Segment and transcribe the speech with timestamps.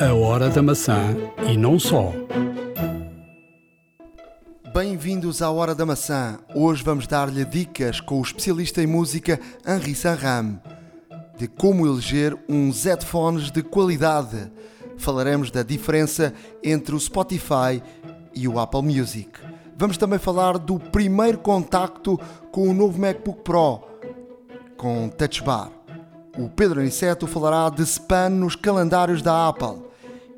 [0.00, 1.14] A Hora da Maçã
[1.46, 2.10] e não só.
[4.72, 6.38] Bem-vindos à Hora da Maçã.
[6.54, 10.58] Hoje vamos dar-lhe dicas com o especialista em música Henri Sanram
[11.36, 14.50] de como eleger uns headphones de qualidade.
[14.96, 16.32] Falaremos da diferença
[16.64, 17.82] entre o Spotify
[18.34, 19.38] e o Apple Music.
[19.76, 22.18] Vamos também falar do primeiro contacto
[22.50, 23.82] com o novo MacBook Pro
[24.78, 25.70] com Touch Bar.
[26.38, 29.89] O Pedro Aniceto falará de spam nos calendários da Apple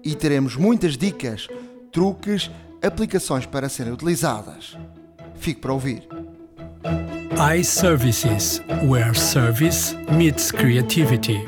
[0.05, 1.49] e teremos muitas dicas,
[1.91, 2.51] truques,
[2.83, 4.77] aplicações para serem utilizadas.
[5.37, 6.07] Fique para ouvir.
[7.59, 11.45] iServices, where service meets creativity.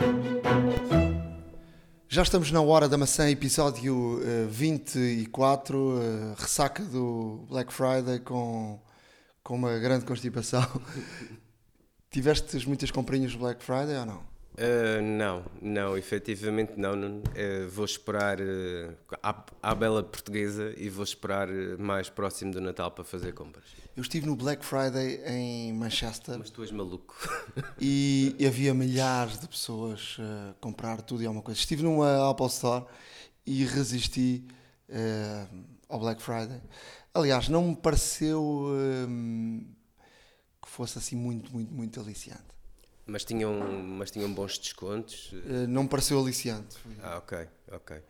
[2.09, 8.81] Já estamos na Hora da Maçã, episódio uh, 24, uh, ressaca do Black Friday com,
[9.43, 10.65] com uma grande constipação.
[12.11, 14.34] Tiveste muitas comprinhas do Black Friday ou não?
[14.55, 16.95] Uh, não, não, efetivamente não.
[16.95, 22.61] não uh, vou esperar uh, à, à, bela portuguesa e vou esperar mais próximo do
[22.61, 23.65] Natal para fazer compras.
[23.97, 26.39] Eu estive no Black Friday em Manchester.
[26.39, 27.17] Mas tu és maluco.
[27.81, 31.59] E, e havia milhares de pessoas a comprar tudo e alguma coisa.
[31.59, 32.85] Estive numa Apple Store
[33.45, 34.47] e resisti
[35.89, 36.61] ao Black Friday.
[37.13, 38.69] Aliás, não me pareceu
[40.63, 42.54] que fosse assim muito, muito, muito aliciante.
[43.07, 45.33] Mas tinham, mas tinham bons descontos?
[45.33, 46.77] Uh, não me pareceu aliciante.
[47.03, 47.97] Ah, ok, ok.
[47.97, 48.03] Uh,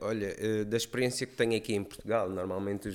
[0.00, 2.88] olha, uh, da experiência que tenho aqui em Portugal, normalmente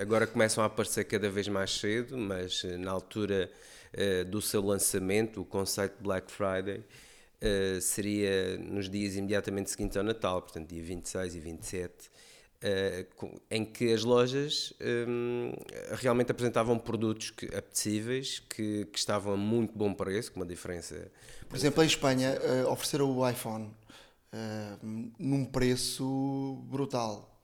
[0.00, 3.50] agora começam a aparecer cada vez mais cedo, mas na altura
[4.30, 6.84] do seu lançamento, o conceito Black Friday
[7.80, 12.10] seria nos dias imediatamente seguintes ao Natal, portanto, dia 26 e 27.
[12.60, 15.52] Uh, em que as lojas um,
[15.92, 21.08] realmente apresentavam produtos que, apetecíveis que, que, estavam a muito bom preço, com uma diferença.
[21.48, 27.40] Por exemplo, em Espanha uh, ofereceram o iPhone uh, num preço brutal,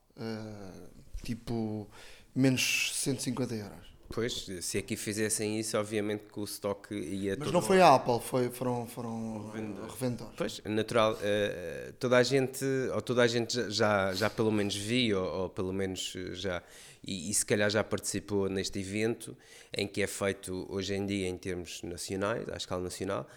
[1.23, 1.89] tipo
[2.35, 3.94] menos 150 euros.
[4.09, 8.19] Pois, se aqui fizessem isso, obviamente que o estoque ia Mas não foi a Apple,
[8.21, 9.51] foi, foram, foram
[9.89, 10.33] revendedores.
[10.37, 11.13] Pois, natural.
[11.13, 12.63] Uh, toda a gente,
[12.93, 16.61] ou toda a gente já, já pelo menos viu, ou, ou pelo menos já,
[17.05, 19.37] e, e, se calhar já participou neste evento,
[19.75, 23.27] em que é feito hoje em dia em termos nacionais, à escala nacional,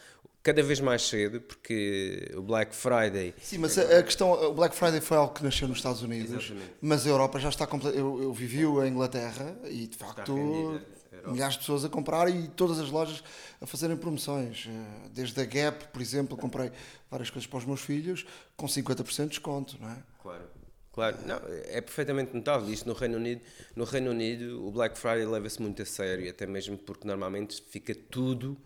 [0.48, 3.34] cada vez mais cedo, porque o Black Friday.
[3.38, 6.72] Sim, mas a, questão, o Black Friday foi algo que nasceu nos Estados Unidos, Exatamente.
[6.80, 7.94] mas a Europa já está completa.
[7.94, 10.80] Eu, eu vivi a Inglaterra e de facto
[11.26, 13.22] milhares de pessoas a comprar e todas as lojas
[13.60, 14.66] a fazerem promoções.
[14.66, 16.72] Eh, desde a Gap, por exemplo, comprei
[17.10, 18.24] várias coisas para os meus filhos
[18.56, 19.96] com 50% de desconto, não é?
[20.22, 20.44] Claro.
[20.92, 22.72] Claro, não, é perfeitamente notável.
[22.72, 23.42] Isto no Reino Unido,
[23.76, 27.94] no Reino Unido o Black Friday leva-se muito a sério, até mesmo porque normalmente fica
[27.94, 28.56] tudo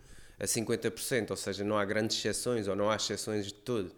[0.43, 3.95] a 50%, ou seja, não há grandes exceções ou não há exceções de todo.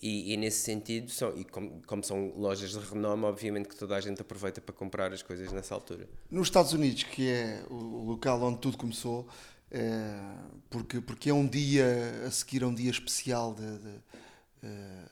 [0.00, 3.96] E, e, nesse sentido, são, e como, como, são lojas de renome, obviamente que toda
[3.96, 6.08] a gente aproveita para comprar as coisas nessa altura.
[6.30, 9.26] Nos Estados Unidos, que é o local onde tudo começou,
[9.72, 10.20] é,
[10.70, 14.00] porque, porque é um dia a seguir a um dia especial de, de, de
[14.62, 15.04] eh,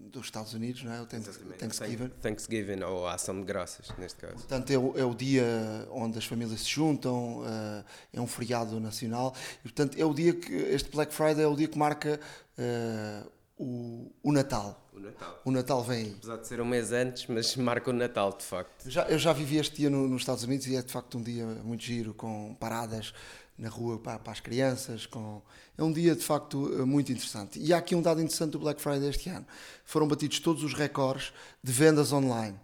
[0.00, 1.00] dos Estados Unidos, não é?
[1.00, 2.08] O Thanksgiving.
[2.20, 4.34] Thanksgiving, ou a ação de graças, neste caso.
[4.34, 5.44] Portanto, é o, é o dia
[5.90, 10.34] onde as famílias se juntam, uh, é um feriado nacional, e portanto é o dia
[10.34, 12.18] que, este Black Friday é o dia que marca
[12.58, 14.88] uh, o, o Natal.
[14.92, 15.40] O Natal.
[15.44, 16.14] O Natal vem aí.
[16.16, 18.86] Apesar de ser um mês antes, mas marca o Natal, de facto.
[18.86, 21.18] Eu já, eu já vivi este dia no, nos Estados Unidos e é de facto
[21.18, 23.12] um dia muito giro, com paradas
[23.58, 25.04] na rua para, para, as crianças.
[25.06, 25.42] Com...
[25.76, 27.58] É um dia de facto eh, muito interessante.
[27.58, 29.46] E há aqui um dado interessante do Black Friday este ano:
[29.84, 31.32] foram batidos todos os recordes
[31.62, 32.56] de vendas online.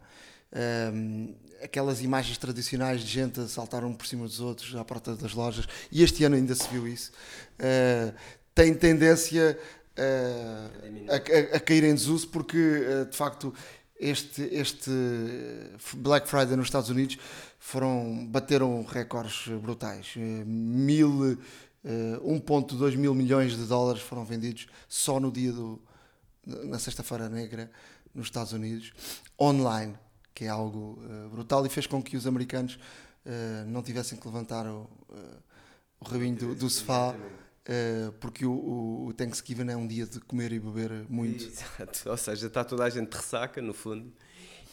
[0.92, 5.16] Um, aquelas imagens tradicionais de gente a saltar um por cima dos outros à porta
[5.16, 7.10] das lojas, e este ano ainda se viu isso,
[7.58, 8.14] uh,
[8.54, 9.58] tem tendência
[9.98, 13.52] uh, a, a, a, cair em desuso, porque uh, de facto
[13.98, 14.90] este, este
[15.96, 17.18] Black Friday nos Estados Unidos
[17.58, 20.14] foram, bateram recordes brutais.
[20.16, 21.38] Eh, mil,
[21.84, 25.80] 1.2 eh, mil milhões de dólares foram vendidos só no dia do,
[26.46, 27.70] na sexta-feira negra
[28.14, 28.92] nos Estados Unidos,
[29.40, 29.94] online,
[30.34, 32.78] que é algo uh, brutal e fez com que os americanos
[33.66, 34.86] não tivessem que levantar o,
[35.98, 37.16] o rabinho do, do sofá.
[38.20, 41.44] Porque o, o, Thanksgiving é um dia de comer e beber muito.
[41.44, 44.12] Exato, ou seja, está toda a gente de ressaca, no fundo,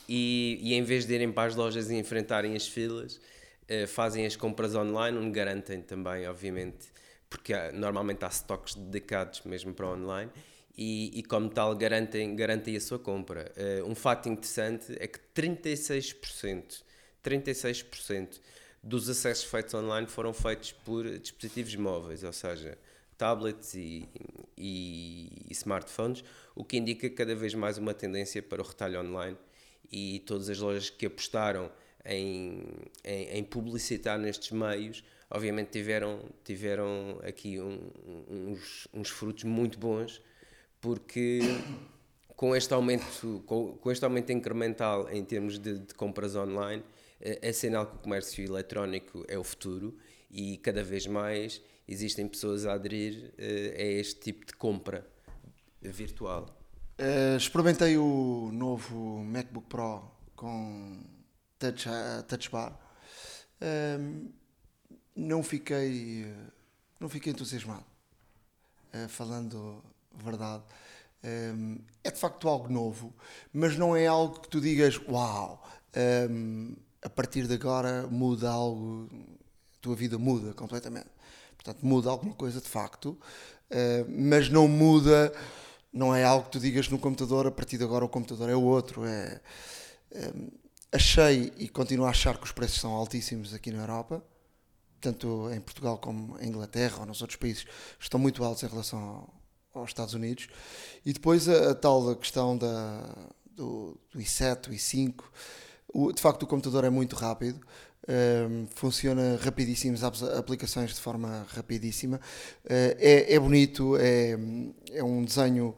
[0.07, 4.25] e, e, em vez de irem para as lojas e enfrentarem as filas, uh, fazem
[4.25, 6.88] as compras online, onde garantem também, obviamente,
[7.29, 10.29] porque há, normalmente há stocks dedicados mesmo para online,
[10.77, 13.51] e, e, como tal garantem, garantem a sua compra.
[13.55, 16.81] Uh, um fato interessante é que 36%,
[17.23, 18.39] 36%
[18.83, 22.78] dos acessos feitos online foram feitos por dispositivos móveis, ou seja,
[23.18, 24.10] tablets e,
[24.57, 26.24] e, e, smartphones,
[26.56, 29.38] o que indica cada vez mais uma tendência para o retalho online
[29.92, 31.72] e todas as lojas que apostaram
[32.04, 32.63] em,
[33.04, 37.80] em, em publicitar nestes meios, obviamente tiveram, tiveram aqui um,
[38.28, 40.19] uns, uns frutos muito bons,
[40.80, 41.42] porque
[42.36, 46.83] com este aumento, com, com este aumento incremental em termos de, de compras online,
[47.21, 49.97] é, sinal que o comércio eletrónico é o futuro
[50.29, 55.06] e cada vez mais existem pessoas a aderir uh, a este tipo de compra
[55.81, 56.57] virtual.
[57.00, 61.03] Uh, experimentei o novo MacBook Pro com
[61.57, 62.79] touch, uh, touch bar.
[63.62, 64.31] Uh,
[65.15, 66.25] não fiquei
[67.00, 67.85] não fiquei entusiasmado.
[69.09, 69.83] falando
[70.13, 70.63] verdade.
[72.03, 73.13] é de facto algo novo,
[73.51, 75.63] mas não é algo que tu digas, uau,
[77.01, 79.09] a partir de agora muda algo,
[79.75, 81.09] a tua vida muda completamente.
[81.56, 85.33] Portanto, muda alguma coisa de facto, uh, mas não muda,
[85.94, 88.56] não é algo que tu digas no computador, a partir de agora o computador é
[88.56, 89.06] o outro.
[89.06, 89.39] É,
[90.12, 90.33] é,
[90.92, 94.24] achei e continuo a achar que os preços são altíssimos aqui na Europa,
[95.00, 97.65] tanto em Portugal como em Inglaterra ou nos outros países,
[98.00, 100.47] estão muito altos em relação ao, aos Estados Unidos.
[101.06, 103.01] E depois a, a tal questão da,
[103.51, 105.24] do, do i7, do i5,
[105.93, 107.59] o, de facto o computador é muito rápido,
[108.07, 112.17] um, funciona rapidíssimo, as aplicações de forma rapidíssima.
[112.65, 114.38] Uh, é, é, bonito, é,
[114.91, 115.77] é um desenho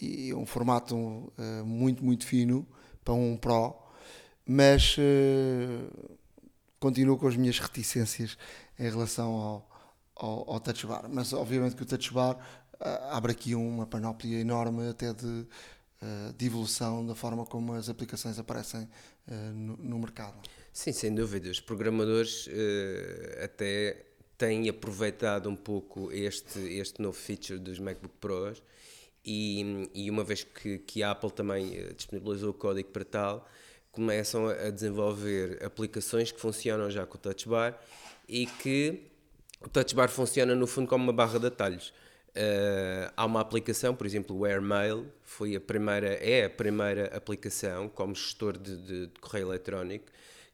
[0.00, 2.66] e um formato uh, muito, muito fino
[3.04, 3.74] para um Pro,
[4.46, 6.18] mas uh,
[6.80, 8.38] continuo com as minhas reticências
[8.78, 9.70] em relação ao,
[10.16, 11.06] ao, ao Touch Bar.
[11.10, 12.38] Mas obviamente que o Touch Bar
[13.10, 15.46] abre aqui uma panóplia enorme até de,
[16.36, 18.88] de evolução da forma como as aplicações aparecem
[19.54, 20.36] no, no mercado.
[20.72, 21.50] Sim, sem dúvida.
[21.50, 24.04] Os programadores uh, até
[24.38, 28.62] têm aproveitado um pouco este, este novo feature dos MacBook Pros
[29.24, 33.48] e, e uma vez que, que a Apple também eh, disponibilizou o código para tal,
[33.90, 37.78] começam a desenvolver aplicações que funcionam já com o Touch Bar
[38.28, 39.02] e que
[39.60, 41.92] o Touch Bar funciona no fundo como uma barra de atalhos.
[42.36, 47.88] Uh, há uma aplicação, por exemplo, o AirMail, foi a primeira, é a primeira aplicação
[47.88, 50.06] como gestor de, de, de correio eletrónico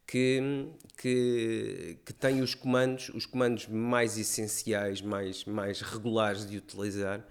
[0.07, 7.25] que, que, que tem os comandos, os comandos mais essenciais, mais, mais regulares de utilizar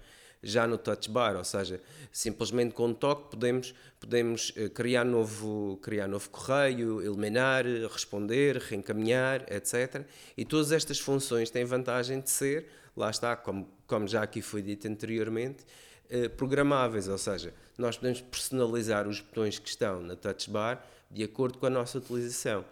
[0.44, 1.80] já no touch bar, ou seja,
[2.12, 9.46] simplesmente com um toque podemos, podemos eh, criar, novo, criar novo correio, eliminar, responder, reencaminhar,
[9.50, 10.04] etc.
[10.36, 14.62] E todas estas funções têm vantagem de ser, lá está, como, como já aqui foi
[14.62, 15.64] dito anteriormente,
[16.10, 21.24] eh, programáveis, ou seja, nós podemos personalizar os botões que estão na touch bar de
[21.24, 22.64] acordo com a nossa utilização.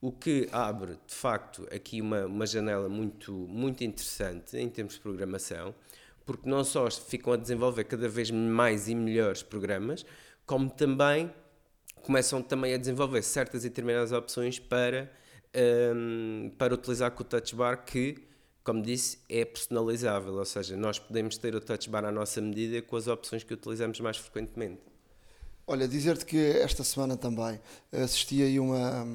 [0.00, 5.00] O que abre, de facto, aqui uma, uma janela muito, muito interessante em termos de
[5.00, 5.74] programação,
[6.24, 10.04] porque não só ficam a desenvolver cada vez mais e melhores programas,
[10.46, 11.32] como também
[12.02, 15.10] começam também a desenvolver certas e determinadas opções para,
[15.94, 18.27] um, para utilizar com o touch bar que,
[18.68, 22.82] como disse, é personalizável, ou seja, nós podemos ter o touch bar à nossa medida
[22.82, 24.82] com as opções que utilizamos mais frequentemente.
[25.66, 27.58] Olha, dizer-te que esta semana também
[27.90, 29.06] assisti aí uma,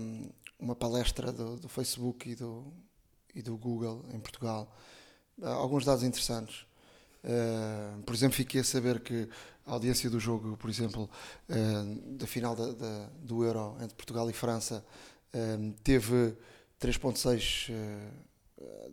[0.58, 2.74] uma palestra do, do Facebook e do,
[3.36, 4.76] e do Google em Portugal.
[5.40, 6.66] Alguns dados interessantes.
[7.24, 9.30] Uh, por exemplo, fiquei a saber que
[9.68, 11.08] a audiência do jogo, por exemplo,
[11.48, 14.84] uh, da final da, da, do Euro entre Portugal e França,
[15.84, 16.36] teve
[16.82, 17.72] 3.6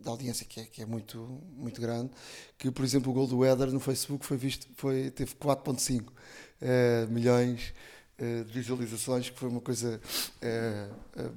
[0.00, 1.18] de audiência, que é, que é muito,
[1.56, 2.10] muito grande.
[2.58, 7.10] Que, por exemplo, o gol do Éder no Facebook foi visto, foi, teve 4.5 uh,
[7.10, 7.72] milhões
[8.18, 10.00] uh, de visualizações, que foi uma coisa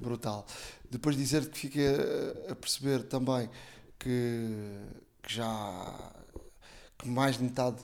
[0.00, 0.46] brutal.
[0.90, 3.48] Depois dizer que fiquei a, a perceber também
[3.98, 4.78] que,
[5.22, 6.12] que, já
[6.98, 7.82] que mais de metade,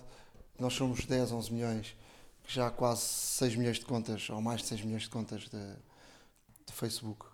[0.58, 1.96] nós somos 10, 11 milhões,
[2.44, 5.42] que já há quase 6 milhões de contas, ou mais de 6 milhões de contas
[5.42, 5.74] de,
[6.66, 7.26] de Facebook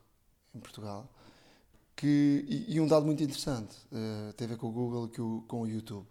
[0.55, 1.09] em Portugal.
[1.97, 5.47] Que, e, e, um dado muito interessante, uh, tem a ver com o Google e
[5.49, 6.07] com o YouTube.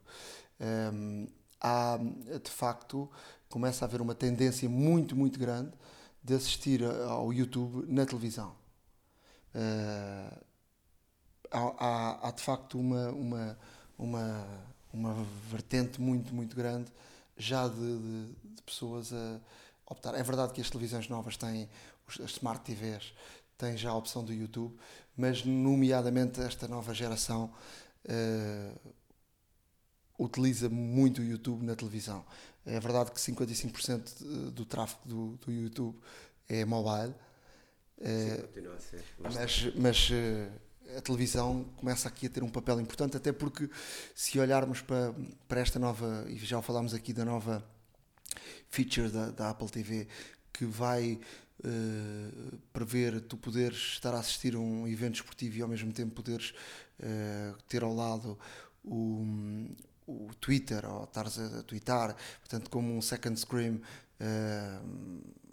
[0.59, 1.27] Um,
[1.61, 1.99] há,
[2.43, 3.09] de facto,
[3.47, 5.71] começa a haver uma tendência muito, muito grande
[6.23, 8.55] de assistir ao YouTube na televisão.
[9.53, 10.45] Uh,
[11.51, 13.59] há, há, há, de facto uma, uma,
[13.97, 14.47] uma,
[14.91, 15.13] uma
[15.49, 16.91] vertente muito, muito grande
[17.37, 19.39] já de, de, de, pessoas a
[19.85, 20.15] optar.
[20.15, 21.69] É verdade que as televisões novas têm,
[22.07, 23.13] as Smart TVs,
[23.57, 24.75] têm já a opção do YouTube,
[25.15, 27.51] mas, nomeadamente, esta nova geração.
[28.05, 28.95] Uh,
[30.17, 32.25] utiliza muito o YouTube na televisão.
[32.65, 35.97] É verdade que 55% do tráfego do, do YouTube
[36.47, 37.13] é mobile.
[37.97, 39.03] Sim, é, continua a ser.
[39.19, 43.69] Mas, mas uh, a televisão começa aqui a ter um papel importante, até porque
[44.15, 45.13] se olharmos para,
[45.47, 47.63] para esta nova, e já falámos aqui da nova
[48.69, 50.07] feature da, da Apple TV,
[50.51, 51.19] que vai
[51.63, 56.13] uh, prever tu poderes estar a assistir a um evento esportivo e ao mesmo tempo
[56.13, 56.53] poderes
[56.99, 58.37] uh, ter ao lado
[58.83, 59.25] o,
[60.07, 63.81] o Twitter ou estares a, a twittar, portanto, como um second screen.
[64.19, 65.45] Uh,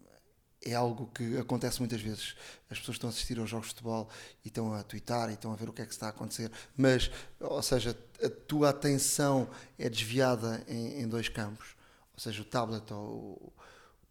[0.64, 2.37] é algo que acontece muitas vezes.
[2.71, 4.09] As pessoas estão a assistir aos jogos de futebol
[4.44, 6.50] e estão a twittar e estão a ver o que é que está a acontecer,
[6.76, 11.75] mas, ou seja, a tua atenção é desviada em, em dois campos,
[12.14, 13.52] ou seja, o tablet ou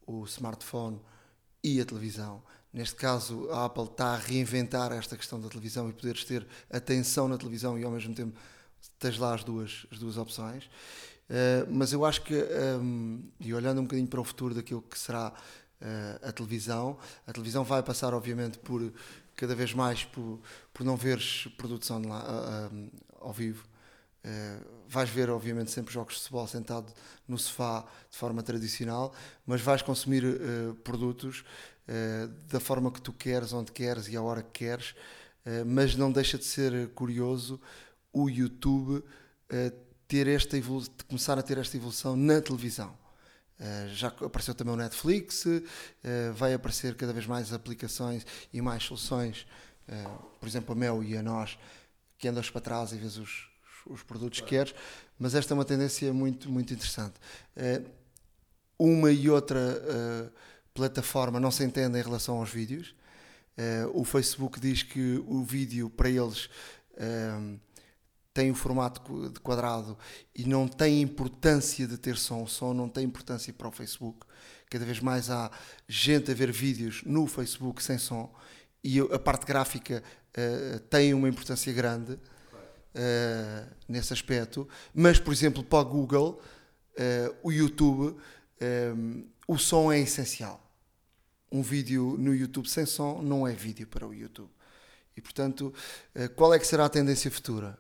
[0.06, 1.00] o, o smartphone
[1.64, 2.42] e a televisão.
[2.74, 7.28] Neste caso, a Apple está a reinventar esta questão da televisão e poderes ter atenção
[7.28, 8.38] na televisão e ao mesmo tempo
[8.98, 10.66] tens lá as duas, as duas opções.
[11.30, 12.36] Uh, mas eu acho que,
[12.82, 15.30] um, e olhando um bocadinho para o futuro daquilo que será
[15.82, 16.98] uh, a televisão.
[17.28, 18.94] A televisão vai passar, obviamente, por
[19.36, 20.40] cada vez mais por,
[20.74, 23.66] por não veres produção uh, ao vivo.
[24.92, 26.94] Uh, vais ver, obviamente, sempre jogos de futebol sentado
[27.28, 29.14] no sofá de forma tradicional,
[29.46, 31.44] mas vais consumir uh, produtos
[31.88, 34.96] uh, da forma que tu queres, onde queres e à hora que queres.
[35.66, 37.60] mas não deixa de ser curioso
[38.14, 39.04] o YouTube
[40.08, 40.58] ter esta
[41.08, 42.94] começar a ter esta evolução na televisão.
[43.58, 45.62] Uh, já apareceu também o Netflix, uh,
[46.34, 49.46] vai aparecer cada vez mais aplicações e mais soluções,
[49.88, 51.58] uh, por exemplo, a Mel e a nós,
[52.18, 53.51] que andas para trás e vês os,
[53.88, 54.74] os produtos que queres,
[55.18, 57.16] mas esta é uma tendência muito, muito interessante.
[58.78, 60.32] uma e outra
[60.74, 62.96] plataforma não se entende em relação aos vídeos.
[63.94, 66.50] o Facebook diz que o vídeo para eles
[68.34, 69.98] tem o formato de quadrado
[70.34, 74.26] e não tem importância de ter som, o som não tem importância para o Facebook.
[74.70, 75.52] Cada vez mais há
[75.88, 78.34] gente a ver vídeos no Facebook sem som
[78.84, 82.18] e a parte gráfica uh, tem uma importância grande
[82.96, 84.68] uh, nesse aspecto.
[84.94, 86.42] Mas, por exemplo, para o Google,
[86.94, 88.18] uh, o YouTube,
[88.96, 90.62] um, o som é essencial.
[91.52, 94.50] Um vídeo no YouTube sem som não é vídeo para o YouTube.
[95.18, 95.74] E, portanto,
[96.38, 97.78] qual é que será a tendência futura?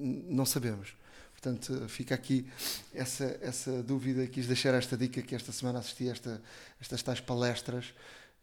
[0.00, 0.94] não sabemos.
[1.32, 2.46] Portanto, fica aqui
[2.92, 4.26] essa, essa dúvida.
[4.26, 6.42] Quis deixar esta dica que esta semana assisti a esta,
[6.78, 7.94] estas tais palestras,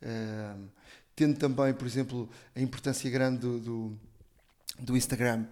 [0.01, 0.67] uh,
[1.15, 3.99] tendo também, por exemplo, a importância grande do, do,
[4.79, 5.45] do Instagram.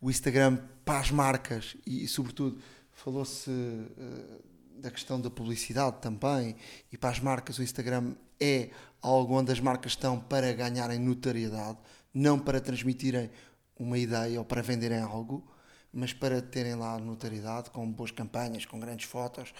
[0.00, 2.60] O Instagram para as marcas e, e sobretudo,
[2.92, 4.42] falou-se uh,
[4.78, 6.56] da questão da publicidade também.
[6.92, 11.78] E para as marcas, o Instagram é algo onde as marcas estão para ganharem notariedade,
[12.12, 13.30] não para transmitirem
[13.78, 15.46] uma ideia ou para venderem algo,
[15.92, 19.52] mas para terem lá notoriedade, com boas campanhas, com grandes fotos.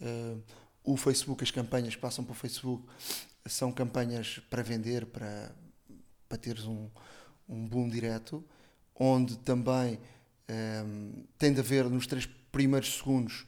[0.00, 0.42] Uh,
[0.84, 2.84] o Facebook, as campanhas que passam para o Facebook
[3.46, 5.54] são campanhas para vender, para,
[6.28, 6.88] para teres um,
[7.48, 8.44] um boom direto,
[8.94, 9.98] onde também um,
[10.48, 10.84] eh,
[11.38, 13.46] tem de haver nos três primeiros segundos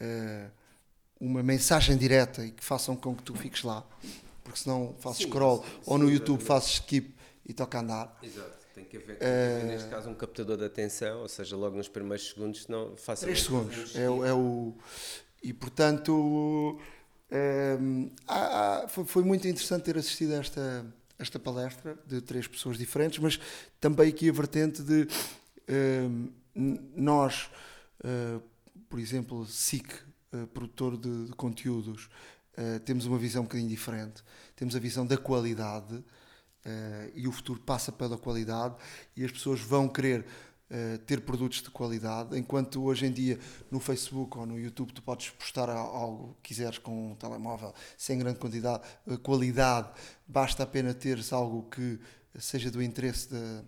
[0.00, 0.50] uh,
[1.18, 3.84] uma mensagem direta e que façam com que tu fiques lá,
[4.44, 7.14] porque senão fazes scroll sim, ou no YouTube fazes skip
[7.46, 8.18] e toca a andar.
[8.22, 8.62] Exato.
[8.74, 11.76] Tem que haver, tem que haver neste caso, um captador de atenção, ou seja, logo
[11.76, 13.94] nos primeiros segundos, não faça 3 segundos.
[13.94, 14.74] É, é, o.
[15.42, 16.80] E portanto.
[17.34, 17.78] É,
[18.28, 20.84] há, foi, foi, muito interessante ter assistido a esta,
[21.22, 23.40] esta palestra de três pessoas diferentes, mas
[23.80, 25.06] também aqui a vertente de
[25.66, 26.02] é,
[26.54, 27.50] nós,
[28.04, 28.40] é,
[28.88, 29.90] por exemplo, SIC,
[30.32, 32.08] é, produtor de, de conteúdos,
[32.84, 34.22] temos uma visão um bocadinho diferente.
[34.54, 36.04] Temos a visão da qualidade
[36.64, 38.76] Uh, e o futuro passa pela qualidade
[39.16, 40.24] e as pessoas vão querer
[40.72, 43.38] uh, ter produtos de qualidade, enquanto hoje em dia
[43.70, 48.18] no Facebook ou no YouTube tu podes postar algo que quiseres com um telemóvel sem
[48.18, 49.90] grande quantidade, uh, qualidade,
[50.26, 52.00] basta apenas teres algo que
[52.38, 53.62] seja do interesse de,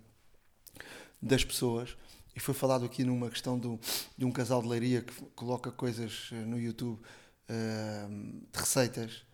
[1.21, 1.97] das pessoas.
[2.35, 3.79] E foi falado aqui numa questão do,
[4.19, 7.01] de um casal de leiria que coloca coisas no YouTube
[7.47, 9.25] de receitas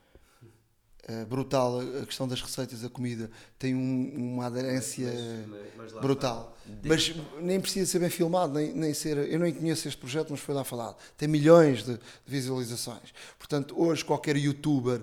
[1.11, 5.13] eh, brutal a questão das receitas da comida tem um, uma aderência
[5.49, 6.57] mas, mas brutal.
[6.85, 10.39] mas nem precisa ser bem filmado nem, nem ser eu nem conheço este projeto mas
[10.39, 10.97] foi lá falado.
[11.17, 13.13] Tem milhões de, de visualizações.
[13.39, 15.03] Portanto hoje qualquer youtuber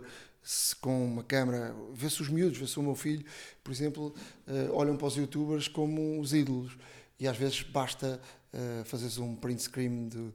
[0.79, 3.25] com uma câmera vê-se os miúdos vê-se o meu filho
[3.61, 4.15] por exemplo
[4.47, 6.77] uh, olham para os youtubers como os ídolos.
[7.19, 8.21] E às vezes basta
[8.53, 10.33] uh, fazeres um print screen do,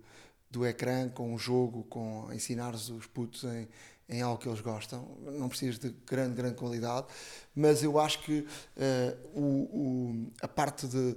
[0.51, 3.67] do ecrã com um jogo com ensinares os putos em
[4.13, 7.07] em algo que eles gostam, não precisas de grande, grande qualidade,
[7.55, 11.13] mas eu acho que uh, o, o, a parte de,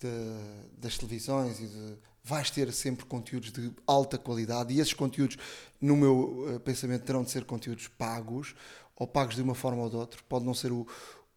[0.00, 0.08] de,
[0.78, 5.36] das televisões e de, vais ter sempre conteúdos de alta qualidade e esses conteúdos,
[5.80, 8.54] no meu uh, pensamento, terão de ser conteúdos pagos
[8.96, 10.20] ou pagos de uma forma ou de outra.
[10.28, 10.86] Pode não ser o,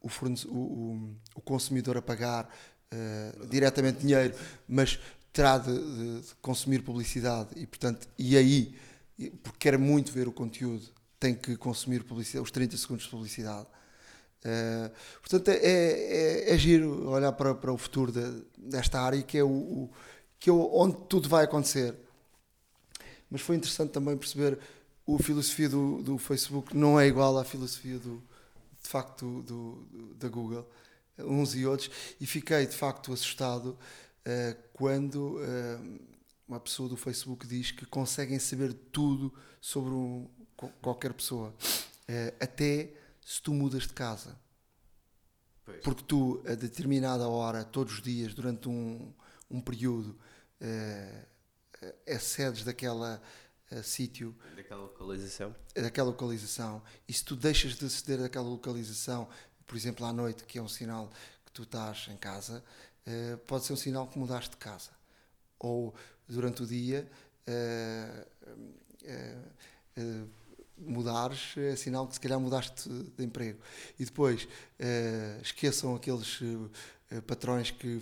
[0.01, 0.07] o,
[0.47, 2.49] o- o- consumidor a pagar
[2.91, 4.33] eh, diretamente dinheiro,
[4.67, 4.99] mas
[5.31, 8.75] terá de, de- de consumir publicidade e, portanto, e aí,
[9.29, 10.85] porque quer muito ver o conteúdo,
[11.19, 13.67] tem que consumir publicidade, os 30 segundos de publicidade.
[14.43, 19.37] Eh, portanto, é, é, é giro olhar para, para o futuro de- desta área que
[19.37, 19.91] é, o, o-
[20.39, 21.95] que é onde tudo vai acontecer.
[23.29, 24.57] Mas foi interessante também perceber
[25.07, 28.21] a filosofia do, do Facebook não é igual à filosofia do,
[28.81, 30.67] de facto do, do- da Google,
[31.19, 33.77] uns e outros, e fiquei de facto assustado
[34.25, 35.79] eh, quando eh,
[36.51, 40.29] uma pessoa do Facebook diz que conseguem saber tudo sobre um-
[40.81, 41.55] qualquer pessoa,
[42.07, 42.91] Eh, até
[43.25, 44.37] se tu mudas de casa.
[45.81, 49.13] Porque tu, a determinada hora, todos os dias, durante um,
[49.49, 50.19] um período,
[50.59, 51.25] eh,
[51.81, 53.21] eh, acedes daquela
[53.69, 55.55] eh, sítio, Daquela localização.
[55.73, 59.29] daquela localização, e se tu deixas de aceder daquela localização,
[59.65, 61.09] por exemplo, à noite, que é um sinal
[61.45, 62.61] que tu estás em casa,
[63.05, 64.89] eh, pode ser um sinal que mudaste de casa.
[65.57, 65.95] Ou
[66.31, 67.09] durante o dia,
[67.45, 68.27] eh,
[69.03, 69.37] eh,
[69.97, 70.23] eh,
[70.77, 73.59] mudares é sinal que se calhar mudaste de emprego.
[73.99, 74.47] E depois,
[74.79, 76.39] eh, esqueçam aqueles
[77.11, 77.99] eh, patrões que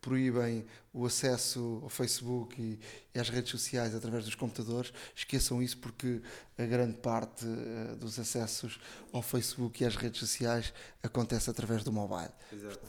[0.00, 2.78] proíbem o acesso ao Facebook e,
[3.12, 6.22] e às redes sociais através dos computadores, esqueçam isso porque
[6.56, 8.78] a grande parte eh, dos acessos
[9.12, 10.72] ao Facebook e às redes sociais
[11.02, 12.30] acontece através do mobile.
[12.52, 12.86] Exato.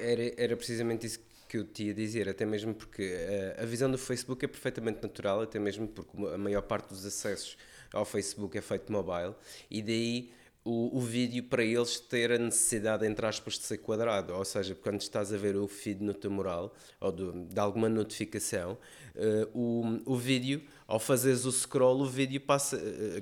[0.00, 1.18] Era, era precisamente isso
[1.50, 5.02] que eu te ia dizer, até mesmo porque eh, a visão do Facebook é perfeitamente
[5.02, 7.56] natural, até mesmo porque a maior parte dos acessos
[7.92, 9.34] ao Facebook é feito mobile
[9.68, 10.30] e daí
[10.64, 14.74] o, o vídeo para eles ter a necessidade, entre aspas, de ser quadrado, ou seja,
[14.76, 18.78] quando estás a ver o feed no teu mural ou do- de alguma notificação,
[19.16, 22.78] eh, o, o vídeo, ao fazeres o scroll, o vídeo passa,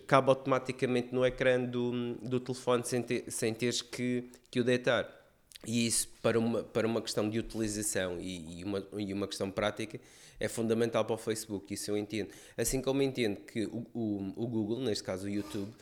[0.06, 5.17] cabe automaticamente no ecrã do, do telefone sem, ter, sem teres que, que o deitar.
[5.66, 9.50] E isso, para uma, para uma questão de utilização e, e uma, e uma questão
[9.50, 10.00] prática,
[10.38, 12.30] é fundamental para o Facebook, isso eu entendo.
[12.56, 15.72] Assim como entendo que o, o, o Google, neste caso o YouTube,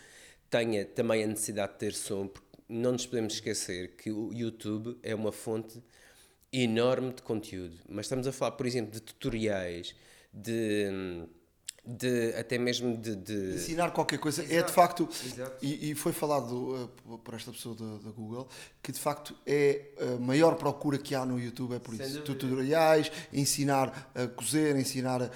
[0.49, 4.99] tenha também a necessidade de ter som, porque não nos podemos esquecer que o YouTube
[5.03, 5.83] é uma fonte
[6.53, 7.77] enorme de conteúdo.
[7.89, 9.95] Mas estamos a falar, por exemplo, de tutoriais,
[10.33, 11.27] de,
[11.87, 15.57] de até mesmo de, de- Ensinar qualquer coisa é de Exato, facto, exato.
[15.65, 18.49] e, e foi falado uh, por esta pessoa da, da Google,
[18.83, 22.19] que de facto é a maior procura que há no YouTube, é por Sem isso.
[22.23, 22.35] dúvida.
[22.35, 25.31] Tutoriais, ensinar a cozer, ensinar a,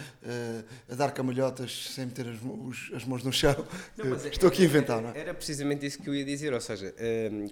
[0.92, 3.54] a dar cambalhotas sem meter as, mãos- os- as mãos no chão.
[3.96, 5.22] Não, é- Estou aqui a era- inventar, não era, é?
[5.22, 6.92] era precisamente isso que eu ia dizer, ou seja,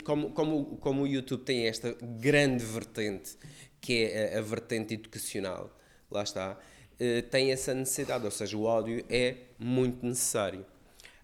[0.05, 3.37] como, como, como o YouTube tem esta grande vertente,
[3.81, 5.73] que é a, a vertente educacional,
[6.11, 6.59] lá está,
[6.99, 10.65] eh, tem essa necessidade, ou seja, o áudio é muito necessário.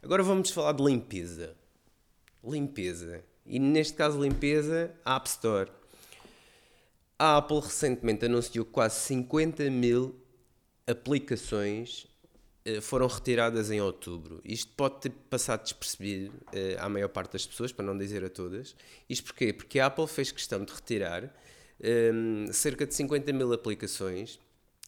[0.02, 1.56] Agora vamos falar de limpeza.
[2.42, 3.24] Limpeza.
[3.46, 5.70] E neste caso, limpeza, App Store.
[7.18, 10.14] A Apple recentemente anunciou que quase 50 mil
[10.86, 12.06] aplicações
[12.64, 14.40] eh, foram retiradas em outubro.
[14.44, 18.30] Isto pode ter passado despercebido eh, à maior parte das pessoas, para não dizer a
[18.30, 18.74] todas.
[19.08, 19.52] Isto porquê?
[19.52, 21.34] Porque a Apple fez questão de retirar
[21.80, 22.12] eh,
[22.52, 24.38] cerca de 50 mil aplicações,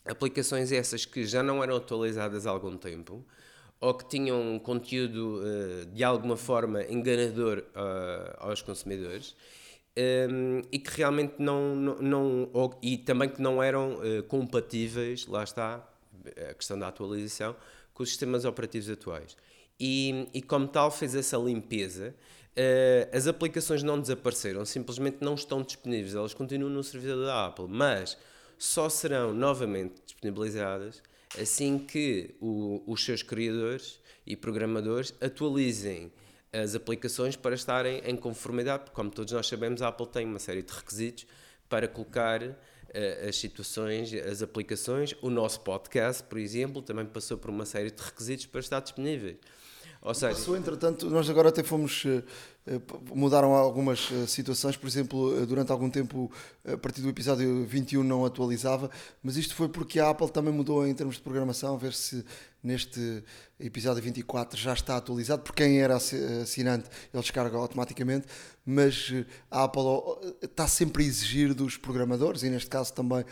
[0.09, 3.25] aplicações essas que já não eram atualizadas há algum tempo,
[3.81, 9.35] ou que tinham conteúdo eh, de alguma forma enganador ah, aos consumidores.
[9.99, 15.27] Um, e que realmente não, não, não- ou- e também que não eram eh, compatíveis,
[15.27, 15.83] lá está
[16.51, 17.57] a questão da atualização,
[17.95, 19.35] com os sistemas operativos atuais.
[19.81, 22.14] E, e como tal fez essa limpeza,
[22.55, 27.66] eh, as aplicações não desapareceram, simplesmente não estão disponíveis, elas continuam no servidor da Apple,
[27.66, 28.19] mas
[28.59, 31.03] só serão novamente disponibilizadas
[31.38, 36.11] assim que o- os seus criadores e programadores atualizem
[36.53, 40.38] as aplicações para estarem em conformidade, porque como todos nós sabemos, a Apple tem uma
[40.38, 41.27] série de requisitos
[41.69, 42.42] para colocar
[42.95, 45.14] eh, as situações, as aplicações.
[45.21, 49.37] O nosso podcast, por exemplo, também passou por uma série de requisitos para estar disponível.
[50.07, 52.05] Ou seja, Passou, entretanto, nós agora até fomos.
[52.07, 52.23] eh,
[52.69, 52.81] eh,
[53.12, 56.31] mudaram algumas eh, situações, por exemplo, durante algum tempo,
[56.64, 58.88] a partir do episódio 21 não atualizava,
[59.21, 62.25] mas isto foi porque a Apple também mudou em termos de programação, a ver se
[62.62, 63.23] neste
[63.59, 68.27] episódio 24 já está atualizado, porque quem era assi- assinante ele descarga automaticamente,
[68.64, 69.12] mas
[69.51, 73.25] a Apple oh, está sempre a exigir dos programadores, e neste caso também,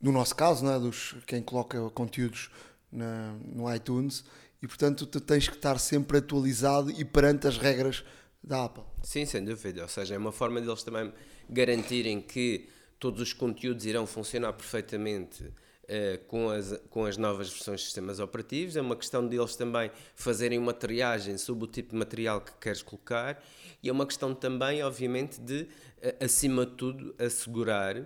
[0.00, 0.78] no nosso caso, não é?
[0.78, 2.50] dos, quem coloca conteúdos
[2.90, 4.24] na- no iTunes,
[4.62, 8.04] e portanto tu tens que estar sempre atualizado e perante as regras
[8.42, 8.84] da Apple.
[9.02, 9.82] Sim, sem dúvida.
[9.82, 11.12] Ou seja, é uma forma deles também
[11.48, 12.68] garantirem que
[12.98, 18.20] todos os conteúdos irão funcionar perfeitamente uh, com, as, com as novas versões de sistemas
[18.20, 22.52] operativos, é uma questão deles também fazerem uma triagem sobre o tipo de material que
[22.60, 23.42] queres colocar
[23.82, 28.04] e é uma questão também, obviamente, de, uh, acima de tudo, assegurar um,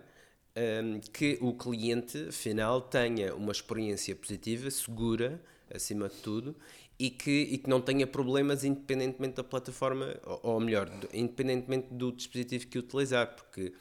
[0.54, 6.56] ehm, que o cliente final tenha uma experiência positiva, segura, acima de tudo,
[6.98, 12.12] e que, e que não tenha problemas independentemente da plataforma, ou, ou melhor, independentemente do
[12.12, 13.72] dispositivo que utilizar, porque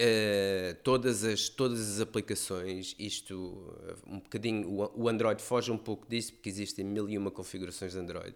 [0.00, 6.08] Uh, todas, as, todas as aplicações, isto um bocadinho, o, o, Android foge um pouco
[6.08, 8.30] disso, porque existem mil e uma configurações de Android.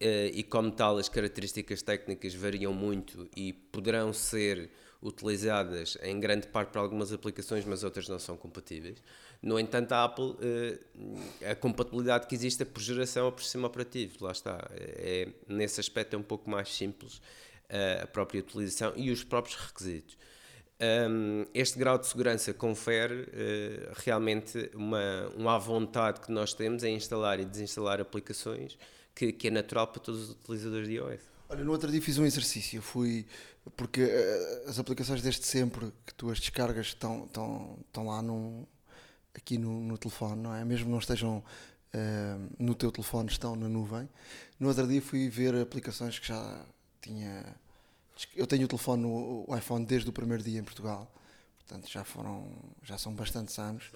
[0.00, 4.70] Uh, e como tal, as características técnicas variam muito e poderão ser
[5.02, 8.98] utilizadas em grande parte para algumas aplicações, mas outras não são compatíveis.
[9.42, 13.66] No entanto, a Apple, uh, a compatibilidade que existe é por geração ou por sistema
[13.66, 14.68] operativo, lá está.
[14.74, 17.20] É, nesse aspecto é um pouco mais simples
[18.02, 20.18] a própria utilização e os próprios requisitos.
[21.52, 27.38] Este grau de segurança confere uh, realmente uma, uma vontade que nós temos em instalar
[27.38, 28.78] e desinstalar aplicações
[29.14, 31.20] que, que, é natural para todos os utilizadores de iOS.
[31.50, 33.26] Olha, no outro dia fiz um exercício, fui
[33.76, 38.66] porque uh, as aplicações desde sempre que tu as descargas estão, estão, estão lá num,
[39.34, 40.64] aqui no, no telefone, não é?
[40.64, 44.08] Mesmo não estejam uh, no teu telefone, estão na nuvem.
[44.58, 46.64] No outro dia fui ver aplicações que já
[47.00, 47.44] tinha
[48.34, 51.10] eu tenho o telefone, o iPhone desde o primeiro dia em Portugal,
[51.58, 53.90] portanto já foram, já são bastantes anos.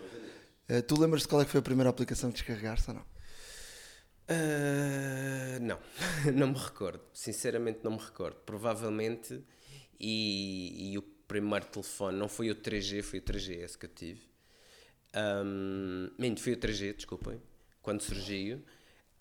[0.68, 3.02] Uh, tu lembras de qual é que foi a primeira aplicação que descarregaste ou não?
[4.26, 5.78] Uh, não,
[6.32, 7.02] não me recordo.
[7.12, 8.36] Sinceramente, não me recordo.
[8.46, 9.44] Provavelmente,
[10.06, 14.20] e, e, o primeiro telefone não foi o 3G, foi o 3GS que eu tive.
[15.16, 17.40] Um, foi o 3G, desculpem,
[17.80, 18.62] quando surgiu.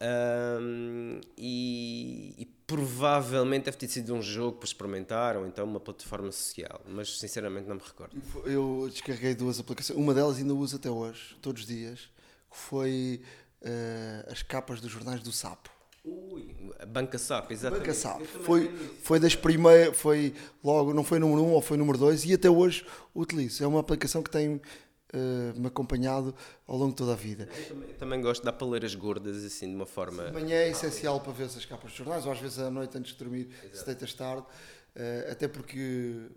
[0.01, 6.29] Um, e, e, provavelmente deve ter sido um jogo para experimentar ou então uma plataforma
[6.31, 8.21] social, mas sinceramente não me recordo.
[8.45, 12.09] Eu descarreguei duas aplicações, uma delas ainda uso até hoje, todos os dias,
[12.51, 13.21] que foi
[13.61, 15.72] uh, as capas dos jornais do Sapo.
[16.05, 16.53] Ui,
[16.87, 17.87] Banca SAP, exatamente.
[17.87, 18.21] Banca SAP.
[18.23, 18.67] Foi,
[19.01, 22.33] foi das primeiras, foi logo, não foi número 1 um, ou foi número 2 e
[22.33, 22.85] até hoje
[23.15, 23.63] utilizo.
[23.63, 26.35] É uma aplicação que tem uh, me acompanhado
[26.67, 27.47] ao longo de toda a vida.
[27.55, 30.25] Eu também, eu também gosto de dar paleiras gordas assim de uma forma.
[30.25, 32.97] De manhã é essencial para ver as capas de jornais, ou às vezes à noite
[32.97, 33.77] antes de dormir, Exato.
[33.77, 36.27] se deitas tarde, uh, até porque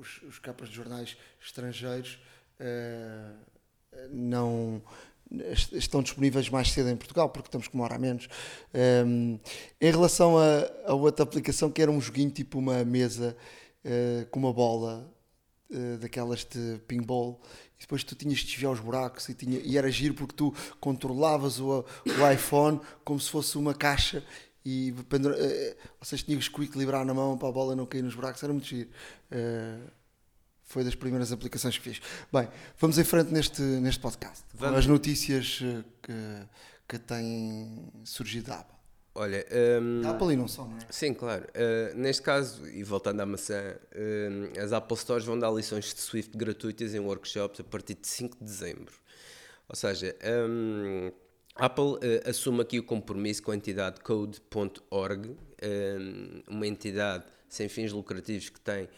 [0.00, 2.18] os, os, capas de jornais estrangeiros
[2.58, 3.52] uh,
[4.10, 4.82] não
[5.72, 8.28] estão disponíveis mais cedo em Portugal, porque estamos com uma hora a menos.
[9.06, 9.38] Um,
[9.80, 13.36] em relação a, a, outra aplicação, que era um joguinho tipo uma mesa
[13.84, 15.10] uh, com uma bola
[15.70, 17.40] uh, daquelas de pinball,
[17.78, 21.58] depois tu tinhas de desviar os buracos e, tinha, e era giro porque tu controlavas
[21.58, 24.24] o, o iPhone como se fosse uma caixa
[24.64, 28.14] e uh, ou seja, tinhas que equilibrar na mão para a bola não cair nos
[28.14, 28.90] buracos, era muito giro.
[29.30, 29.90] Uh,
[30.72, 32.00] foi das primeiras aplicações que fiz.
[32.32, 34.42] Bem, vamos em frente neste, neste podcast.
[34.54, 34.78] Vamos.
[34.78, 36.48] As notícias eh, que,
[36.88, 38.76] que têm surgido da Apple.
[39.14, 39.46] Olha,
[39.82, 40.80] um, Apple e não só, não é?
[40.88, 41.44] Sim, claro.
[41.44, 46.00] Uh, neste caso, e voltando à maçã, uh, as Apple Stores vão dar lições de
[46.00, 48.94] Swift gratuitas em workshops a partir de 5 de dezembro.
[49.68, 50.16] Ou seja,
[50.48, 51.12] um,
[51.54, 55.36] Apple uh, assume aqui o compromisso com a entidade code.org,
[56.48, 58.88] uma entidade sem fins lucrativos que tem,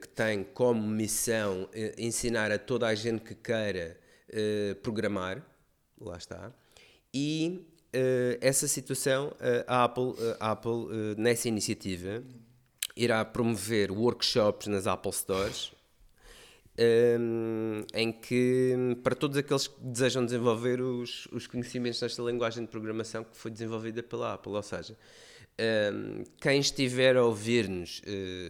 [0.00, 3.98] que tem como missão ensinar a toda a gente que queira
[4.82, 5.42] programar,
[6.00, 6.52] lá está,
[7.12, 7.66] e
[8.40, 9.32] essa situação,
[9.66, 12.22] a Apple, a Apple nessa iniciativa,
[12.96, 15.72] irá promover workshops nas Apple Stores.
[17.92, 23.24] Em que, para todos aqueles que desejam desenvolver os, os conhecimentos nesta linguagem de programação
[23.24, 24.96] que foi desenvolvida pela Apple, ou seja,
[25.60, 28.02] um, quem estiver a ouvir-nos,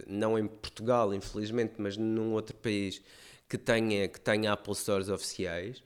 [0.07, 3.01] não em Portugal, infelizmente, mas num outro país
[3.47, 5.81] que tenha, que tenha Apple Stores oficiais,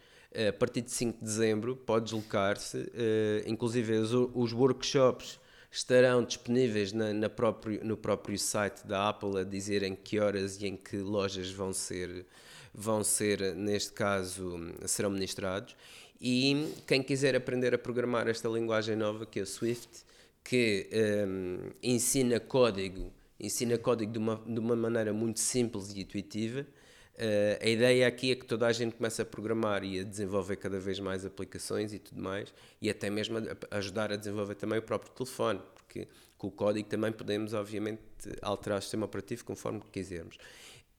[0.50, 5.40] a partir de 5 de dezembro pode deslocar-se, eh, inclusive os, os, workshops
[5.72, 10.60] estarão disponíveis na, na próprio, no próprio site da Apple a dizer em que horas
[10.60, 12.26] e em que lojas vão ser,
[12.74, 15.76] vão ser neste caso, serão ministrados.
[16.20, 20.04] E quem quiser aprender a programar esta linguagem nova, que é o Swift,
[20.44, 20.90] que
[21.28, 26.66] um, ensina código, ensina código de uma, de uma maneira muito simples e intuitiva,
[27.14, 30.56] Uh, a ideia aqui é que toda a gente comece a programar e a desenvolver
[30.56, 32.52] cada vez mais aplicações e tudo mais,
[32.82, 36.08] e até mesmo a ajudar a desenvolver também o próprio telefone, porque
[36.40, 38.02] com o código também podemos, obviamente,
[38.42, 40.38] alterar o sistema operativo conforme quisermos.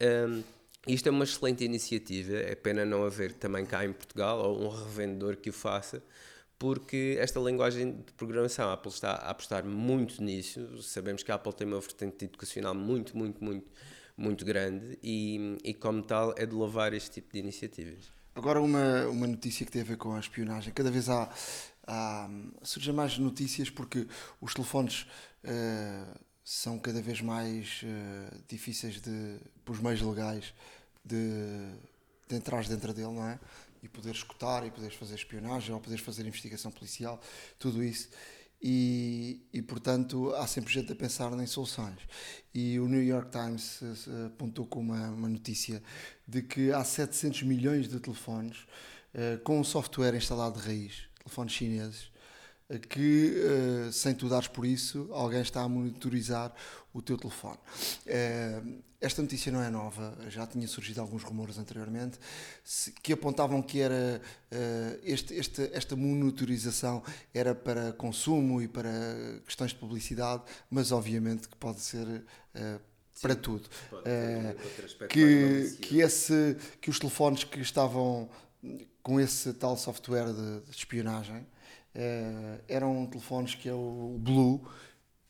[0.01, 0.43] Um,
[0.87, 4.69] isto é uma excelente iniciativa, é pena não haver também cá em Portugal ou um
[4.69, 6.01] revendedor que o faça,
[6.59, 10.83] porque esta linguagem de programação, a Apple está a apostar muito nisso.
[10.83, 13.67] Sabemos que a Apple tem uma vertente educacional muito, muito, muito
[14.17, 18.13] muito grande e, e como tal, é de louvar este tipo de iniciativas.
[18.35, 20.73] Agora uma, uma notícia que tem a ver com a espionagem.
[20.73, 21.29] Cada vez há,
[21.87, 22.29] há
[22.63, 24.07] surgem mais notícias porque
[24.41, 25.03] os telefones
[25.45, 29.39] uh, são cada vez mais uh, difíceis de,
[29.69, 30.53] os meios legais
[31.05, 31.75] de,
[32.29, 33.39] de entrar dentro dele, não é?
[33.85, 37.21] E poder escutar, e poderes fazer espionagem, ou poderes fazer investigação policial,
[37.59, 38.09] tudo isso.
[38.67, 41.99] E, e, portanto há sempre gente a pensar em soluções.
[42.55, 45.83] E o New York Times uh, apontou com uma, uma, notícia
[46.27, 48.57] de que há 700 milhões de telefones
[49.15, 52.11] uh, com software instalado de raiz, telefones chineses,
[52.71, 53.35] uh, que
[53.93, 56.53] sem tu dares por isso, alguém está a monitorizar
[56.93, 57.59] o teu telefone.
[59.01, 62.19] Esta notícia não é nova, já tinha surgido alguns rumores anteriormente
[63.03, 64.23] que apontavam que era
[65.03, 67.03] este, este, esta monitorização
[67.35, 68.91] era para consumo e para
[69.45, 72.25] questões de publicidade, mas obviamente que pode ser
[73.21, 73.69] para tudo.
[73.93, 78.29] Uh, que, que, esse, que os telefones que estavam
[79.03, 81.47] com esse tal software de, de espionagem
[81.95, 84.57] uh, eram telefones que é o Blue,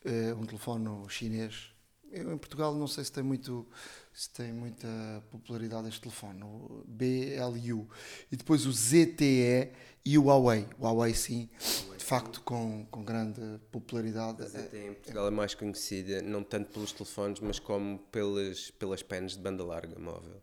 [0.05, 1.71] uh, um telefone chinês.
[2.11, 3.67] Eu, em Portugal não sei se tem muito
[4.13, 4.87] se tem muita
[5.29, 7.89] popularidade este telefone, o BLU.
[8.31, 9.71] E depois o ZTE
[10.05, 10.65] e o Huawei.
[10.79, 11.49] O Huawei sim,
[11.97, 14.41] de facto com, com grande popularidade.
[14.41, 19.03] A ZTE em Portugal é mais conhecida, não tanto pelos telefones, mas como pelas, pelas
[19.03, 20.41] pens de banda larga móvel.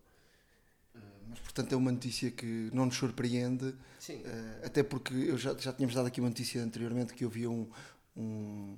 [1.32, 4.16] Eh, mas, portanto, é uma notícia que não nos surpreende, Sim.
[4.16, 7.50] Uh, até porque eu já, já tínhamos dado aqui uma notícia anteriormente que eu via
[7.50, 7.68] um,
[8.16, 8.76] um,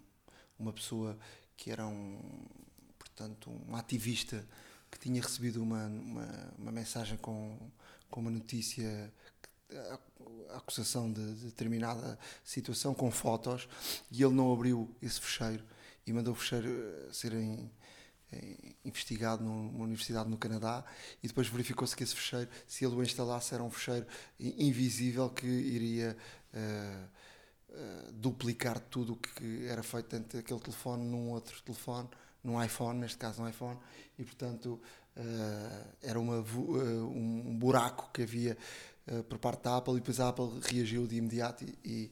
[0.58, 1.18] uma pessoa
[1.56, 2.18] que era um,
[2.98, 4.46] portanto, um ativista
[4.90, 7.58] que tinha recebido uma, uma, uma mensagem com,
[8.10, 9.12] com uma notícia,
[10.50, 13.68] a acusação de, de determinada situação, com fotos,
[14.10, 15.64] e ele não abriu esse fecheiro
[16.06, 17.70] e mandou o fecheiro eh, ser em, em,
[18.84, 20.84] investigado numa universidade no Canadá
[21.22, 24.06] e depois verificou-se que esse fecheiro, se ele o instalasse, era um fecheiro
[24.38, 26.16] invisível que iria
[26.52, 27.08] uh,
[27.70, 32.08] uh, duplicar tudo o que era feito dentro daquele telefone num outro telefone
[32.42, 33.78] num iPhone, neste caso um iPhone,
[34.18, 34.78] e portanto
[35.16, 38.56] uh, era uma, um buraco que havia
[39.28, 42.10] por parte da Apple e depois a Apple reagiu de imediato e,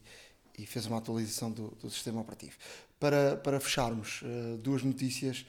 [0.59, 2.55] e fez uma atualização do, do, sistema operativo.
[3.01, 4.23] Para, para fecharmos,
[4.63, 5.47] duas notícias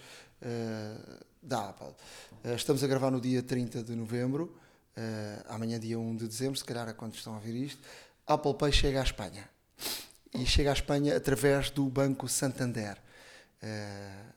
[1.42, 1.94] da Apple.
[2.56, 4.58] estamos a gravar no dia 30 de novembro,
[5.48, 7.82] amanhã dia 1 de dezembro, se calhar é quando estão a ouvir isto,
[8.26, 9.50] Apple Pay chega à Espanha.
[10.34, 12.98] E chega à Espanha através do Banco Santander.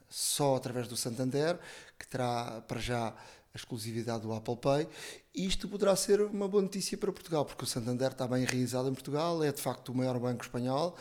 [0.08, 1.58] Só através do Santander,
[1.98, 4.88] que terá para já a exclusividade do Apple Pay.
[5.34, 8.94] Isto poderá ser uma boa notícia para Portugal, porque o Santander está bem enraizado em
[8.94, 10.96] Portugal, é de facto o maior banco espanhol.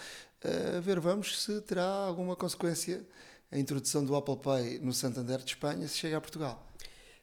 [0.77, 3.05] A ver, vamos se terá alguma consequência
[3.51, 6.65] a introdução do Apple Pay no Santander de Espanha se chega a Portugal.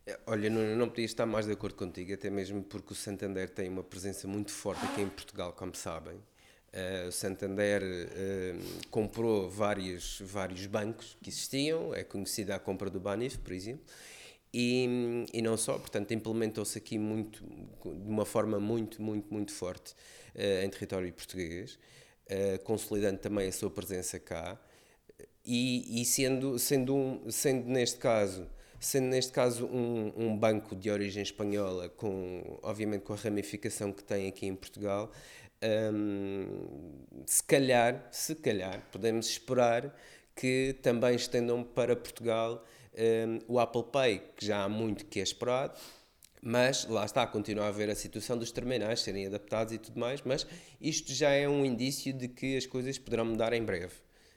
[0.06, 3.48] É, olha, não, não podia estar mais de acordo contigo, até mesmo porque o Santander
[3.48, 6.16] tem uma presença muito forte aqui em Portugal, como sabem.
[6.16, 12.98] Uh, o Santander uh, comprou vários, vários bancos que existiam, é conhecida a compra do
[12.98, 13.84] Banif, por exemplo,
[14.52, 19.92] e, e não só, portanto, implementou-se aqui muito, de uma forma muito, muito, muito forte
[20.34, 21.78] uh, em território português,
[22.64, 24.58] consolidando também a sua presença cá,
[25.44, 28.46] e, e sendo, sendo, um, sendo neste caso
[28.78, 34.02] sendo neste caso um, um, banco de origem espanhola, com, obviamente com a ramificação que
[34.02, 35.12] tem aqui em Portugal,
[37.24, 39.96] se calhar, se calhar, podemos esperar
[40.34, 45.22] que também estendam para Portugal um, o Apple Pay, que já há muito que é
[45.22, 45.78] esperado,
[46.42, 50.20] mas lá está, continua a haver a situação dos terminais serem adaptados e tudo mais,
[50.22, 50.46] mas
[50.80, 53.94] isto já é um indício de que as coisas poderão mudar em breve,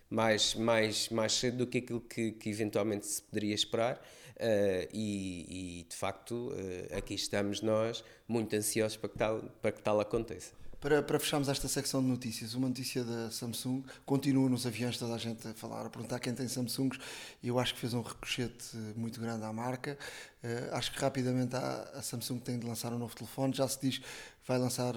[0.09, 4.01] mais, mais, mais cedo do que aquilo que, que eventualmente se poderia esperar.
[4.35, 9.71] Uh, e, e, de facto, uh, aqui estamos nós muito ansiosos para que tal, para
[9.71, 10.51] que tal aconteça.
[10.81, 15.15] Para, para fecharmos esta secção de notícias, uma notícia da Samsung, continua nos aviões toda
[15.15, 16.99] a gente a falar, a perguntar quem tem Samsungs,
[17.41, 19.97] e eu acho que fez um ricochete muito grande à marca.
[20.43, 23.79] Uh, acho que rapidamente a, a, Samsung tem de lançar um novo telefone, já se
[23.81, 24.05] diz que
[24.45, 24.93] vai lançar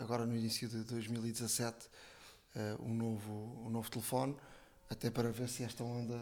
[0.00, 1.76] agora no início de 2017
[2.56, 4.36] uh, um, novo, um novo telefone,
[4.88, 6.20] até para ver se esta onda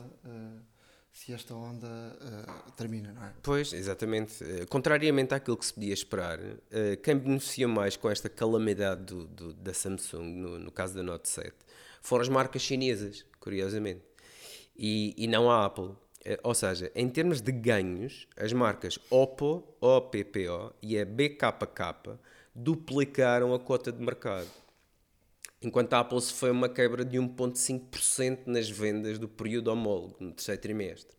[1.12, 3.32] se esta onda uh, termina, não é?
[3.42, 4.42] Pois, exatamente.
[4.42, 9.26] Uh, contrariamente àquilo que se podia esperar, uh, quem beneficia mais com esta calamidade do,
[9.26, 11.52] do, da Samsung, no, no, caso da Note 7,
[12.00, 14.00] foram as marcas chinesas, curiosamente,
[14.74, 15.90] e, e não a Apple.
[16.42, 22.18] ou seja, em termos de ganhos, as marcas Oppo, OPPO e a BKK
[22.54, 24.48] duplicaram a cota de mercado
[25.62, 30.60] enquanto a Apple foi uma quebra de 1,5% nas vendas do período homólogo, no terceiro
[30.60, 31.16] trimestre.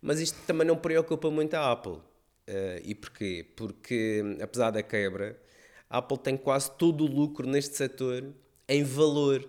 [0.00, 1.92] Mas isto também não preocupa muito a Apple.
[1.92, 3.46] Uh, e porquê?
[3.54, 5.40] Porque, apesar da quebra,
[5.88, 8.24] a Apple tem quase todo o lucro neste setor
[8.68, 9.48] em valor.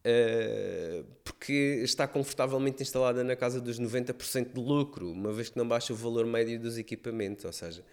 [0.00, 5.68] Uh, porque está confortavelmente instalada na casa dos 90% de lucro, uma vez que não
[5.68, 7.44] baixa o valor médio dos equipamentos.
[7.44, 7.84] Ou seja,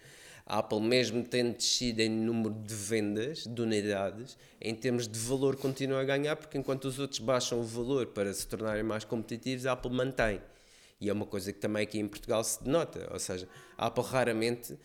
[0.48, 5.56] a Apple, mesmo tendo descido em número de vendas, de unidades, em termos de valor
[5.56, 9.66] continua a ganhar, porque enquanto os outros baixam o valor para se tornarem mais competitivos,
[9.66, 10.40] a Apple mantém.
[10.98, 14.02] E é uma coisa que também aqui em Portugal se denota, ou seja, a Apple
[14.02, 14.78] raramente, uh,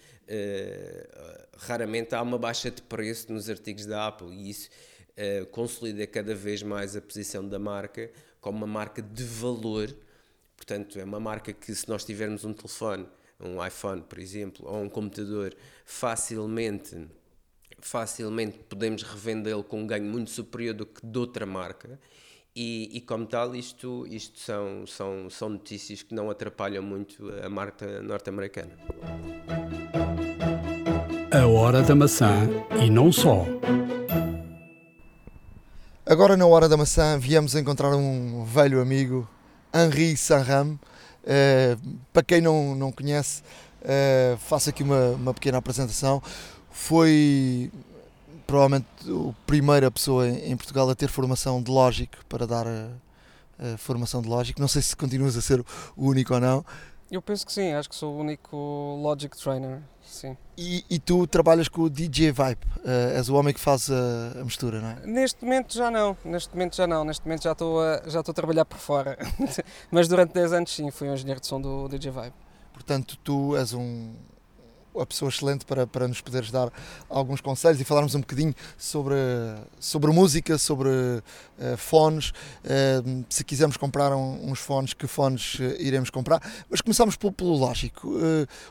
[1.58, 4.70] raramente há uma baixa de preço nos artigos da Apple e isso
[5.12, 9.96] uh, consolida cada vez mais a posição da marca como uma marca de valor.
[10.58, 13.08] Portanto, é uma marca que se nós tivermos um telefone,
[13.44, 17.08] um iPhone, por exemplo, ou um computador, facilmente
[17.80, 22.00] facilmente podemos revendê-lo com um ganho muito superior do que de outra marca
[22.56, 27.50] e, e, como tal, isto, isto são, são, são notícias que não atrapalham muito a
[27.50, 28.72] marca norte-americana.
[31.32, 32.48] A hora da maçã
[32.80, 33.44] e não só.
[36.06, 39.28] Agora, na hora da maçã, viemos encontrar um velho amigo,
[39.74, 40.80] Henri Sanram.
[41.24, 43.42] Uh, para quem não, não conhece,
[43.82, 46.22] uh, faço aqui uma, uma pequena apresentação.
[46.70, 47.72] Foi
[48.46, 52.88] provavelmente a primeira pessoa em Portugal a ter formação de Logic para dar a,
[53.58, 54.60] a, formação de Logic.
[54.60, 55.60] Não sei se continuas a ser
[55.96, 56.66] o único ou não.
[57.14, 58.58] Eu penso que sim, acho que sou o único
[59.00, 60.36] Logic Trainer, sim.
[60.58, 64.40] E, e tu trabalhas com o DJ Vibe, uh, és o homem que faz a,
[64.42, 65.06] a, mistura, não é?
[65.06, 68.32] Neste momento já não, neste momento já não, neste momento já estou a, já estou
[68.32, 69.16] a trabalhar por fora.
[69.92, 72.34] Mas durante 10 anos sim, fui um engenheiro de som do DJ Vibe.
[72.74, 74.16] Portanto, tu és um,
[75.00, 76.72] a pessoa excelente para, para nos poderes dar
[77.10, 79.16] alguns conselhos e falarmos um bocadinho sobre,
[79.80, 82.30] sobre música, sobre uh, fones.
[82.30, 86.42] Uh, se quisermos comprar um, uns fones, que fones uh, iremos comprar.
[86.70, 88.10] Mas começamos pelo, pelo Lógico.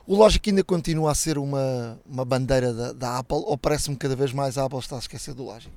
[0.06, 4.16] o Lógico ainda continua a ser uma, uma bandeira da, da Apple ou parece-me cada
[4.16, 5.74] vez mais a Apple está a esquecer do Lógico?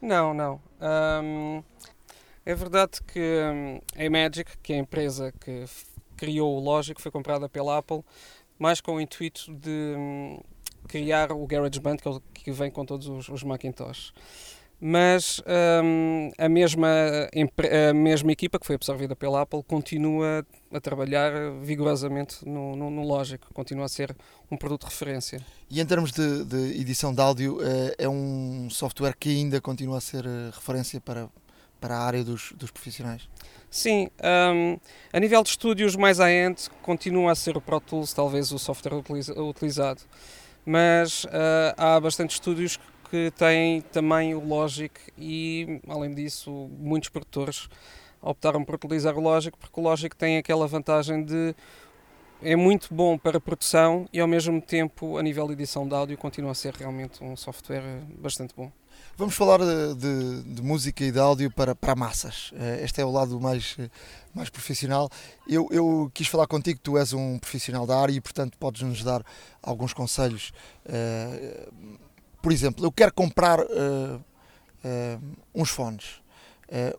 [0.00, 0.60] Não, não.
[0.80, 1.62] Um,
[2.46, 5.64] é verdade que um, a Magic, que é a empresa que
[6.16, 8.02] criou o Logic, foi comprada pela Apple
[8.58, 10.40] mais com o intuito de hum,
[10.88, 14.12] criar o GarageBand que, é que vem com todos os, os Macintosh.
[14.80, 15.42] Mas
[15.82, 16.88] hum, a, mesma,
[17.90, 23.02] a mesma equipa que foi absorvida pela Apple continua a trabalhar vigorosamente no, no, no
[23.02, 24.16] Logic, continua a ser
[24.48, 25.40] um produto de referência.
[25.68, 29.98] E em termos de, de edição de áudio, é, é um software que ainda continua
[29.98, 31.28] a ser eh, referência para,
[31.80, 33.28] para a área dos, dos profissionais?
[33.70, 34.08] Sim,
[34.54, 34.78] um,
[35.12, 38.94] a nível de estúdios mais high-end continua a ser o Pro Tools talvez o software
[39.36, 40.00] utilizado,
[40.64, 41.28] mas uh,
[41.76, 42.78] há bastantes estúdios
[43.10, 47.68] que têm também o Logic e, além disso, muitos produtores
[48.22, 51.54] optaram por utilizar o Logic porque o Logic tem aquela vantagem de
[52.42, 56.16] é muito bom para produção e ao mesmo tempo a nível de edição de áudio
[56.16, 57.82] continua a ser realmente um software
[58.16, 58.70] bastante bom.
[59.18, 62.52] Vamos falar de, de, de, música e de áudio para, para massas.
[62.54, 63.76] Eh, este é o lado mais,
[64.32, 65.10] mais profissional.
[65.44, 69.02] Eu, eu quis falar contigo, tu és um profissional da área e, portanto, podes nos
[69.02, 69.24] dar
[69.60, 70.52] alguns conselhos.
[72.40, 73.58] Por exemplo, eu quero comprar
[75.52, 76.22] uns fones.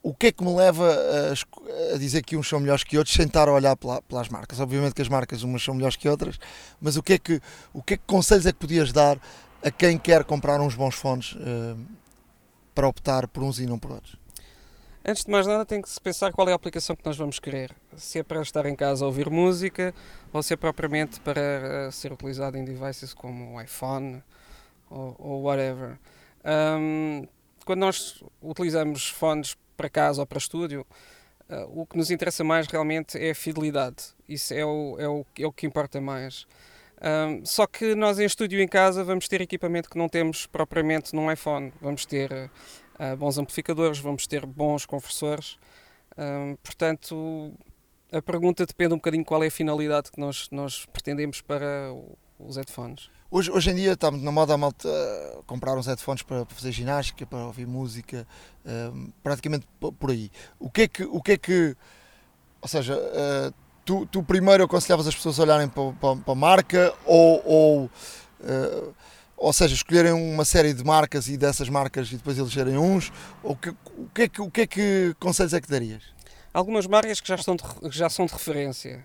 [0.03, 0.93] o que é que me leva
[1.93, 4.60] a, dizer que uns são melhores que outros sem estar a olhar pela, pelas marcas?
[4.60, 6.38] Obviamente que as marcas umas são melhores que outras,
[6.82, 7.39] mas o que é que,
[7.71, 9.17] o que, é que conselhos é que podias dar
[9.63, 11.38] a quem quer comprar uns bons fones
[12.73, 14.17] para optar por uns e não por outros?
[15.05, 17.39] Antes de mais nada, tem que se pensar qual é a aplicação que nós vamos
[17.39, 17.73] querer.
[17.95, 19.93] Se é para estar em casa a ouvir música
[20.32, 24.21] ou se é propriamente para eh, ser utilizado em devices como o iPhone
[24.89, 25.97] ou, ou whatever.
[26.45, 27.27] Um,
[27.65, 30.86] quando nós utilizamos fones para casa ou para estúdio,
[31.49, 34.03] uh, o que nos interessa mais realmente é a fidelidade.
[34.27, 36.45] Isso é o, é o, é o que importa mais.
[37.01, 41.15] Um, só que nós em estúdio em casa vamos ter equipamento que não temos propriamente
[41.15, 41.71] num iPhone.
[41.81, 45.57] Vamos ter uh, bons amplificadores, vamos ter bons conversores.
[46.17, 47.53] Um, portanto,
[48.12, 51.93] a pergunta depende um bocadinho qual é a finalidade que nós, nós pretendemos para
[52.38, 53.09] os headphones.
[53.31, 56.55] Hoje, hoje em dia está na moda a malta uh, comprar uns headphones para, para,
[56.55, 58.27] fazer ginástica, para ouvir música,
[58.65, 59.67] uh, praticamente
[59.99, 60.31] por aí.
[60.59, 61.77] O que é que, o que, é que
[62.62, 63.53] ou seja, uh,
[63.89, 67.85] tu, tu primeiro aconselhavas as pessoas a olharem para, para, para a marca ou, ou,
[67.85, 68.94] uh,
[69.35, 73.12] ou seja, escolherem uma série de marcas e dessas marcas e depois elegerem uns?
[73.42, 76.04] Ou que, o, que é que, o que é que conselhos é que darias?
[76.54, 79.04] Algumas marcas que já, estão de, já são de referência.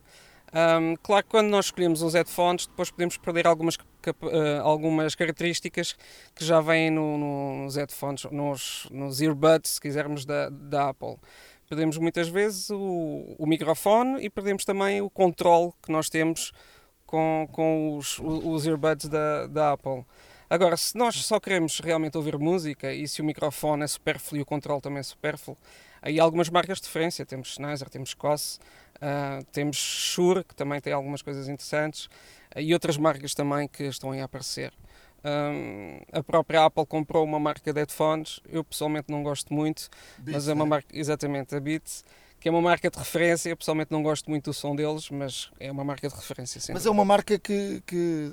[0.52, 5.96] Um, claro que quando nós escolhemos uns headphones, depois podemos perder algumas, uh, algumas características
[6.34, 11.16] que já vêm no, no, nos headphones, nos, nos earbuds, se quisermos, da, da Apple.
[11.68, 16.52] Perdemos muitas vezes o, o microfone e perdemos também o controle que nós temos
[17.06, 20.04] com, com os, os earbuds da, da Apple.
[20.48, 24.42] Agora, se nós só queremos realmente ouvir música e se o microfone é supérfluo e
[24.42, 25.56] o controle também é supérfluo,
[26.02, 27.24] aí há algumas marcas de referência.
[27.24, 28.60] Temos Sennheiser, temos Koss,
[28.96, 32.06] uh, temos Shure, que também tem algumas coisas interessantes,
[32.54, 34.72] uh, e outras marcas também que estão aí a aparecer.
[35.24, 40.34] Um, a própria Apple comprou uma marca de headphones, eu pessoalmente não gosto muito, Beats,
[40.34, 42.04] mas é uma marca, exatamente, a Beats,
[42.38, 43.48] que é uma marca de referência.
[43.48, 46.60] Eu pessoalmente não gosto muito do som deles, mas é uma marca de referência.
[46.74, 48.30] Mas é uma marca que, que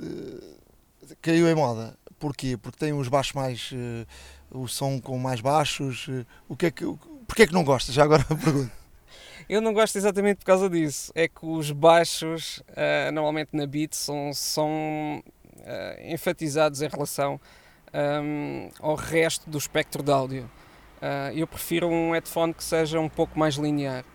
[1.22, 1.98] caiu em moda.
[2.20, 2.58] Porquê?
[2.58, 3.72] Porque tem os baixos mais.
[3.72, 4.06] Uh,
[4.52, 6.10] o som com mais baixos.
[6.10, 6.84] Uh, o que é que,
[7.26, 7.96] porquê é que não gostas?
[7.96, 8.72] Já agora pergunto.
[9.50, 11.12] Eu não gosto exatamente por causa disso.
[11.16, 15.24] É que os baixos, uh, normalmente na beat, são, são
[16.05, 17.39] enfatizados em relação
[17.93, 20.49] um, ao resto do espectro de áudio.
[20.97, 24.05] Uh, eu prefiro um headphone que seja um pouco mais linear.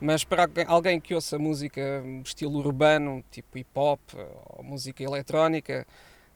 [0.00, 4.00] Mas para alguém que ouça música estilo urbano, tipo hip hop
[4.56, 5.86] ou música eletrónica,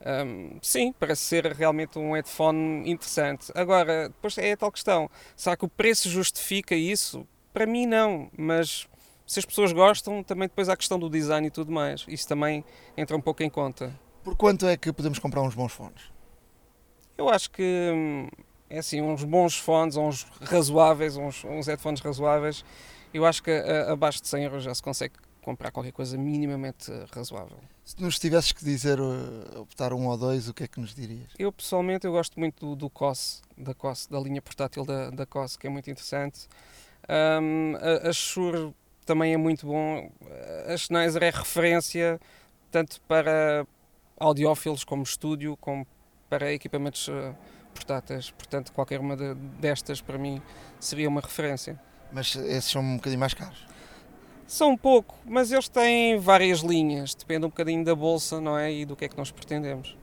[0.05, 3.51] um, sim, parece ser realmente um headphone interessante.
[3.55, 7.27] Agora, depois é a tal questão: será que o preço justifica isso?
[7.51, 8.87] Para mim, não, mas
[9.25, 12.05] se as pessoas gostam, também depois há a questão do design e tudo mais.
[12.07, 12.63] Isso também
[12.95, 13.91] entra um pouco em conta.
[14.25, 16.01] Por quanto é que podemos comprar uns bons fones?
[17.15, 18.27] Eu acho que hum,
[18.67, 22.65] é assim, uns bons fones, uns razoáveis, uns, uns headphones razoáveis.
[23.13, 25.13] Eu acho que a, abaixo de 100 euros já se consegue
[25.43, 27.59] comprar qualquer coisa minimamente razoável.
[27.83, 30.95] Se nos tivesses que dizer, uh, optar um ou dois, o que é que nos
[30.95, 31.31] dirias?
[31.37, 35.27] Eu pessoalmente eu gosto muito do, do COS, da COS, da linha portátil da, da
[35.27, 36.47] COS, que é muito interessante.
[37.07, 38.73] Um, a, a Shure
[39.05, 40.11] também é muito bom.
[40.67, 42.19] A Schneider é referência
[42.71, 43.67] tanto para
[44.19, 45.85] audiófilos como estúdio, como
[46.29, 47.35] para equipamentos uh,
[47.73, 48.31] portáteis.
[48.31, 50.41] Portanto, qualquer uma de, destas para mim
[50.79, 51.79] seria uma referência.
[52.11, 53.65] Mas esses são um bocadinho mais caros?
[54.47, 58.71] São um pouco, mas eles têm várias linhas, depende um bocadinho da bolsa não é?
[58.71, 59.97] e do que é que nós pretendemos.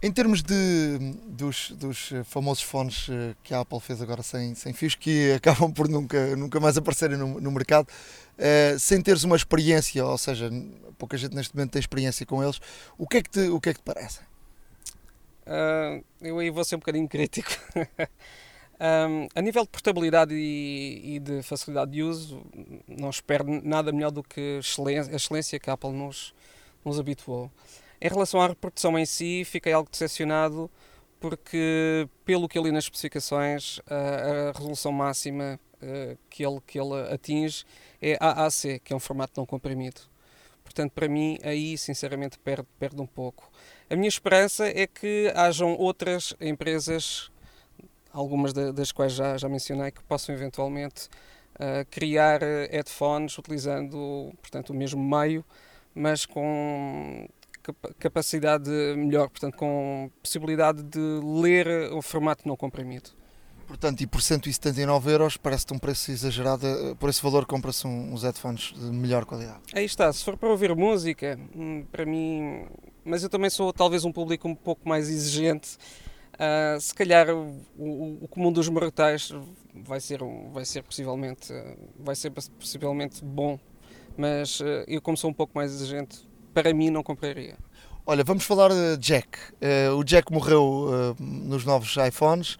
[0.00, 4.72] Em termos de, dos, dos famosos fones eh, que a Apple fez agora sem, sem
[4.72, 9.34] fios, que acabam por nunca, nunca mais aparecerem no, no mercado, uh, sem teres uma
[9.34, 10.50] experiência, ou seja,
[10.96, 12.60] pouca gente neste momento tem experiência com eles,
[12.96, 14.20] o que é que te, o que é que te parece?
[15.48, 17.50] Uh, eu aí vou ser um bocadinho crítico.
[18.78, 22.40] um, a nível de portabilidade e, e, de facilidade de uso,
[22.86, 26.32] não espero nada melhor do que a excelência que a Apple nos,
[26.84, 27.50] nos habituou.
[28.00, 30.70] Em relação à reprodução em si, fiquei algo decepcionado
[31.20, 36.78] porque, pelo que eu li nas especificações, a, a resolução máxima uh, que, ele, que
[36.78, 37.64] ele atinge
[38.00, 40.00] é AAC, que é um formato não comprimido.
[40.62, 43.50] Portanto, para mim, aí sinceramente perde, perde um pouco.
[43.90, 47.30] A minha esperança é que hajam outras empresas,
[48.12, 51.08] algumas das quais já, já mencionei, que possam eventualmente
[51.54, 52.40] uh, criar
[52.70, 55.44] headphones utilizando portanto, o mesmo meio,
[55.94, 57.26] mas com
[57.98, 60.98] capacidade melhor, portanto, com possibilidade de
[61.40, 63.10] ler o formato não comprimido.
[63.66, 66.66] Portanto, e por 179 euros parece-te um preço exagerado.
[66.66, 69.60] Eh, por esse valor compra-se uns headphones de melhor qualidade.
[69.74, 72.66] Aí está, se for para ouvir música, hum, para mim
[73.08, 75.78] mas eu também sou talvez um público um pouco mais exigente.
[76.34, 79.32] Uh, se calhar o, o, o, comum dos mortais
[79.74, 80.20] vai ser,
[80.52, 81.52] vai ser possivelmente,
[81.98, 83.58] vai ser possivelmente bom,
[84.16, 87.56] mas uh, eu como sou um pouco mais exigente, para mim não compraria.
[88.06, 89.28] Olha, vamos falar de Jack.
[89.54, 92.58] Uh, o Jack morreu nos novos iPhones.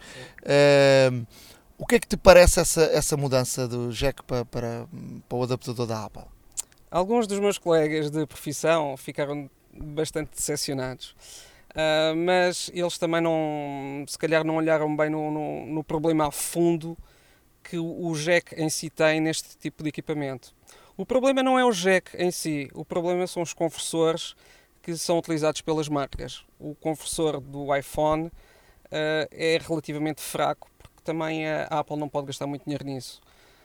[1.78, 4.86] o que é que te parece essa, essa mudança do Jack para, para,
[5.28, 6.24] para o adaptador da Apple?
[6.90, 11.14] Alguns dos meus colegas de profissão ficaram bastante decepcionados.
[11.70, 16.30] Uh, mas eles também não, se calhar não olharam bem no, no, no, problema a
[16.30, 16.96] fundo
[17.62, 20.54] que o jack em si tem neste tipo de equipamento.
[20.98, 24.34] O problema não é o jack em si, o problema são os conversores
[24.82, 26.44] que são utilizados pelas marcas.
[26.58, 28.30] O conversor do iPhone uh,
[29.30, 33.20] é relativamente fraco, porque também a Apple não pode gastar muito dinheiro nisso.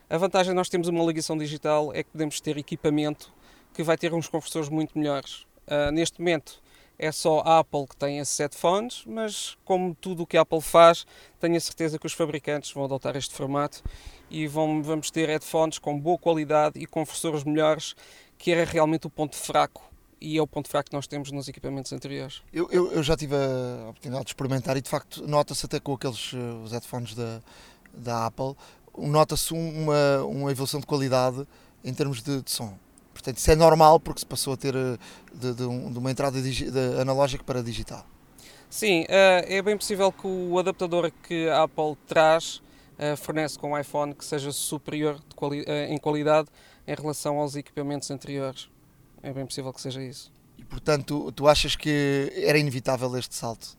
[0.07, 3.33] A vantagem de nós termos uma ligação digital é que podemos ter equipamento
[3.73, 5.47] que vai ter uns conversores muito melhores.
[5.65, 6.61] Uh, neste momento
[6.99, 10.61] é só a Apple que tem esses headphones, mas como tudo o que a Apple
[10.61, 11.03] faz,
[11.39, 13.83] tenho a certeza que os fabricantes vão adotar este formato
[14.33, 17.95] e vão, vamos ter headphones com boa qualidade e conversores melhores,
[18.35, 19.83] que era realmente o ponto fraco
[20.19, 22.41] e é o ponto fraco que nós temos nos equipamentos anteriores.
[22.51, 25.93] Eu, eu, eu já tive a oportunidade de experimentar e de facto nota-se até com
[25.93, 27.41] aqueles eh, os headphones da,
[27.93, 28.55] da Apple,
[28.97, 31.45] nota-se uma, uma evolução de qualidade
[31.83, 32.75] em termos de, de som.
[33.13, 34.97] Portanto, isso é normal porque se passou a ter eh,
[35.31, 36.67] de, de, de uma entrada de
[36.99, 38.03] analógica para digital.
[38.67, 42.62] Sim, eh, é bem possível que o adaptador que a Apple traz
[43.17, 46.49] fornece com o iPhone que seja superior quali em qualidade
[46.87, 48.69] em relação aos equipamentos anteriores.
[49.21, 50.31] É bem possível que seja isso.
[50.57, 53.77] E portanto, tu achas que era inevitável este salto?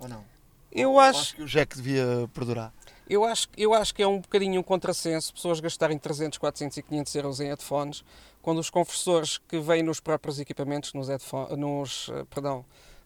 [0.00, 0.24] Ou não?
[0.72, 2.72] Eu acho, acho que o Jack devia perdurar.
[3.08, 6.82] eu, acho, eu acho que é um bocadinho um contrassenso pessoas gastarem 300, 400 e
[6.82, 8.04] 500 euros em headphones
[8.42, 12.64] quando os conversores que vêm nos próprios equipamentos, nos, headphone, nos, eh, perdão,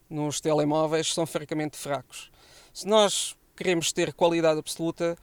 [0.08, 2.30] nos telemóveis, são francamente fracos.
[2.74, 5.16] Se nós queremos ter qualidade absoluta,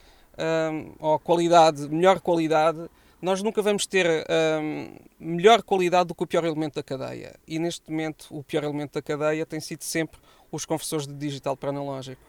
[1.00, 2.90] ou qualidade, melhor qualidade,
[3.22, 4.26] nós nunca vamos ter
[4.62, 7.36] hum, melhor qualidade do que o pior elemento da cadeia.
[7.48, 10.20] E neste momento, o pior elemento da cadeia tem sido sempre
[10.52, 12.22] os conversores de digital para analógico.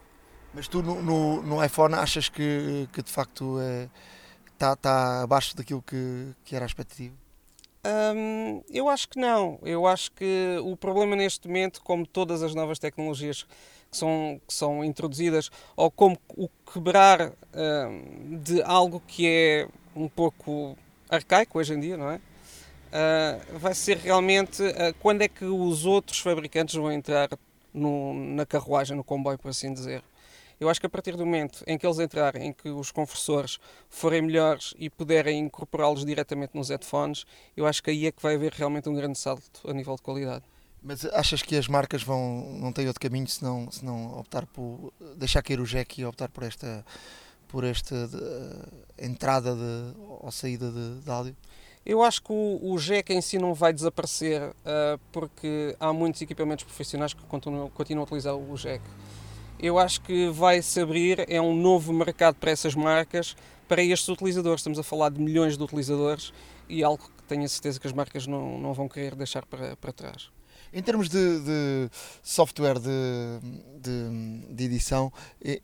[0.53, 3.57] Mas tu no, no, no iPhone achas que, que de facto
[4.51, 7.13] está tá abaixo daquilo que, que era a expectativa?
[7.85, 9.59] Hum, eu acho que não.
[9.63, 13.45] Eu acho que o problema neste momento, como todas as novas tecnologias
[13.89, 20.07] que são, que são introduzidas, ou como o quebrar hum, de algo que é um
[20.07, 20.77] pouco
[21.09, 22.21] arcaico hoje em dia, não é?
[22.91, 27.29] Ah, vai ser realmente ah, quando é que os outros fabricantes vão entrar
[27.73, 30.03] no- na carruagem, no comboio, por assim dizer.
[30.59, 33.59] Eu acho que a partir do momento em que eles entrarem, em que os conversores
[33.89, 37.25] forem melhores e puderem incorporá-los diretamente nos headphones,
[37.55, 40.01] eu acho que aí é que vai haver realmente um grande salto a nível de
[40.01, 40.43] qualidade.
[40.81, 44.45] Mas achas que as marcas vão não têm outro caminho se não, se não optar
[44.45, 46.85] por deixar cair o Jack e optar por esta
[47.49, 51.35] por esta de- entrada de, ou saída de, de áudio?
[51.83, 56.21] Eu acho que o, o jack em si não vai desaparecer ah, porque há muitos
[56.21, 58.83] equipamentos profissionais que continuam, continuam a utilizar o jack.
[59.57, 63.35] Eu acho que vai se abrir, é um novo mercado para essas marcas,
[63.67, 64.59] para estes utilizadores.
[64.59, 66.31] Estamos a falar de milhões de utilizadores
[66.69, 69.75] e algo que tenho a certeza que as marcas não, não vão querer deixar para,
[69.75, 70.29] para trás.
[70.73, 71.89] Em termos de, de
[72.21, 72.89] software de,
[73.81, 75.11] de, de edição,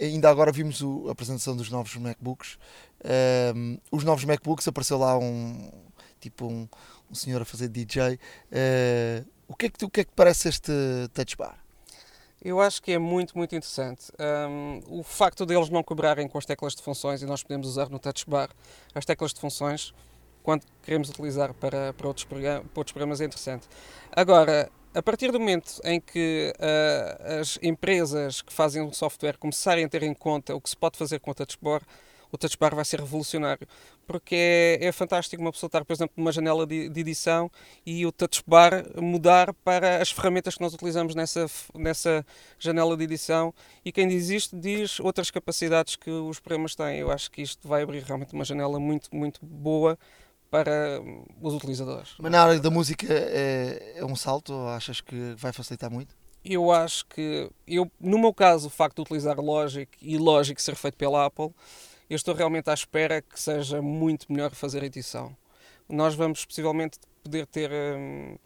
[0.02, 2.58] ainda agora vimos o- a apresentação dos novos MacBooks.
[3.04, 5.72] Ehm, os novos MacBooks apareceu lá um
[6.20, 6.68] tipo um,
[7.12, 8.20] um senhor a fazer DJ.
[8.52, 10.72] Eh, o que é que o que é que parece este
[11.14, 11.56] Touch Bar?
[12.44, 14.12] Eu acho que é muito, muito interessante.
[14.50, 17.90] Hum, o facto deles não cobrarem com as teclas de funções e nós podemos usar
[17.90, 18.50] no touch bar
[18.94, 19.94] as teclas de funções
[20.44, 23.68] quando queremos utilizar para, para, outros, para outros programas é interessante.
[24.12, 29.84] Agora, a partir do momento em que ah, as empresas que fazem um software começarem
[29.84, 31.82] a ter em conta o que se pode fazer com o touch bar,
[32.32, 33.68] o touch bar vai ser revolucionário.
[34.08, 37.52] Porque é, é fantástico uma pessoa estar, por exemplo, numa janela de, de edição
[37.86, 42.26] e o touch bar mudar para as ferramentas que nós utilizamos nessa, nessa
[42.58, 47.00] janela de edição e quem diz isto diz outras capacidades que os programas têm.
[47.00, 49.98] Eu acho que isto vai abrir realmente uma janela muito, muito boa
[50.56, 51.02] para
[51.42, 52.16] os utilizadores.
[52.18, 56.16] Mas na área da música é, é um salto ou achas que vai facilitar muito?
[56.46, 60.76] Eu acho que, eu, no meu caso, o facto de utilizar Logic e Logic ser
[60.76, 61.50] feito pela Apple,
[62.10, 65.36] eu estou realmente à espera que seja muito melhor fazer edição.
[65.90, 67.70] Nós vamos possivelmente poder ter.
[67.72, 68.38] hum,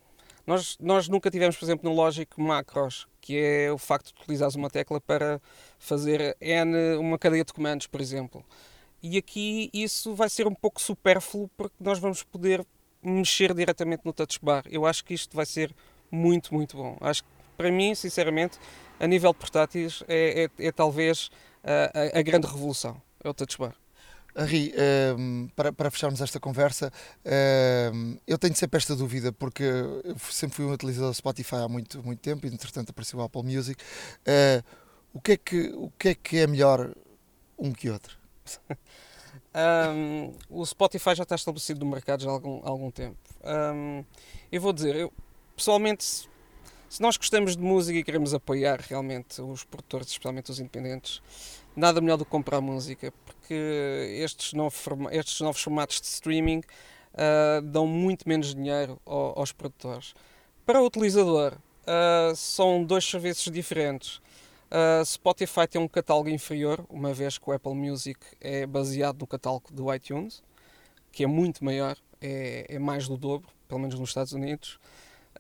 [0.48, 4.56] nós, nós nunca tivemos, por exemplo, no Logic macros, que é o facto de utilizares
[4.56, 5.40] uma tecla para
[5.78, 8.44] fazer N, uma cadeia de comandos, por exemplo.
[9.02, 12.66] E aqui isso vai ser um pouco supérfluo porque nós vamos poder
[13.02, 14.64] mexer diretamente no touch bar.
[14.70, 15.74] Eu acho que isto vai ser
[16.12, 16.98] muito, muito bom.
[17.00, 18.58] Acho que para mim, sinceramente,
[19.00, 21.30] a nível de portáteis, é, é- é talvez
[21.64, 23.02] a, a- a grande revolução.
[23.24, 23.76] É o touch bar.
[24.38, 26.92] Henri, ehm, para, para fecharmos esta conversa,
[27.26, 31.68] ehm, eu tenho sempre esta dúvida, porque eu sempre fui um utilizador do Spotify há
[31.68, 33.82] muito, muito tempo, e entretanto apareceu o Apple Music.
[34.26, 34.62] Eh,
[35.14, 36.94] o, que é que, o que é que é melhor
[37.58, 38.19] um que outro?
[39.54, 43.18] Um, o Spotify já está estabelecido no mercado já há algum, há algum tempo.
[43.44, 44.04] Um,
[44.52, 45.14] eu vou dizer, eu,
[45.56, 51.22] pessoalmente, se, nós gostamos de música e queremos apoiar realmente os produtores, especialmente os independentes,
[51.76, 53.54] nada melhor do que comprar música, porque
[54.24, 54.76] estes, novo
[55.12, 56.62] estes novos formatos de streaming
[57.14, 60.14] ah, dão muito menos dinheiro ao- aos produtores.
[60.66, 61.54] Para o utilizador,
[61.86, 64.22] ah, são dois serviços diferentes.
[64.70, 69.28] Uh, Spotify tem um catálogo inferior, uma vez que o Apple Music é baseado no
[69.28, 70.44] catálogo do iTunes,
[71.12, 74.80] que é muito maior, é, é mais do dobro, pelo menos nos Estados Unidos.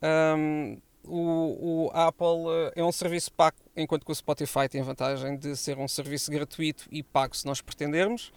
[0.02, 4.84] Um, o, o Apple uh, é um serviço pago, enquanto que o Spotify tem a
[4.84, 8.32] vantagem de ser um serviço gratuito e pago se nós pretendermos.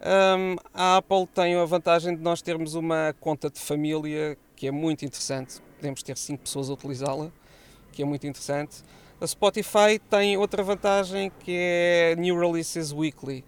[0.00, 4.70] Um, a Apple tem a vantagem de nós termos uma conta de família que é
[4.70, 5.60] muito interessante.
[5.76, 7.30] Podemos ter 5 pessoas a utilizá-la,
[7.92, 8.82] que é muito interessante.
[9.22, 13.44] A Spotify tem outra vantagem que é New Releases Weekly,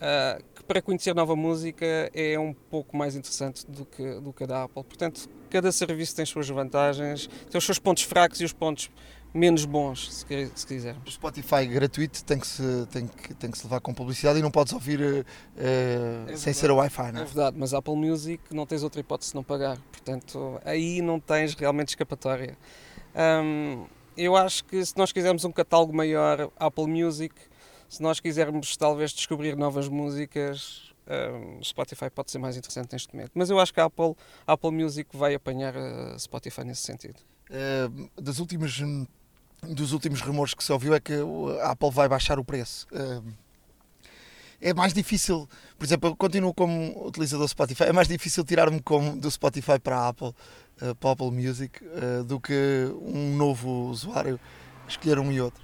[0.00, 4.44] ah, que para conhecer nova música é um pouco mais interessante do que, do que
[4.44, 4.84] a da Apple.
[4.84, 8.92] Portanto, cada serviço tem as suas vantagens, tem os seus pontos fracos e os pontos
[9.34, 11.10] menos bons, se, se quisermos.
[11.10, 14.42] O Spotify gratuito tem que se, tem que, tem que se levar com publicidade e
[14.42, 17.26] não podes ouvir eh, É sem ser o Wi-Fi, não É é?
[17.26, 19.78] verdade, mas Apple Music não tens outra hipótese de não pagar.
[19.90, 22.56] Portanto, aí não tens realmente escapatória.
[23.16, 23.84] Um,
[24.18, 27.34] eu acho que se nós quisermos um catálogo maior, Apple Music,
[27.88, 33.30] se nós quisermos talvez descobrir novas músicas, um, Spotify pode ser mais interessante neste momento.
[33.34, 34.14] Mas eu acho que a Apple,
[34.46, 37.16] Apple Music vai apanhar a Spotify nesse sentido.
[37.48, 38.78] Uh, das últimas,
[39.62, 41.14] dos últimos rumores que se ouviu é que
[41.62, 42.86] a Apple vai baixar o preço.
[42.92, 43.32] Uh,
[44.60, 45.48] é mais difícil,
[45.78, 48.82] por exemplo, eu continuo como utilizador Spotify, é mais difícil tirar-me
[49.16, 50.34] do Spotify para a Apple,
[50.82, 52.54] uh, para a Apple Music, uh, do que
[53.02, 54.38] um novo usuário
[54.86, 55.62] escolher um e outro.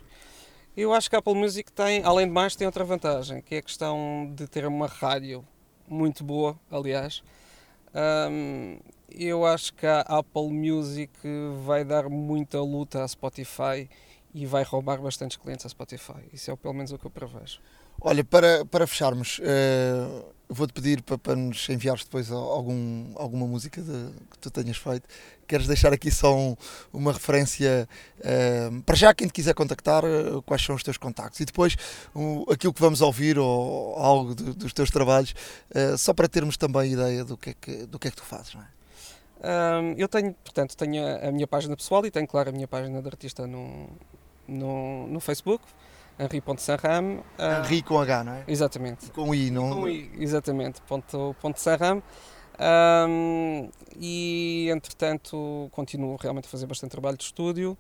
[0.77, 3.59] Eu acho que a Apple Music tem, além de mais, tem outra vantagem, que é
[3.59, 5.45] a questão de ter uma rádio
[5.89, 7.23] muito boa, aliás.
[7.95, 11.13] Um, eu acho que a Apple Music
[11.65, 13.89] vai dar muita luta à Spotify
[14.35, 16.29] e vai roubar bastantes clientes à Spotify.
[16.33, 17.61] Isso é pelo menos o que eu prevejo.
[18.01, 23.81] Olha, para, para fecharmos, uh, vou-te pedir para, para nos enviares depois algum, alguma música
[23.81, 25.09] de, que tu tenhas feito.
[25.47, 26.57] Queres deixar aqui só um,
[26.93, 27.89] uma referência
[28.21, 31.77] uh, para já quem te quiser contactar, uh, quais são os teus contactos e depois
[32.51, 35.35] aquilo que vamos ouvir ou algo de, dos teus trabalhos,
[35.99, 38.55] só para termos também ideia do que é que, do que, é que tu fazes,
[38.55, 38.75] não é?
[39.45, 42.67] Um, eu tenho, portanto, tenho a, a, minha página pessoal e tenho, claro, a minha
[42.67, 43.91] página de artista no,
[44.49, 45.63] no, no Facebook.
[46.19, 47.19] Henri.Sanram.
[47.39, 48.45] Uh, Henri com H, não é?
[48.47, 49.11] Exatamente.
[49.11, 49.71] Com I, não?
[49.71, 50.81] Com I, exatamente.
[50.83, 52.03] Ponto, ponto Sanram.
[52.59, 57.77] Um, e entretanto continuo realmente a fazer bastante trabalho de estúdio.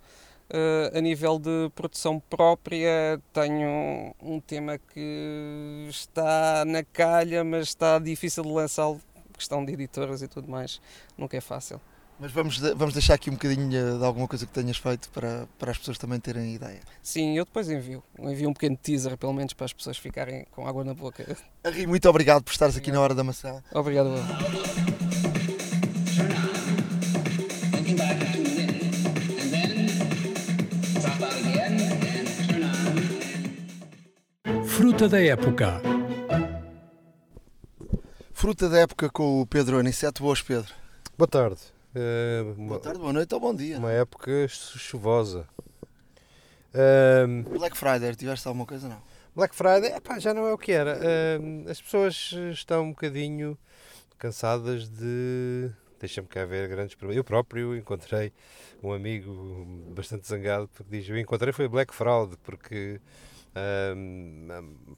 [0.50, 7.98] Uh, a nível de produção própria, tenho um tema que está na calha, mas está
[7.98, 9.00] difícil de lançá-lo,
[9.32, 10.82] questão de editoras e tudo mais,
[11.16, 11.80] nunca é fácil.
[12.18, 15.72] Mas vamos, vamos deixar aqui um bocadinho de alguma coisa que tenhas feito para, para
[15.72, 16.80] as pessoas também terem ideia.
[17.02, 18.02] Sim, eu depois envio.
[18.18, 21.36] Envio um pequeno teaser, pelo menos, para as pessoas ficarem com água na boca.
[21.64, 23.62] Henri, muito obrigado por estares aqui na Hora da Maçã.
[23.72, 24.10] Obrigado.
[34.66, 35.82] Fruta da época.
[38.32, 40.22] Fruta da época com o Pedro Aniceto.
[40.22, 40.72] Boas, Pedro.
[41.16, 41.73] Boa tarde.
[41.94, 43.78] Uh, boa tarde, boa noite ou bom dia.
[43.78, 45.46] Uma época chuvosa.
[46.74, 49.00] Uh, Black Friday, tiveste alguma coisa não?
[49.32, 50.98] Black Friday, epá, já não é o que era.
[50.98, 53.56] Uh, as pessoas estão um bocadinho
[54.18, 55.70] cansadas de.
[56.00, 57.16] Deixa-me cá ver grandes problemas.
[57.16, 58.32] Eu próprio encontrei
[58.82, 59.64] um amigo
[59.94, 63.00] bastante zangado porque diz: Eu encontrei foi Black Fraud, porque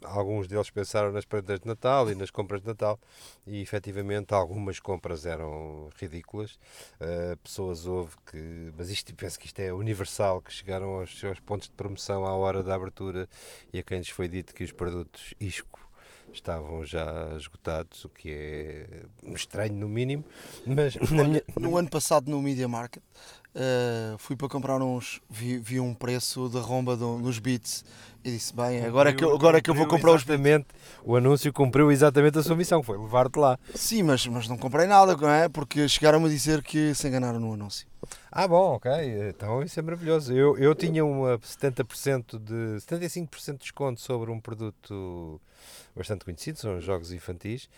[0.03, 2.99] alguns deles pensaram nas prendas de Natal e nas compras de Natal
[3.47, 6.59] e efetivamente algumas compras eram ridículas.
[7.01, 11.41] Uh, pessoas houve que, mas isto penso que isto é universal, que chegaram aos seus
[11.41, 13.29] pontos de promoção à hora da abertura
[13.73, 15.87] e a quem lhes foi dito que os produtos isco
[16.33, 20.25] estavam já esgotados, o que é estranho no mínimo.
[20.67, 21.43] Mas minha...
[21.59, 23.03] no ano passado no Media Market
[23.57, 27.85] uh, fui para comprar uns, vi, vi um preço de romba do, nos Beats
[28.23, 30.67] e disse, bem, agora é que eu, agora que eu vou comprar os exatamente,
[31.05, 33.57] O anúncio cumpriu exatamente a sua missão, foi levar-te lá.
[33.73, 35.49] Sim, mas, mas não comprei nada, não é?
[35.49, 37.87] Porque chegaram-me a dizer que se enganaram no anúncio.
[38.31, 38.91] Ah, bom, ok.
[39.29, 40.33] Então isso é maravilhoso.
[40.33, 45.41] Eu, eu tinha uma 70% de 75% de desconto sobre um produto
[45.97, 47.69] bastante conhecido, são jogos infantis,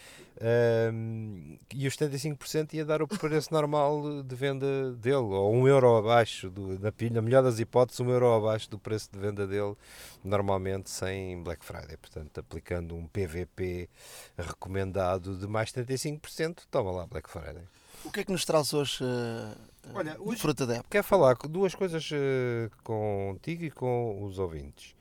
[0.92, 5.96] um, e os 75% ia dar o preço normal de venda dele, ou um euro
[5.96, 9.76] abaixo, do, na, na melhor das hipóteses, um euro abaixo do preço de venda dele,
[10.24, 11.96] normalmente sem Black Friday.
[11.96, 13.88] Portanto, aplicando um PVP
[14.36, 17.64] recomendado de mais 75%, toma lá Black Friday.
[18.04, 20.88] O que é que nos traz hoje, uh, Olha, hoje fruta da época?
[20.90, 24.94] Quero falar duas coisas uh, contigo e com os ouvintes.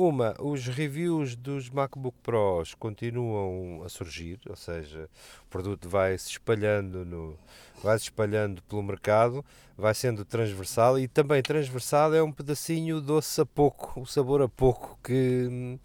[0.00, 5.10] Uma, os reviews dos MacBook Pros continuam a surgir, ou seja,
[5.44, 7.36] o produto vai se espalhando no,
[7.82, 9.44] vai se espalhando pelo mercado,
[9.76, 14.48] vai sendo transversal e também transversal é um pedacinho doce a pouco, o sabor a
[14.48, 15.80] pouco que,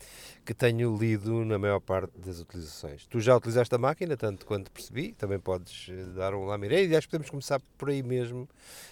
[0.45, 3.07] que tenho lido na maior parte das utilizações.
[3.07, 6.95] Tu já utilizaste a máquina, tanto quanto percebi, também podes eh, dar um lamiré e
[6.95, 8.47] acho que podemos começar por aí mesmo,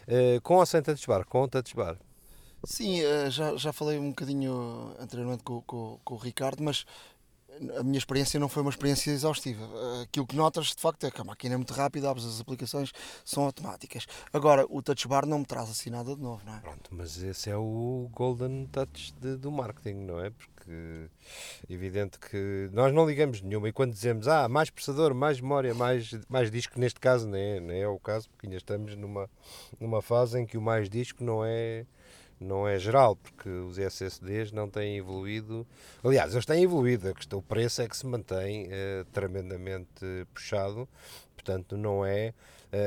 [0.07, 1.95] uh, com ou sem touch bar, com touch bar.
[2.63, 6.85] Sim, eh, já, já falei um bocadinho anteriormente com, com, com o Ricardo, mas
[7.77, 9.63] a minha experiência não foi uma experiência exaustiva.
[9.63, 12.39] Eh, aquilo que notas de facto é que a máquina é muito rápida, abres as
[12.39, 12.91] aplicações,
[13.25, 14.05] são automáticas.
[14.31, 16.59] Agora, o touch bar não me traz assim nada de novo, não é?
[16.59, 20.29] Pronto, mas esse é o golden touch de, do marketing, não é?
[20.29, 21.09] Porque
[21.67, 25.73] é evidente que nós não ligamos nenhuma e quando dizemos ah, mais processador, mais memória,
[25.73, 29.29] mais, mais disco, neste caso não é, não é o caso, porque ainda estamos numa,
[29.79, 31.85] numa fase em que o mais disco não é
[32.43, 35.65] não é geral, porque os SSDs não têm evoluído.
[36.03, 40.87] Aliás, eles têm evoluído, a questão, o preço é que se mantém eh, tremendamente puxado,
[41.35, 42.33] portanto não é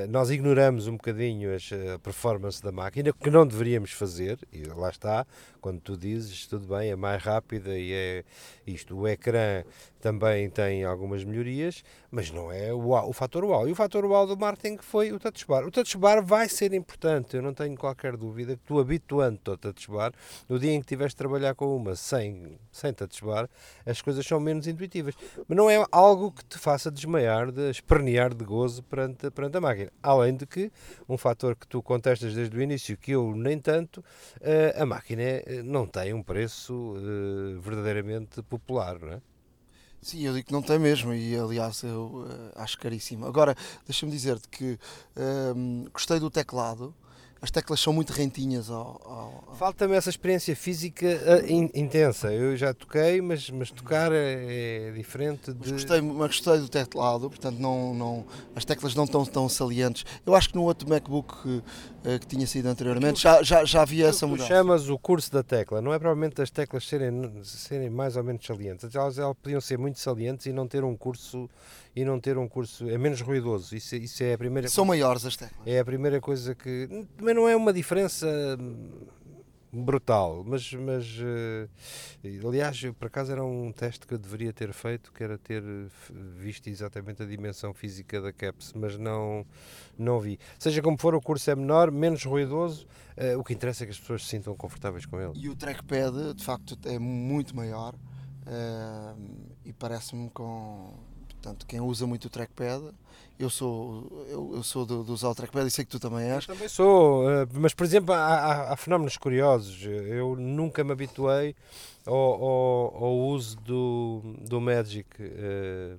[0.09, 4.89] nós ignoramos um bocadinho as, a performance da máquina, que não deveríamos fazer, e lá
[4.89, 5.27] está,
[5.61, 8.25] quando tu dizes, tudo bem, é mais rápida e é
[8.67, 8.97] isto.
[8.97, 9.63] O ecrã
[10.01, 13.69] também tem algumas melhorias, mas não é o, o fator uau.
[13.69, 15.65] E o fator uau do marketing foi o touch bar.
[15.67, 19.57] O touch bar vai ser importante, eu não tenho qualquer dúvida que tu habituando-te ao
[19.57, 20.13] touch bar,
[20.49, 23.49] no dia em que tiveres de trabalhar com uma sem, sem touch bar,
[23.85, 25.15] as coisas são menos intuitivas.
[25.47, 29.61] Mas não é algo que te faça desmaiar, de espernear de gozo perante, perante a
[29.61, 29.74] máquina.
[30.03, 30.71] Além de que,
[31.09, 34.05] um fator que tu contestas desde o início, que eu nem tanto,
[34.41, 39.21] eh, a máquina eh, não tem um preço eh, verdadeiramente popular, não é?
[40.05, 43.25] Sim, eu digo que não tem mesmo e aliás eu uh, acho caríssimo.
[43.25, 43.57] Agora,
[43.87, 44.79] deixa-me dizer-te que
[45.17, 46.95] uh, gostei do teclado,
[47.45, 49.01] as teclas são muito rentinhas ao.
[49.05, 49.55] ao...
[49.59, 52.33] Falta-me essa experiência física uh, in, intensa.
[52.33, 55.59] Eu já toquei, mas, mas tocar é, é diferente de.
[55.61, 58.25] Mas gostei, mas gostei do teclado, portanto não, não,
[58.57, 60.07] as teclas não estão tão salientes.
[60.25, 61.63] Eu acho que no outro MacBook
[62.05, 64.49] que, uh, que tinha sido anteriormente já, já, já havia essa mudança.
[64.49, 68.45] chamas o curso da tecla, não é provavelmente as teclas serem, serem mais ou menos
[68.45, 68.95] salientes.
[68.95, 71.49] Elas, elas podiam ser muito salientes e não ter um curso
[71.97, 73.75] e não ter um curso é menos ruidoso.
[73.75, 74.69] Isso, isso é a primeira.
[74.69, 75.61] São maiores as teclas.
[75.67, 78.27] É a primeira coisa que também não é uma diferença
[79.75, 85.13] brutal, mas, mas uh, aliás, por acaso era um teste que eu deveria ter feito,
[85.13, 85.63] que era ter
[86.37, 89.45] visto exatamente a dimensão física da caps, mas não,
[89.99, 90.39] não vi.
[90.59, 93.93] Seja como for, o curso é menor, menos ruidoso, uh, o que interessa é que
[93.93, 95.33] as pessoas se sintam confortáveis com ele.
[95.35, 99.21] E o trackpad, de facto, é muito maior uh,
[99.65, 100.95] e parece-me com
[101.45, 102.91] Portanto, quem usa muito o trackpad,
[103.39, 106.31] eu sou, eu, eu sou de, de, usar o trackpad e sei que tu também
[106.31, 106.47] és.
[106.47, 109.85] Eu também sou, eh, mas por exemplo, há, há, há fenómenos curiosos.
[109.85, 111.57] Eu nunca me habituei
[112.07, 115.09] ao, ao, ao uso do, do Magic.
[115.21, 115.99] Uh,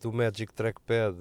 [0.00, 1.16] do Magic Trackpad.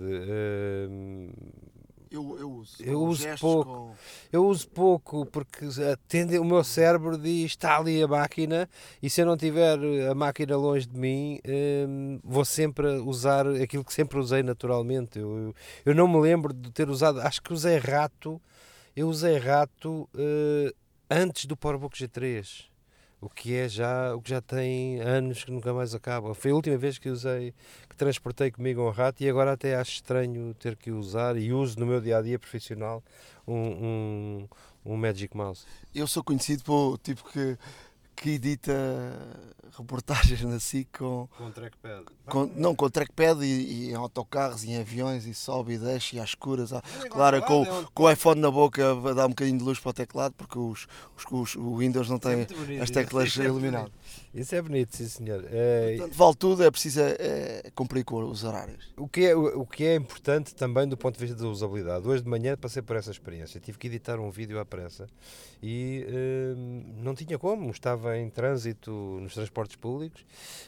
[2.14, 2.76] Eu, eu uso.
[2.80, 3.72] Eu uso pouco.
[3.72, 3.96] Com...
[4.32, 8.70] Eu uso pouco porque atende, o meu cérebro diz está ali a máquina
[9.02, 13.84] e se eu não tiver a máquina longe de mim hum, vou sempre usar aquilo
[13.84, 15.18] que sempre usei naturalmente.
[15.18, 15.56] Eu, eu,
[15.88, 18.40] eu, não me lembro de ter usado, acho que usei rato.
[18.96, 20.76] Eu usei rato uh,
[21.10, 22.73] antes do PowerBook G3
[23.24, 26.34] o que é já o que já tem anos que nunca mais acaba.
[26.36, 27.54] Foi a última vez que usei,
[27.90, 31.80] que transportei comigo um rato e agora até acho estranho ter que usar e uso
[31.80, 33.02] no meu dia a dia profissional
[33.48, 34.48] um, um,
[34.86, 35.66] um Magic Mouse.
[35.96, 37.58] Eu sou conhecido por tipo que
[38.16, 38.74] que edita
[39.78, 41.28] reportagens na SIC com.
[41.38, 42.06] Com trackpad.
[42.26, 46.16] Com, não, com trackpad e, e, em autocarros e em aviões e sobe e desce
[46.16, 46.74] e às escuras.
[46.74, 49.90] Ah, claro, com, é com o iPhone na boca dar um bocadinho de luz para
[49.90, 50.88] o teclado porque os,
[51.18, 53.92] os, os o Windows não tem é as teclas é iluminadas.
[54.34, 55.46] Isso é bonito, sim senhor.
[55.52, 55.96] É...
[55.96, 58.92] Portanto, vale tudo, é preciso é, é, cumprir com os horários.
[58.98, 62.08] O que, é, o, o, que é importante também do ponto de vista da usabilidade.
[62.08, 63.60] Hoje de manhã passei por essa experiência.
[63.60, 65.08] Tive que editar um vídeo à pressa
[65.62, 66.04] e
[66.58, 67.70] hum, não tinha como.
[67.70, 70.26] Estava em trânsito nos transportes públicos.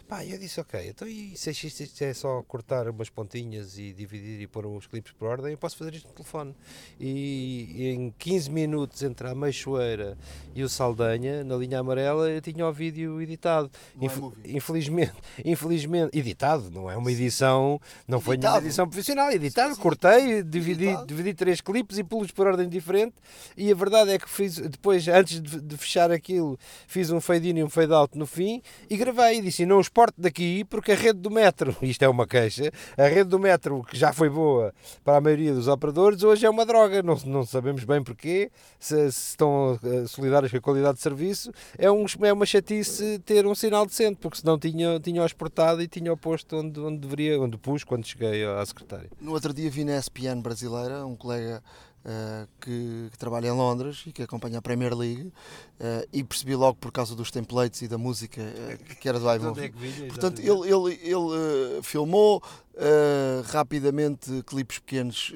[0.08, 4.42] Pá, eu disse, ok, então e se isto é só cortar umas pontinhas e dividir
[4.42, 6.56] e pôr uns clipes por ordem, eu posso fazer isto no telefone.
[7.00, 10.16] E, e em 15 minutos entre a Meixoeira
[10.54, 13.72] e o Saldanha, na linha amarela, eu tinha o vídeo editado editado.
[14.02, 18.24] Inf infelizmente, infelizmente, editado, não é uma edição, não editado.
[18.24, 19.82] foi uma edição profissional, editado, sim, sim.
[19.82, 23.16] cortei, dividi, dividi três clipes e pus por ordem diferente.
[23.56, 27.58] E a verdade é que fiz, depois, antes de, de fechar aquilo, fiz um fade-in
[27.58, 31.20] e um fade-out no fim e gravei e disse: não exporto daqui porque a rede
[31.20, 35.18] do metro, isto é uma queixa, a rede do metro, que já foi boa para
[35.18, 39.30] a maioria dos operadores, hoje é uma droga, não, não sabemos bem porquê, se, se
[39.30, 43.48] estão eh, solidários com a qualidade de serviço, é, um, é uma chatice ter ter
[43.48, 47.40] um sinal decente, porque senão tinha, tinha exportado e tinha o posto onde, onde deveria,
[47.40, 49.10] onde pus quando cheguei à secretária.
[49.22, 51.62] No outro dia vi na SPN brasileira um colega
[52.06, 56.56] Uh, que, que, trabalha em Londres e que acompanha a Premier League uh, e percebi
[56.56, 59.74] logo por causa dos templates e da música uh, que era do iMovie.
[60.04, 62.44] É Portanto, ele, ele, ele filmou
[63.46, 65.34] rapidamente clipes pequenos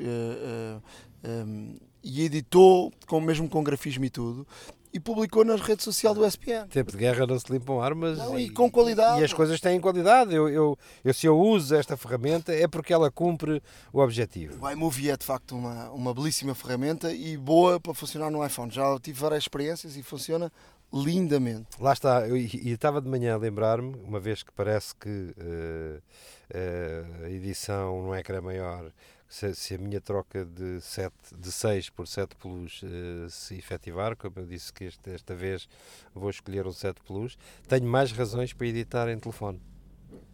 [1.25, 4.45] um, e editou com, mesmo com grafismo e tudo
[4.91, 6.67] e publicou na rede social do SPN.
[6.67, 8.17] Tempo de guerra não se limpam armas.
[8.17, 9.21] Não, e, e, com qualidade.
[9.21, 10.33] E as coisas têm qualidade.
[10.33, 13.61] Eu, eu, eu, se eu uso esta ferramenta é porque ela cumpre
[13.93, 14.65] o objetivo.
[14.65, 18.71] O iMovie é de facto uma, uma belíssima ferramenta e boa para funcionar no iPhone.
[18.71, 20.51] Já tive várias experiências e funciona
[20.91, 21.67] lindamente.
[21.79, 26.01] Lá está, e estava de manhã a lembrar-me, uma vez que parece que uh,
[26.51, 28.91] uh, a edição no ecrã maior
[29.29, 34.15] se, se, a minha troca de, 7, de 6 por 7 Plus uh, se efetivar,
[34.17, 35.69] como eu disse que este, esta vez
[36.13, 39.61] vou escolher um 7 Plus, tenho mais razões para editar em telefone.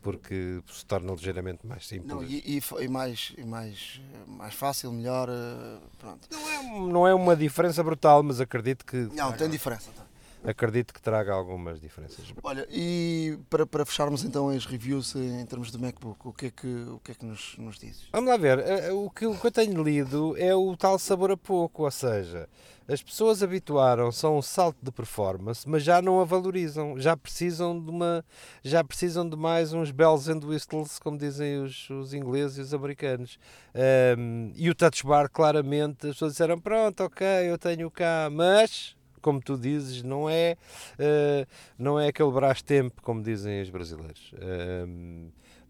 [0.02, 2.08] porque se torna ligeiramente mais simples.
[2.08, 5.28] Não, e, e, e mais, e mais, mais fácil, melhor.
[5.30, 6.28] eh, Pronto.
[6.32, 9.91] Não é, não é uma diferença brutal, mas acredito que Não, tem diferença.
[9.91, 10.05] tá.
[10.46, 12.26] Acredito que traga algumas diferenças.
[12.43, 16.52] Olha, e para, para fecharmos então as reviews em termos do MacBook, o que é
[16.52, 18.08] que, o que, é que nos, nos dizes?
[18.12, 21.32] Vamos lá ver, eh, o que, o que eu tenho lido é o tal sabor
[21.32, 22.48] a pouco, ou seja,
[22.88, 27.80] as pessoas habituaram-se a um salto de performance, mas já não a valorizam, já precisam
[27.80, 28.24] de uma,
[28.64, 32.74] já precisam de mais uns bells and whistles, como dizem os, os ingleses e os
[32.76, 33.39] americanos.
[33.74, 38.96] Ahm, e o touch bar, claramente, as pessoas disseram, pronto, ok, eu tenho cá, mas
[39.26, 40.55] como tu dizes, não é,
[40.99, 41.47] eh,
[41.80, 42.30] não é aquele
[42.61, 44.32] tempo como dizem os brasileiros.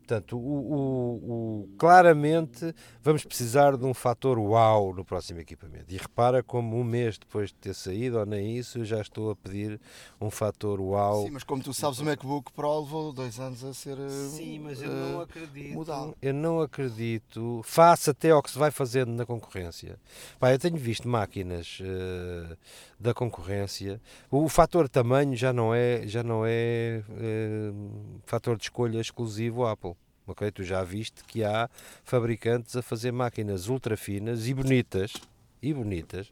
[0.07, 1.15] Portanto, o, o-
[1.63, 5.91] o- claramente vamos precisar de um fator wow no próximo equipamento.
[5.91, 9.31] E repara como um mês depois de ter saído, ou nem isso, eu já estou
[9.31, 9.81] a pedir
[10.21, 11.25] um fator wow.
[11.25, 13.97] Sim, mas como tu sabes, o MacBook Pro levou dois anos a ser.
[13.97, 15.73] eh, Sim, mas eu não eh, acredito.
[15.73, 16.15] mudado.
[16.21, 17.61] Eu não acredito.
[17.63, 19.97] Face até ao que se vai fazendo na concorrência.
[20.39, 22.55] Pá, eu tenho visto máquinas eh,
[22.99, 23.99] da concorrência.
[24.29, 27.71] O, o fator tamanho já não é, já não é eh,
[28.27, 29.94] fator de escolha exclusivo Apple.
[30.27, 31.69] Ok, tu já viste que há
[32.03, 35.13] fabricantes a fazer máquinas ultra finas e bonitas
[35.61, 36.31] e bonitas,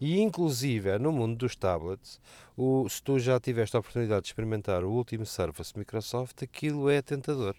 [0.00, 2.20] e inclusive no mundo dos tablets,
[2.56, 7.00] o, se tu já tiveste a oportunidade de experimentar o último Surface Microsoft, aquilo é
[7.00, 7.54] tentador.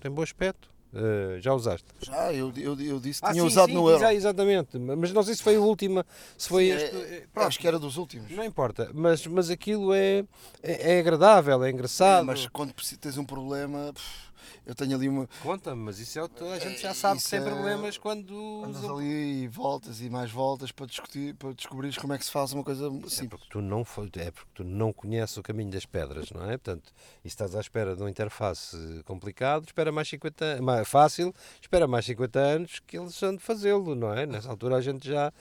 [0.00, 0.70] Tem bom aspecto.
[0.92, 1.86] Eh, já usaste?
[2.00, 4.02] Já, eu, eu, eu disse que Ah, tinha sim, usado sim, no Euro.
[4.02, 6.04] exa- exatamente, mas não sei se foi a última,
[6.36, 6.96] se foi Sim, este.
[6.96, 8.32] é- eh, pronto, acho que era dos últimos.
[8.32, 10.24] Não importa, mas, mas aquilo é,
[10.62, 12.24] é, é agradável, é engraçado.
[12.26, 14.29] mas quando tens um problema, pff,
[14.66, 15.28] eu tenho ali uma.
[15.42, 18.64] Conta-me, mas isso é o toda a gente já É, sabe tem é- problemas quando
[18.64, 22.24] Andas usa- ali e voltas e mais voltas para discutir, para descobrires como é que
[22.24, 23.28] se faz uma coisa É simples.
[23.28, 26.56] porque, tu não, foi- é porque tu não conheces o caminho das pedras, não é?
[26.58, 26.92] Portanto,
[27.24, 31.86] e estás à espera de uma interface complicado, espera mais 50 anos, mais fácil, espera
[31.86, 34.26] mais 50 anos que eles vão de fazê-lo, não é?
[34.26, 35.32] Nessa altura a gente já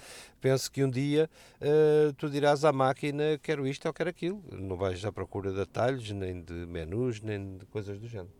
[0.42, 1.30] pensa que um dia
[1.60, 4.42] eh, tu dirás à máquina quero isto ou quero aquilo.
[4.52, 8.32] Não vais à procura de atalhos, nem de menus, nem de coisas do género.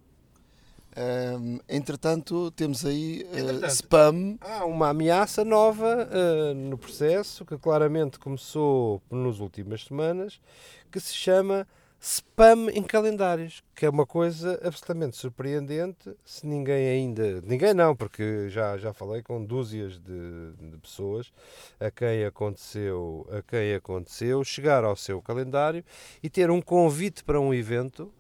[1.68, 3.68] Entretanto, temos aí Entretanto.
[3.68, 4.38] spam.
[4.42, 10.40] Há uma ameaça nova eh, no processo que claramente começou nas últimas semanas,
[10.92, 11.68] que se chama
[12.02, 16.16] spam em calendários, que é uma coisa absolutamente surpreendente.
[16.24, 21.32] Se ninguém ainda, ninguém não, porque já já falei com dúzias de, de pessoas
[21.80, 25.84] a quem aconteceu, a quem aconteceu chegar ao seu calendário
[26.24, 28.12] e ter um convite para um evento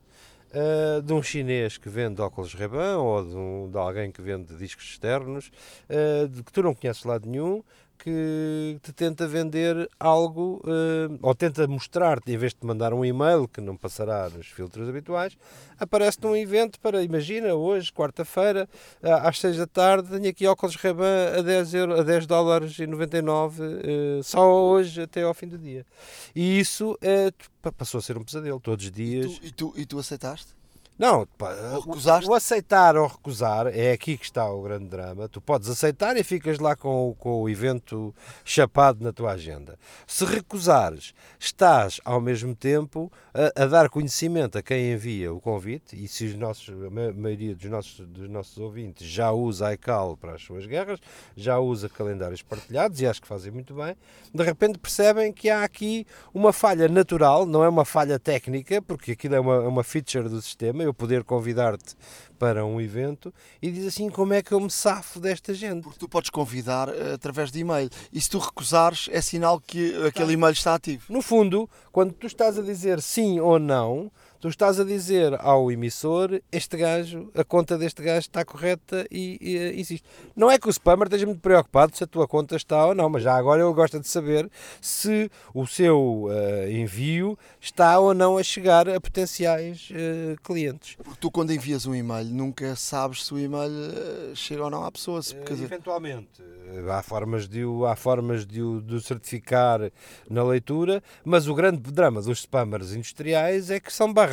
[0.51, 4.55] Uh, de um chinês que vende óculos Ray-Ban ou de, um- de alguém que vende
[4.55, 5.51] discos externos
[5.87, 7.63] uh, de que tu não conheces lado nenhum
[8.03, 13.03] que te tenta vender algo uh, ou tenta mostrar-te, em vez de te mandar um
[13.03, 15.37] e-mail que não passará nos filtros habituais,
[15.77, 18.67] aparece-te um evento para, imagina, hoje, quarta-feira,
[19.03, 22.79] ah, às 6 da tarde, tenho aqui óculos Ray-Ban a 10, euro, a 10 dólares
[22.79, 25.85] e 99, uh, só hoje até ao fim do dia.
[26.33, 27.31] E isso eh,
[27.61, 29.37] pa- passou a ser um pesadelo, todos os E dias.
[29.39, 30.58] tu, e, tu, e tu aceitaste?
[30.99, 31.53] Não, pá,
[31.85, 35.29] o- o aceitar ou recusar é aqui que está o grande drama.
[35.29, 39.79] Tu podes aceitar e ficas lá com, o- com o evento chapado na tua agenda.
[40.05, 45.95] Se recusares, estás ao mesmo tempo a, a dar conhecimento a quem envia o convite.
[45.95, 50.17] E se os nossos, a ma- maioria dos nossos, dos nossos ouvintes já usa iCal
[50.17, 50.99] para as suas guerras,
[51.33, 53.95] já usa calendários partilhados e acho que fazem muito bem,
[54.35, 59.13] de repente percebem que há aqui uma falha natural, não é uma falha técnica, porque
[59.13, 61.95] aquilo é uma, é uma feature do sistema, eu poder convidar-te
[62.37, 65.83] para um evento e diz assim como é que eu me safo desta gente.
[65.83, 67.89] Porque tu podes convidar eh, através de e-mail.
[68.11, 71.03] E se tu recusares, é sinal que aquele e-mail está ativo.
[71.09, 75.69] No fundo, quando tu estás a dizer sim ou não, tu estás a dizer ao
[75.71, 80.07] emissor, este gajo, a conta deste gajo está correta e, e, eh, existe.
[80.35, 83.09] Não é que o spammer esteja muito preocupado se a tua conta está ou não,
[83.09, 88.37] mas já agora ele gosta de saber se o seu eh, envio está ou não
[88.37, 90.95] a chegar a potenciais eh, clientes.
[90.95, 94.85] Porque tu, quando envias um e-mail, nunca sabes se o e-mail eh, chega ou não
[94.85, 95.21] à pessoa.
[95.21, 96.41] Se, dizer, Eventualmente.
[96.41, 99.91] Eh, Há formas, de o, há formas de, o, de o certificar
[100.29, 104.28] na leitura, mas o grande drama dos spammers industriais é que são barrados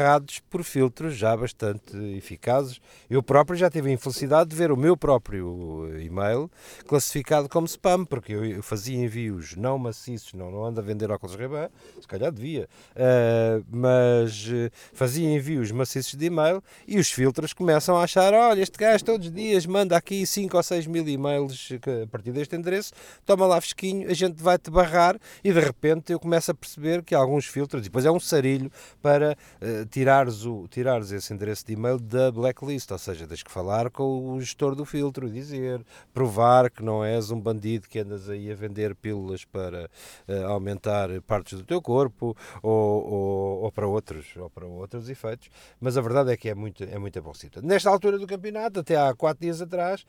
[0.51, 2.81] por filtros já bastante eficazes.
[3.09, 6.51] Eu próprio já tive a infelicidade de ver o meu próprio e-mail
[6.87, 11.35] classificado como spam, porque eu fazia envios não maciços, não, não ando a vender óculos
[11.35, 11.69] Ray-Ban,
[12.01, 17.97] se calhar devia, eh, mas eh, fazia envios maciços de e-mail e os filtros começam
[17.97, 21.71] a achar, olha, este gajo todos os dias manda aqui 5 ou 6 mil e-mails
[22.03, 22.93] a partir deste endereço,
[23.25, 27.15] toma lá fresquinho, a gente vai-te barrar e de repente eu começo a perceber que
[27.15, 28.71] alguns filtros, e depois é um sarilho
[29.03, 33.51] para uh, tirares, o, tirares esse endereço de e-mail da blacklist, ou seja, tens que
[33.51, 37.99] falar com o gestor do filtro e dizer, provar que não és um bandido que
[37.99, 39.91] andas aí a vender pílulas para
[40.29, 45.49] uh, aumentar partes do teu corpo ou, ou, ou, para outros, ou para outros efeitos,
[45.81, 47.33] mas a verdade é que é muito, é muito bom.
[47.63, 50.05] Nesta altura do campeonato, até há quatro dias atrás,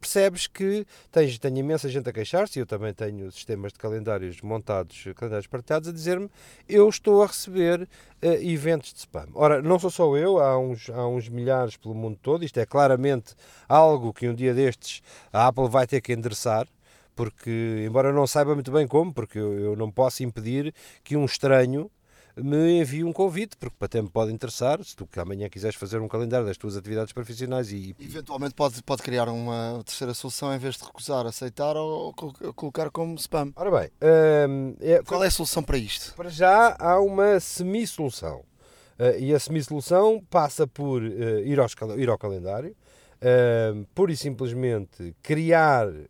[0.00, 5.04] percebes que tens, tem imensa gente a queixar-se, eu também tenho sistemas de calendários montados,
[5.14, 6.28] calendários partilhados, a dizer-me
[6.68, 9.28] eu estou a receber uh, eventos de spam.
[9.34, 12.66] Ora, não sou só eu, há uns, há uns milhares pelo mundo todo, isto é
[12.66, 13.34] claramente
[13.68, 15.02] algo que um dia destes
[15.32, 16.66] a Apple vai ter que endereçar,
[17.14, 21.16] porque, embora eu não saiba muito bem como, porque eu, eu não posso impedir que
[21.16, 21.88] um estranho
[22.36, 26.00] me envie um convite, porque até me pode interessar, se tu que amanhã quiseres fazer
[26.00, 27.94] um calendário das tuas atividades profissionais e...
[28.00, 32.12] Eventualmente pode, pode criar uma terceira solução em vez de recusar, aceitar ou,
[32.56, 33.52] colocar como spam.
[33.54, 33.90] Ora bem...
[34.48, 36.12] Hum, é, Qual é a solução para isto?
[36.16, 38.42] Para já há uma semi-solução.
[38.98, 41.58] Uh, e a semi-solução passa por uh, ir,
[41.98, 42.76] ir ao calendário,
[43.16, 46.04] uh, pura e simplesmente criar uh,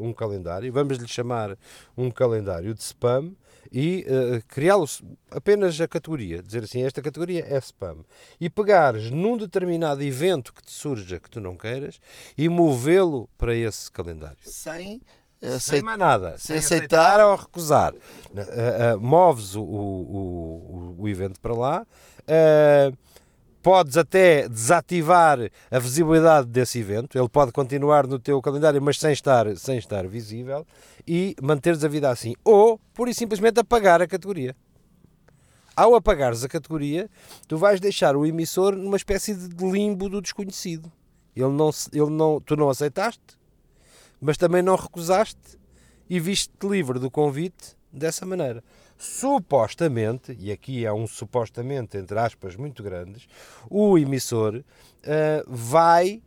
[0.00, 1.56] um calendário, vamos lhe chamar
[1.96, 3.32] um calendário de spam,
[3.72, 4.86] e uh, criá-lo
[5.30, 8.04] apenas a categoria, dizer assim, esta categoria é spam,
[8.40, 12.00] e pegares num determinado evento que te surja que tu não queiras
[12.38, 14.38] e movê-lo para esse calendário.
[14.42, 15.00] Sem
[15.46, 15.60] Aceit...
[15.60, 16.36] Sem mais nada.
[16.38, 17.92] Sem, sem aceitar, aceitar, ou recusar.
[17.94, 21.86] Uh, uh, moves o, o, o, o, evento para lá.
[22.20, 22.96] Uh,
[23.64, 25.38] podes até desativar
[25.70, 30.06] a visibilidade desse evento, ele pode continuar no teu calendário, mas sem estar, sem estar
[30.06, 30.66] visível,
[31.08, 32.34] e manteres a vida assim.
[32.44, 34.54] Ou, pura e simplesmente, apagar a categoria.
[35.74, 37.10] Ao apagares a categoria,
[37.48, 40.92] tu vais deixar o emissor numa espécie de limbo do desconhecido.
[41.34, 43.38] Ele não, ele não, tu não aceitaste,
[44.24, 45.58] mas também não recusaste
[46.08, 48.64] e viste-te livre do convite dessa maneira
[48.96, 53.28] supostamente, e aqui é um supostamente entre aspas muito grandes,
[53.68, 54.64] o emissor uh,
[55.46, 56.22] vai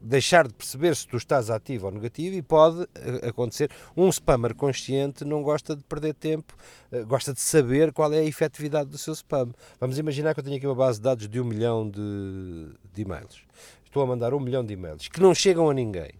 [0.00, 3.68] deixar de perceber se tu estás ativo ou negativo e pode eh, acontecer.
[3.96, 6.54] Um spammer consciente não gosta de perder tempo,
[6.90, 9.52] uh, gosta de saber qual é a efetividade do seu spam.
[9.78, 13.02] Vamos imaginar que eu tenho aqui uma base de dados de um milhão de, de
[13.02, 13.42] e-mails.
[13.84, 16.12] Estou a mandar um milhão de e-mails que não chegam a ninguém.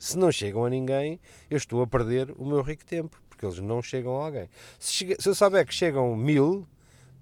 [0.00, 1.20] Se não chegam a ninguém,
[1.50, 4.48] eu estou a perder o meu rico tempo porque eles não chegam a alguém.
[4.78, 6.66] Se, chega, se eu souber que chegam mil,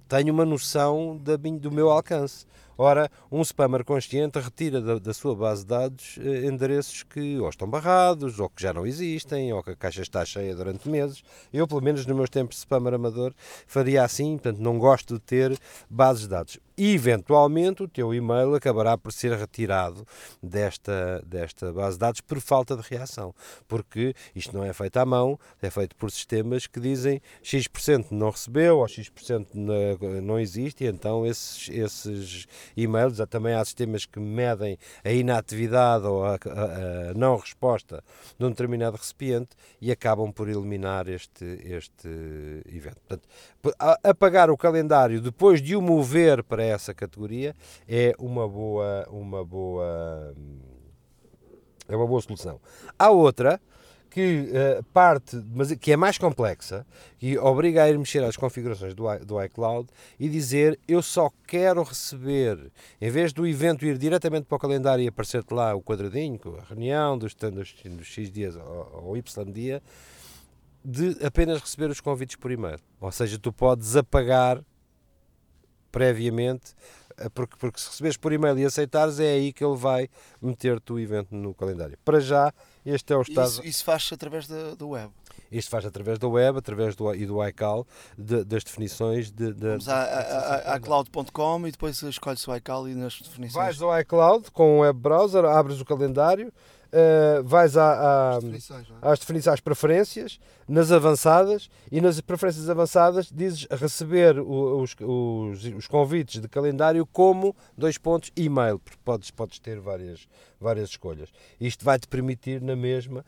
[0.08, 2.46] tenho uma noção da, do meu alcance.
[2.76, 7.48] Ora, um spammer consciente retira da, da, sua base de dados eh, endereços que ou
[7.48, 11.24] estão barrados, ou que já não existem, ou que a caixa está cheia durante meses.
[11.52, 13.34] Eu, pelo menos nos meus tempos de spammer amador,
[13.66, 15.58] faria assim, portanto, não gosto de ter
[15.90, 20.06] bases de dados eventualmente o teu e-mail acabará por ser retirado
[20.42, 23.34] desta, desta base de dados por falta de reação,
[23.66, 28.30] porque isto não é feito à mão, é feito por sistemas que dizem X% não
[28.30, 29.48] recebeu ou X%
[30.22, 36.24] não existe, e então esses, esses e-mails, também há sistemas que medem a inatividade ou
[36.24, 38.02] a, a, a não resposta
[38.38, 39.50] de um determinado recipiente
[39.80, 42.08] e acabam por eliminar este, este
[42.66, 42.98] evento.
[43.06, 43.28] Portanto,
[44.02, 47.54] apagar o calendário depois de o mover para essa categoria
[47.88, 50.34] é uma boa, uma boa,
[51.88, 52.60] é uma boa solução.
[52.98, 53.60] Há outra
[54.10, 56.86] que uh, parte, mas que é mais complexa
[57.20, 59.88] e obriga a ir mexer às configurações do, do iCloud
[60.18, 65.04] e dizer eu só quero receber, em vez do evento ir diretamente para o calendário
[65.04, 69.52] e aparecer-te lá o quadradinho, a reunião dos, dos, dos X dias ou, ou Y
[69.52, 69.82] dia,
[70.84, 72.78] de apenas receber os convites por e-mail.
[73.00, 74.62] Ou seja, tu podes apagar
[75.98, 76.74] previamente,
[77.18, 80.08] eh, porque, porque se receberes por e-mail e aceitares, é aí que ele vai
[80.40, 81.98] meter-te o evento no calendário.
[82.04, 82.52] Para já,
[82.86, 83.48] este é o estado.
[83.48, 85.10] Isso, isso faz-se através da, do web.
[85.50, 87.86] Isto faz através da web, através do, e do iCal,
[88.16, 89.52] de, das definições de.
[89.52, 89.86] de Vamos
[90.78, 93.54] cloud.com e depois escolhe-se o iCal e nas definições.
[93.54, 96.52] Vais ao iCloud com o web browser, abres o calendário,
[96.92, 99.08] uh, vais à, à, definições, é?
[99.08, 105.86] às definições, às preferências, nas avançadas, e nas preferências avançadas dizes receber os, os, os
[105.86, 110.28] convites de calendário como dois pontos e-mail, porque podes, podes ter várias,
[110.60, 111.30] várias escolhas.
[111.60, 113.24] Isto vai-te permitir, na mesma,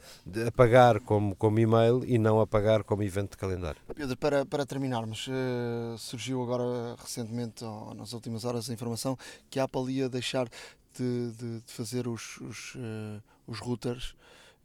[0.47, 3.81] apagar como, como e-mail e não apagar como evento de calendário.
[3.95, 9.17] Pedro, para, para terminarmos, uh, surgiu agora recentemente, ou nas últimas horas, a informação
[9.49, 10.49] que a Apple ia deixar
[10.97, 14.15] de, de, de fazer os, os, uh, os routers.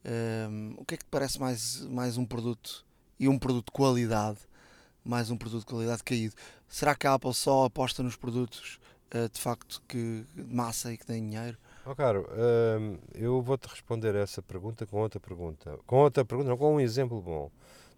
[0.05, 2.85] Um, o que é que te parece mais, mais um produto
[3.19, 4.37] e um produto de qualidade?
[5.03, 6.35] Mais um produto de qualidade caído.
[6.67, 8.79] Será que a Apple só aposta nos produtos
[9.13, 11.57] uh, de facto que, de massa e que têm dinheiro?
[11.87, 12.27] Oh, caro,
[12.79, 15.77] hum, eu vou-te responder essa pergunta com outra pergunta.
[15.85, 17.51] Com outra pergunta, não, com um exemplo bom.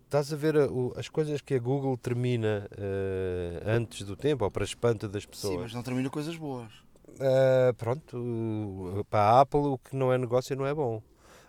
[0.03, 4.43] Estás a ver a- o- as coisas que a Google termina eh, antes do tempo,
[4.45, 5.53] ou para espanto das pessoas.
[5.53, 6.71] Sim, mas não termina coisas boas.
[7.17, 10.97] Uh, pronto, para a Apple o que não é negócio não é bom.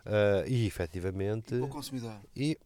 [0.07, 1.51] Uh, e efetivamente.
[1.51, 2.17] Para o consumidor.
[2.35, 2.59] E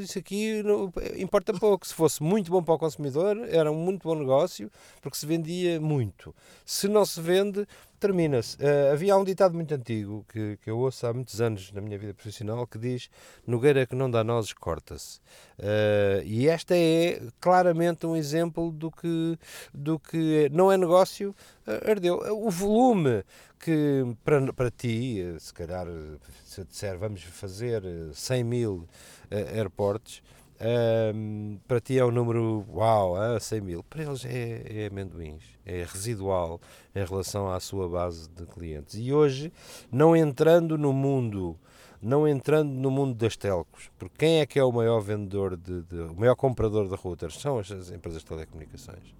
[0.00, 1.86] isso, aqui não- importa pouco.
[1.86, 4.70] Se fosse muito bom para o consumidor, era um muito bom negócio,
[5.00, 6.34] porque se vendia muito.
[6.64, 7.66] Se não se vende,
[7.98, 8.56] termina-se.
[8.56, 11.98] Uh, havia um ditado muito antigo que, que eu ouço há muitos anos na minha
[11.98, 13.10] vida profissional que diz:
[13.46, 15.18] Nogueira que não dá nozes, corta-se.
[15.58, 19.38] Uh, e esta é claramente um exemplo do que,
[19.72, 21.34] do que não é negócio,
[21.66, 22.16] uh, ardeu.
[22.32, 23.22] O volume
[23.60, 26.16] que para, para ti, eh, se calhar, eh,
[26.50, 28.88] se eu disser vamos fazer eh, 100 mil
[29.30, 30.20] eh, airports,
[30.58, 33.84] ehm, para ti é um número uau, ah, 100 mil.
[33.84, 36.60] Para eles é, é amendoins, é residual
[36.92, 38.96] em relação à sua base de clientes.
[38.98, 39.52] E hoje,
[39.92, 41.56] não entrando no mundo
[42.02, 45.82] não entrando no mundo das telcos, porque quem é que é o maior vendedor, de,
[45.82, 47.38] de- o maior comprador de routers?
[47.38, 49.14] São as, as empresas de telecomunicações,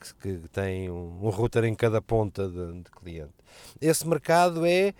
[0.00, 3.34] que, que têm um, um router em cada ponta de, de cliente.
[3.82, 4.94] Esse mercado é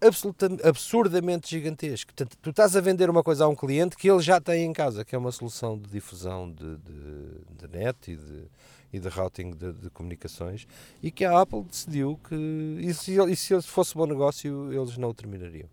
[0.00, 2.12] absoluta, absurdamente gigantesco.
[2.12, 4.72] Portanto, tu estás a vender uma coisa a um cliente que ele já tem em
[4.72, 8.44] casa, que é uma solução de difusão de, de, de net e de,
[8.92, 10.66] e de routing de, de comunicações,
[11.02, 12.34] e que a Apple decidiu que,
[12.80, 15.68] e se, e se fosse bom negócio, eles não o terminariam.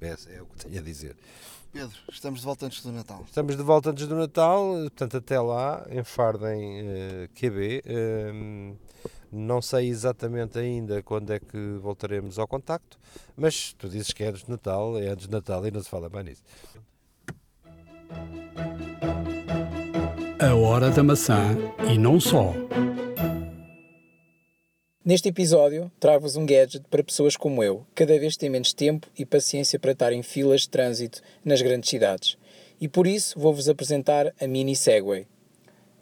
[0.00, 1.16] Esse é o que tenho a dizer.
[1.72, 3.22] Pedro, estamos de volta antes do Natal.
[3.24, 7.82] Estamos de volta antes do Natal, portanto, até lá, enfardem eh, QB.
[7.86, 8.74] Ehm,
[9.32, 12.98] não sei exatamente ainda quando é que voltaremos ao contacto,
[13.36, 15.88] mas tu dizes que é antes de Natal, é antes de Natal e não se
[15.88, 16.42] fala mais nisso.
[20.38, 21.56] A hora da maçã
[21.92, 22.54] e não só.
[25.04, 29.06] Neste episódio, trago-vos um gadget para pessoas como eu, que cada vez têm menos tempo
[29.18, 32.36] e paciência para estar em filas de trânsito nas grandes cidades.
[32.80, 35.26] E por isso vou-vos apresentar a Mini Segway.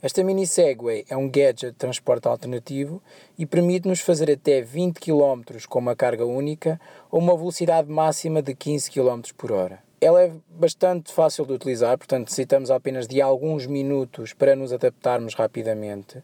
[0.00, 3.02] Esta Mini Segway é um gadget de transporte alternativo
[3.36, 6.80] e permite-nos fazer até 20 km com uma carga única
[7.10, 9.82] ou uma velocidade máxima de 15 km por hora.
[10.00, 15.34] Ela é bastante fácil de utilizar, portanto necessitamos apenas de alguns minutos para nos adaptarmos
[15.34, 16.22] rapidamente.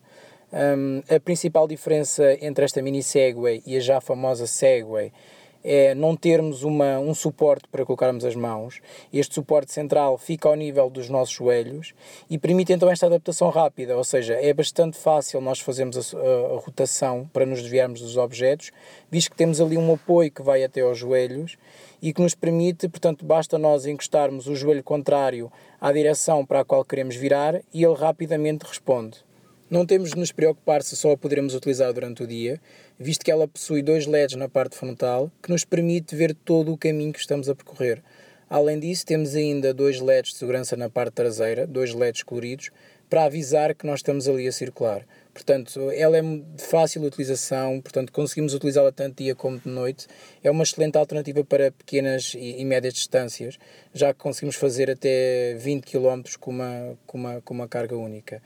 [0.53, 5.13] Um, a principal diferença entre esta mini Segway e a já famosa Segway
[5.65, 8.81] é não termos uma, um suporte para colocarmos as mãos.
[9.13, 11.95] Este suporte central fica ao nível dos nossos joelhos
[12.29, 16.55] e permite então esta adaptação rápida, ou seja, é bastante fácil nós fazermos a, a-
[16.55, 18.71] a rotação para nos desviarmos dos objetos,
[19.11, 21.57] visto que temos ali um apoio que vai até aos joelhos
[22.03, 25.51] e que nos permite, portanto, basta nós encostarmos o joelho contrário
[25.81, 29.19] à direção para a qual queremos virar e ele rapidamente responde.
[29.71, 32.61] Não temos de nos preocupar se só a poderemos utilizar durante o dia,
[32.99, 36.77] visto que ela possui dois LEDs na parte frontal que nos permite ver todo o
[36.77, 38.03] caminho que estamos a percorrer.
[38.49, 42.71] Além disso, temos ainda dois LEDs de segurança na parte traseira, dois LEDs coloridos,
[43.09, 45.07] para avisar que nós estamos ali a circular.
[45.33, 50.07] Portanto, ela é de fácil utilização, portanto, conseguimos utilizá-la tanto dia como de noite.
[50.43, 53.59] É uma excelente alternativa para pequenas e, e médias distâncias,
[53.95, 58.43] já que conseguimos fazer até 20 km com uma, com uma, com uma carga única.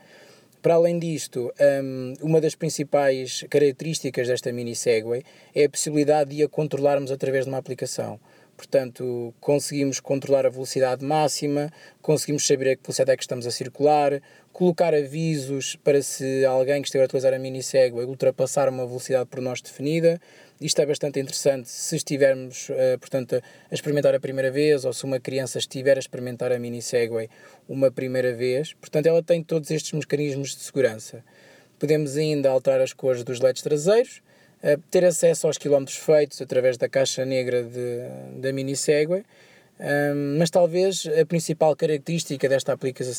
[0.61, 1.53] Para além disto,
[1.83, 5.23] hum, uma das principais características desta mini Segway
[5.55, 8.19] é a possibilidade de a controlarmos através de uma aplicação.
[8.57, 13.51] Portanto, conseguimos controlar a velocidade máxima, conseguimos saber a que velocidade é que estamos a
[13.51, 18.85] circular, colocar avisos para se alguém que estiver a utilizar a mini Segway ultrapassar uma
[18.85, 20.19] velocidade por nós definida.
[20.61, 23.41] Isto é bastante interessante se estivermos, eh, portanto,
[23.71, 27.29] a experimentar a primeira vez ou se uma criança estiver a experimentar a mini Segway
[27.67, 28.73] uma primeira vez.
[28.73, 31.23] Portanto, ela tem todos estes mecanismos de segurança.
[31.79, 34.21] Podemos ainda alterar as cores dos LEDs traseiros,
[34.61, 39.23] eh, ter acesso aos quilómetros feitos através da caixa negra de, da mini Segway.
[40.37, 42.77] Mas talvez a principal característica desta,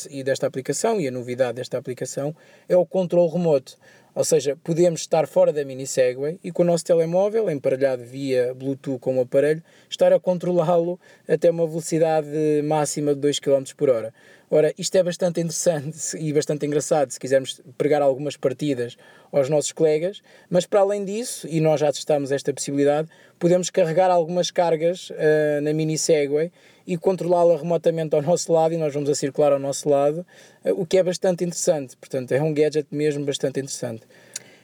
[0.09, 2.35] e desta aplicação e a novidade desta aplicação
[2.69, 3.77] é o controle remoto.
[4.13, 8.53] Ou seja, podemos estar fora da mini Segway e com o nosso telemóvel, emparelhado via
[8.53, 12.27] Bluetooth com o aparelho, estar a controlá-lo até uma velocidade
[12.65, 14.13] máxima de 2 km por hora.
[14.53, 18.97] Ora, isto é bastante interessante e bastante engraçado se quisermos pregar algumas partidas
[19.31, 23.07] aos nossos colegas, mas para além disso, e nós já testámos esta possibilidade,
[23.39, 26.51] podemos carregar algumas cargas uh, na mini Segway
[26.85, 30.25] e controlá-la remotamente ao nosso lado e nós vamos a circular ao nosso lado,
[30.65, 31.95] uh, o que é bastante interessante.
[31.95, 34.01] Portanto, é um gadget mesmo bastante interessante.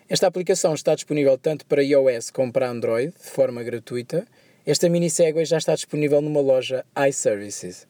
[0.10, 4.28] Esta aplicação está disponível tanto para iOS como para Android, de forma gratuita.
[4.66, 7.88] Esta mini Segway já está disponível numa loja iServices.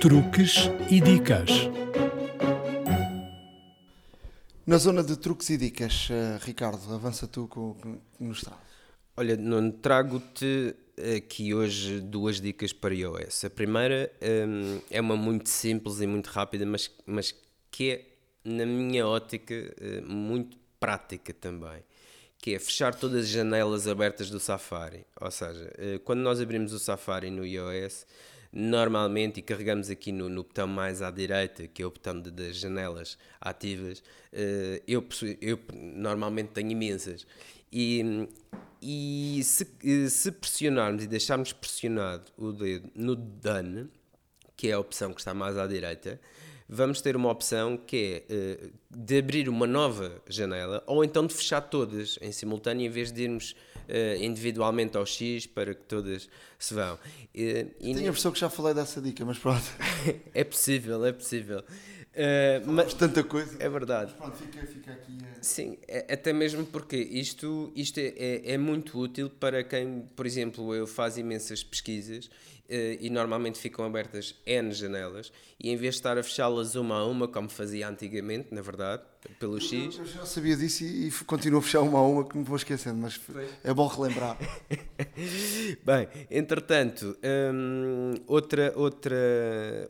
[0.00, 1.50] Truques e dicas.
[4.64, 8.60] Na zona de truques e dicas, eh, Ricardo, avança tu com o que nos traz.
[9.16, 10.76] Olha, Nuno, trago-te
[11.16, 13.46] aqui hoje duas dicas para iOS.
[13.46, 17.34] A primeira hum, é uma muito simples e muito rápida, mas, mas
[17.68, 18.04] que é,
[18.44, 21.82] na minha ótica, eh, muito prática também.
[22.38, 25.04] Que é fechar todas as janelas abertas do Safari.
[25.20, 28.06] Ou seja, eh, quando nós abrimos o Safari no iOS,
[28.52, 32.30] normalmente, e carregamos aqui no, no botão mais à direita, que é o botão de,
[32.30, 34.02] das janelas ativas,
[34.32, 35.04] eh, eu,
[35.40, 37.26] eu normalmente tenho imensas.
[37.72, 38.28] E,
[38.80, 39.66] e se,
[40.08, 43.88] se pressionarmos e deixarmos pressionado o dedo no Done,
[44.56, 46.20] que é a opção que está mais à direita,
[46.68, 51.34] vamos ter uma opção que é uh, de abrir uma nova janela ou então de
[51.34, 53.54] fechar todas em simultâneo em vez de irmos
[54.20, 56.28] individualmente ao X para que todas
[56.58, 56.94] se vão.
[56.94, 56.98] Uh,
[57.34, 59.64] Tenho a impressão que já falei dessa dica, mas pronto.
[60.34, 61.60] é possível, é possível.
[61.60, 63.56] Uh, mas tanta coisa.
[63.60, 64.12] É verdade.
[64.18, 65.18] Mas pronto, fica, fica aqui.
[65.40, 70.26] Sim, é, até mesmo porque isto, isto é, é, é, muito útil para quem, por
[70.26, 72.28] exemplo, eu faço imensas pesquisas
[72.68, 77.04] e normalmente ficam abertas N janelas e em vez de estar a fechá-las uma a
[77.06, 79.02] uma, como fazia antigamente, na verdade,
[79.40, 79.96] pelo X.
[79.96, 82.44] Eu, eu já sabia disso e, e, continuo a fechar uma a uma que me
[82.44, 83.18] vou esquecendo, mas
[83.64, 84.36] é bom relembrar.
[85.82, 87.16] Bem, entretanto,
[87.52, 89.16] hum, outra, outra,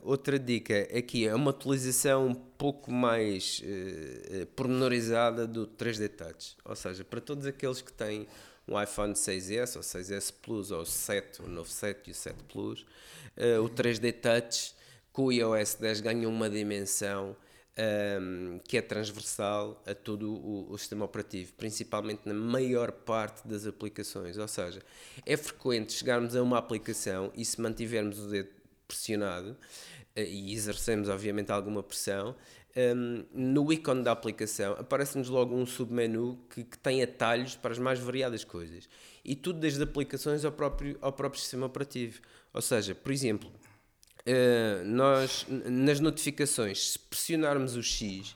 [0.03, 6.55] outra dica aqui é uma atualização um pouco mais uh, pormenorizada do 3D Touch.
[6.65, 8.25] Ou seja, para todos aqueles que têm
[8.69, 12.81] um iPhone 6S ou 6S Plus ou 7, o novo 7 e o 7 Plus,
[12.81, 14.73] uh, o 3D Touch
[15.11, 17.35] com o iOS 10 ganha uma dimensão
[18.21, 23.65] um, que é transversal a todo o, o, sistema operativo, principalmente na maior parte das
[23.65, 24.37] aplicações.
[24.37, 24.81] Ou seja,
[25.25, 28.49] é frequente chegarmos a uma aplicação e se mantivermos o dedo
[28.87, 32.35] pressionado uh, e exercemos, obviamente, alguma pressão,
[32.75, 37.79] um, no ícone da aplicação aparece-nos logo um submenu que, que, tem atalhos para as
[37.79, 38.87] mais variadas coisas.
[39.25, 42.21] E tudo desde aplicações ao próprio, ao próprio sistema operativo.
[42.53, 48.35] Ou seja, por exemplo, uh, nós nas notificações, se pressionarmos o X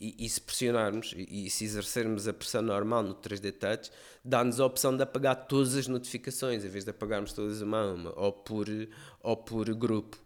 [0.00, 3.90] e, e se pressionarmos e, e, se exercermos a pressão normal no 3D Touch,
[4.24, 7.92] dá-nos a opção de apagar todas as notificações, em vez de apagarmos todas uma a
[7.92, 8.66] uma, ou por,
[9.22, 10.23] ou por grupo.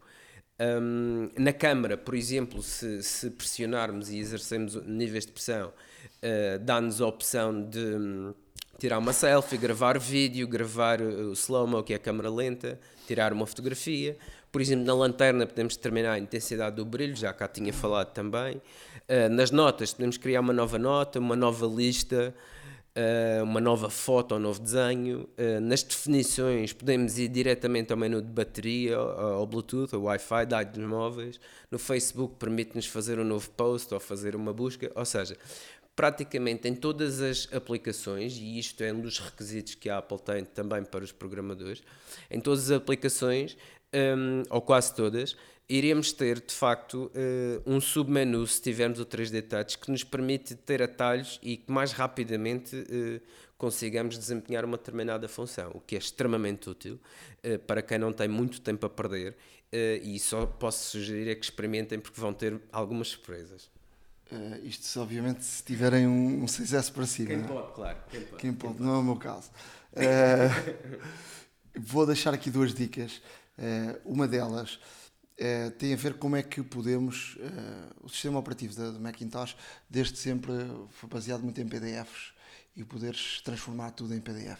[0.59, 6.99] Um, na câmara, por exemplo, se, se, pressionarmos e exercermos níveis de pressão, uh, dá-nos
[6.99, 8.33] a opção de um,
[8.77, 12.77] tirar uma selfie, gravar vídeo, gravar o slow-mo, que é a câmara lenta,
[13.07, 14.17] tirar uma fotografia.
[14.51, 18.57] Por exemplo, na lanterna podemos determinar a intensidade do brilho, já cá tinha falado também.
[19.07, 22.35] Uh, nas notas podemos criar uma nova nota, uma nova lista,
[22.99, 25.27] uh, uma nova foto, um novo desenho.
[25.37, 30.45] Uh, nas definições podemos ir diretamente ao menu de bateria, ao, ao Bluetooth, ao Wi-Fi,
[30.45, 31.39] dados móveis.
[31.71, 35.37] No Facebook permite-nos fazer um novo post ou fazer uma busca, ou seja,
[35.95, 40.45] praticamente em todas as aplicações, e isto é um dos requisitos que a Apple tem
[40.45, 41.83] também para os programadores,
[42.29, 43.57] em todas as aplicações
[43.93, 45.35] um, ou quase todas,
[45.69, 50.55] iremos ter de facto uh, um submenu se tivermos o 3D Touch que nos permite
[50.55, 53.21] ter atalhos e que mais rapidamente uh,
[53.57, 56.99] consigamos desempenhar uma determinada função, o que é extremamente útil
[57.45, 59.35] uh, para quem não tem muito tempo a perder
[60.01, 63.69] e só posso sugerir é que experimentem porque vão ter algumas surpresas.
[64.31, 67.29] Uh, isto, obviamente, se tiverem um, um 6S para cima.
[67.29, 67.97] Quem pode, claro.
[68.09, 69.49] Quem pode, quem pode, não é o meu caso.
[69.93, 70.99] Uh,
[71.79, 73.21] vou deixar aqui duas dicas.
[73.57, 74.79] Uh, uma delas
[75.39, 77.35] uh, tem a ver com como é que podemos.
[77.35, 79.55] Uh, o sistema operativo da, do Macintosh,
[79.89, 80.53] desde sempre,
[80.89, 82.33] foi baseado muito em PDFs
[82.75, 84.59] e poderes transformar tudo em PDF.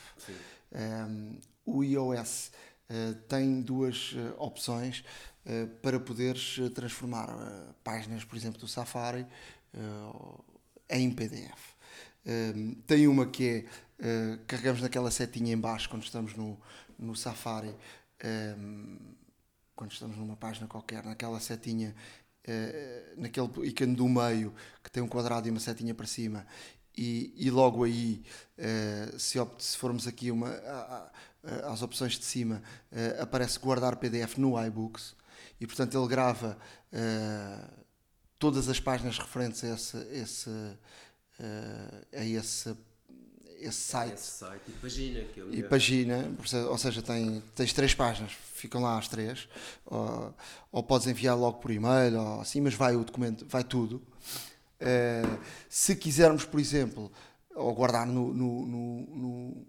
[0.71, 2.51] Um, o iOS
[3.27, 5.03] tem duas opções
[5.81, 7.27] para poderes transformar
[7.83, 9.27] páginas, por exemplo, do Safari
[10.89, 11.75] em PDF.
[12.25, 13.67] Um, tem uma que
[13.99, 16.59] é carregamos naquela setinha em baixo quando estamos no,
[16.97, 17.75] no Safari um,
[18.23, 19.18] ehm,
[19.79, 21.95] quando estamos numa página qualquer, naquela setinha,
[22.45, 24.53] uh, naquele ícone do meio
[24.83, 26.45] que tem um quadrado e uma setinha para cima,
[26.97, 28.21] e, e logo aí,
[28.57, 29.37] uh, se,
[29.77, 30.49] formos aqui uma,
[31.63, 32.61] às opções de cima,
[32.91, 35.15] uh, aparece guardar PDF no iBooks,
[35.61, 36.57] e portanto ele grava
[38.37, 40.49] todas as páginas referentes a esse, esse,
[42.13, 42.75] a esse
[43.59, 44.13] esse site.
[44.13, 45.21] Esse site e pagina.
[45.25, 46.31] Que e pagina,
[46.69, 49.47] ou seja, tem, tens três páginas, ficam lá as três.
[49.85, 50.33] Ou,
[50.71, 54.01] ou podes enviar logo por e-mail, ou assim, mas vai o documento, vai tudo.
[54.81, 57.11] Uh, se quisermos, por exemplo,
[57.53, 59.67] ou guardar no, no, no, no,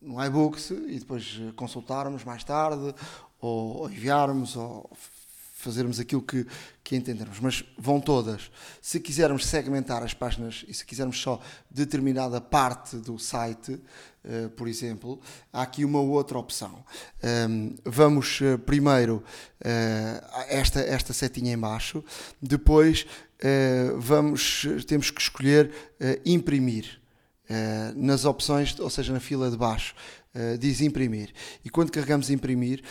[0.00, 2.94] no iBooks e depois consultarmos mais tarde,
[3.40, 4.88] ou, ou enviarmos, ou
[5.58, 6.46] fazermos aquilo que,
[6.84, 8.48] que entendermos, mas vão todas.
[8.80, 14.68] Se quisermos segmentar as páginas e se quisermos só determinada parte do site, uh, por
[14.68, 15.20] exemplo,
[15.52, 16.84] há aqui uma outra opção.
[17.50, 19.16] Um, vamos uh, primeiro
[19.60, 22.04] uh, esta, esta setinha em baixo,
[22.40, 23.04] depois
[23.98, 25.70] vamos, temos que escolher
[26.24, 27.00] imprimir.
[27.94, 29.94] nas opções, ou seja, na fila de baixo,
[30.58, 31.32] diz imprimir.
[31.64, 32.82] E quando carregamos imprimir,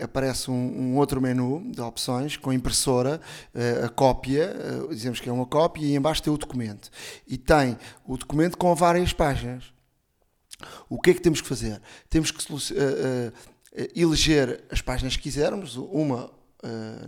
[0.00, 3.20] aparece um, um, outro menu de opções com impressora,
[3.54, 4.54] uh, a cópia,
[4.84, 6.90] uh, dizemos que é uma cópia, e embaixo tem o documento.
[7.26, 9.64] E tem o documento com várias páginas.
[10.88, 11.80] O que é que temos que fazer?
[12.08, 13.32] Temos que uh,
[13.94, 16.30] eleger as páginas que quisermos, uma,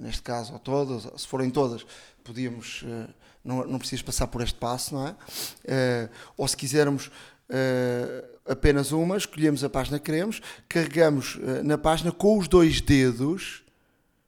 [0.01, 1.87] neste caso, ou todas, se forem todas,
[2.23, 2.85] podíamos,
[3.43, 5.17] não, não precisas passar por este passo, não é?
[6.37, 7.11] ou se quisermos
[8.49, 13.63] apenas uma, escolhemos a página que queremos, carregamos uh, na página com os dois dedos.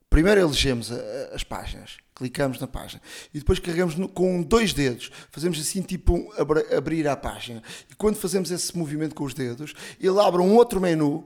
[0.08, 3.00] Primeiro elegemos a, a, as páginas, clicamos na página
[3.32, 5.10] e depois carregamos no, com dois dedos.
[5.30, 7.62] Fazemos assim, tipo, um, abra, abrir a página.
[7.90, 11.24] E quando fazemos esse movimento com os dedos, ele abre um outro menu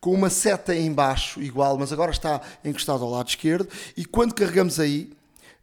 [0.00, 3.68] com uma seta em baixo, igual, mas agora está encostado ao lado esquerdo.
[3.96, 5.10] E quando carregamos aí,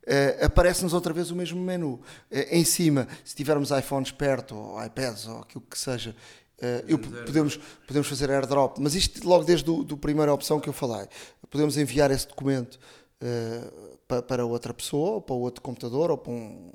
[0.03, 1.93] Uh, aparece-nos outra vez o mesmo menu.
[2.29, 6.15] Uh, em cima, se tivermos iPhones perto, ou iPads, ou aquilo que seja,
[6.59, 10.71] Uh, eu, podemos, podemos fazer airdrop, mas isto logo desde a primeira opção que eu
[10.71, 11.07] falei.
[11.49, 12.79] Podemos enviar esse documento
[14.07, 16.71] para, para outra pessoa, ou para outro computador, ou para, um,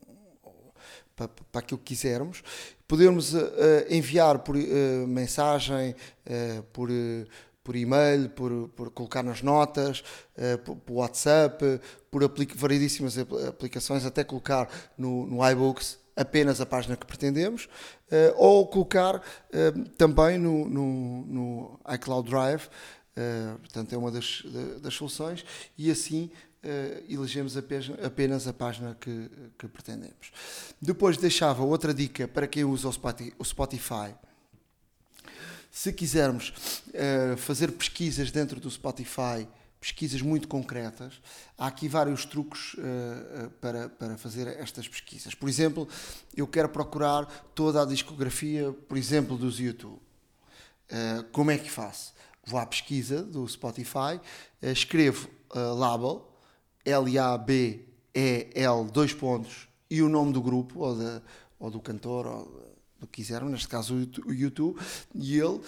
[1.16, 2.42] para, para aquilo que quisermos.
[2.86, 3.32] Podemos
[3.88, 4.56] enviar por
[5.06, 5.94] mensagem,
[6.70, 6.90] por,
[7.68, 10.02] por e-mail, por, por colocar nas notas,
[10.64, 11.78] por, por WhatsApp,
[12.10, 18.34] por aplic variedíssimas aplicações, até colocar no, no iBooks apenas a página que pretendemos, uh,
[18.36, 24.42] ou colocar uh, também no, no, no, iCloud Drive, uh, portanto é uma das,
[24.80, 25.44] das soluções,
[25.76, 26.30] e assim
[27.08, 30.32] elegemos apenas, apenas a página que, que, pretendemos.
[30.82, 34.12] Depois deixava outra dica para quem usa o Spotify.
[35.78, 36.52] Se quisermos
[37.36, 39.46] fazer pesquisas dentro do Spotify
[39.80, 41.20] pesquisas muito concretas.
[41.56, 45.36] Há aqui vários truques uh, para, para fazer estas pesquisas.
[45.36, 45.86] Por exemplo,
[46.36, 50.00] eu quero procurar toda a discografia, por exemplo, dos YouTube.
[50.90, 52.12] Uh, como é que faço?
[52.44, 54.18] Vou à pesquisa do Spotify,
[54.60, 56.28] uh, escrevo label,
[56.84, 61.22] L-A-B-E-L, dois pontos, e o nome do grupo, ou, de,
[61.56, 62.67] ou do cantor, ou
[62.98, 63.94] do que quiseram, neste caso
[64.26, 64.80] o YouTube,
[65.14, 65.60] e ele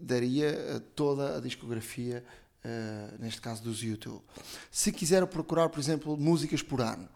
[0.00, 2.24] daria toda a discografia,
[2.64, 4.22] uh, neste caso dos YouTube.
[4.70, 7.08] Se quiser procurar, por exemplo, músicas por ano,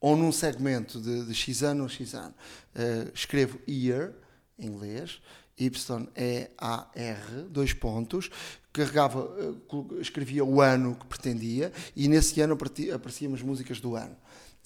[0.00, 2.34] ou num segmento de, de X ano ou X ano,
[2.74, 4.14] uh, escrevo year,
[4.58, 5.20] em inglês,
[5.58, 8.30] Y-E-A-R, dois pontos,
[8.72, 14.16] carregava, uh, escrevia o ano que pretendia e nesse ano apareciam as músicas do ano.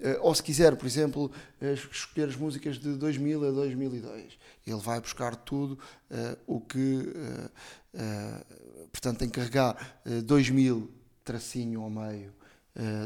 [0.04, 1.32] Uh, ou se quiser, por exemplo,
[1.62, 5.78] uh, escolher as músicas de 2000 a 2002, ele vai buscar tudo
[6.10, 7.14] uh, o que,
[8.92, 10.90] portanto, tem que carregar 2000
[11.24, 12.34] tracinho ao meio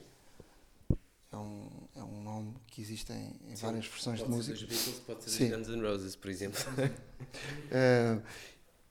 [1.33, 4.57] É um, é um nome que existe em, em várias versões de música.
[4.57, 5.57] Ser dos Beatles, pode ser.
[5.57, 6.61] Guns N' Roses, por exemplo.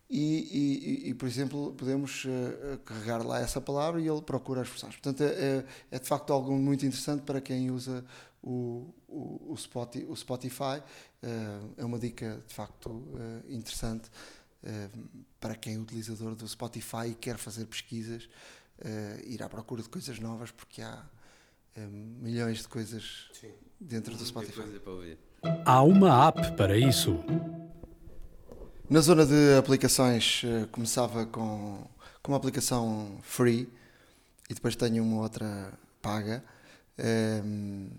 [0.09, 4.67] e, e, e, por exemplo, podemos uh, carregar lá essa palavra e ele procura as
[4.67, 4.95] versões.
[4.95, 8.03] Portanto, é, é de facto algo muito interessante para quem usa
[8.41, 10.05] o, o, o Spotify.
[10.09, 10.81] O Spotify.
[11.21, 14.09] Uh, é uma dica de facto uh, interessante
[15.39, 18.27] para quem é utilizador do Spotify e quer fazer pesquisas,
[19.25, 21.01] ir à procura de coisas novas, porque há
[22.21, 23.53] milhões de coisas Sim.
[23.79, 24.63] dentro do Spotify.
[25.63, 27.23] Há uma app para isso.
[28.89, 31.77] Na zona de aplicações, eh, começava com,
[32.23, 33.71] com uma aplicação free
[34.49, 35.71] e depois tenho uma outra
[36.01, 36.43] paga.
[36.97, 37.91] Um,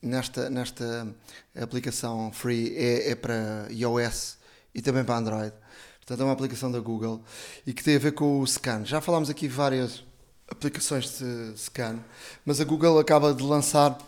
[0.00, 1.14] nesta, nesta
[1.54, 4.38] aplicação free é, é para iOS
[4.74, 5.52] e também para Android.
[5.98, 7.22] Portanto, é uma aplicação da Google
[7.66, 8.82] e que tem a ver com o scan.
[8.86, 10.02] Já falámos aqui várias
[10.48, 11.98] aplicações de scan,
[12.46, 13.98] mas a Google acaba de lançar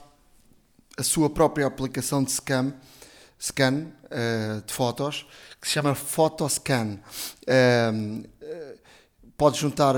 [0.97, 2.73] a sua própria aplicação de scan,
[3.39, 5.27] scan uh, de fotos,
[5.61, 6.99] que se chama Photoscan.
[7.47, 8.79] Uh, uh,
[9.37, 9.95] pode juntar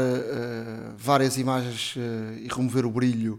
[0.97, 1.95] várias imagens
[2.43, 3.39] e remover o brilho,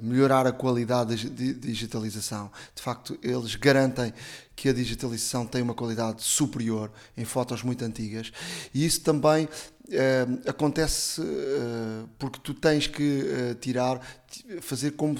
[0.00, 2.48] melhorar a qualidade de digitalização.
[2.76, 4.14] De facto, eles garantem
[4.54, 8.30] que a digitalização tem uma qualidade superior em fotos muito antigas
[8.72, 9.48] e isso também
[9.90, 14.00] Uh, acontece uh, porque tu tens que uh, tirar,
[14.60, 15.18] fazer como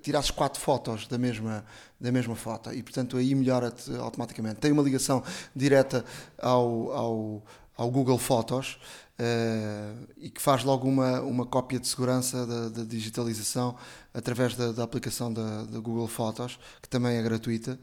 [0.00, 1.64] tirasses quatro fotos da mesma,
[2.00, 4.56] da mesma foto e portanto aí melhora-te automaticamente.
[4.56, 5.22] Tem uma ligação
[5.54, 6.04] direta
[6.38, 7.42] ao, ao,
[7.76, 8.78] ao Google Fotos
[10.16, 13.76] e que faz logo uma, uma cópia de segurança da, da digitalização
[14.12, 17.78] através da, da aplicação da, da, Google Fotos, que também é gratuita.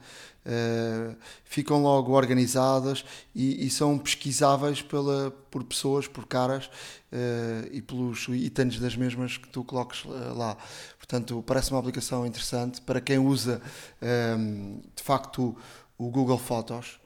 [0.45, 3.03] Uh, ficam logo organizadas
[3.35, 9.37] e, e, são pesquisáveis pela, por pessoas, por caras uh, e pelos itens das mesmas
[9.37, 10.05] que tu coloques
[10.35, 10.57] lá.
[10.97, 13.61] Portanto, parece uma aplicação interessante para quem usa
[14.37, 15.55] um, de facto
[15.97, 16.99] o Google Fotos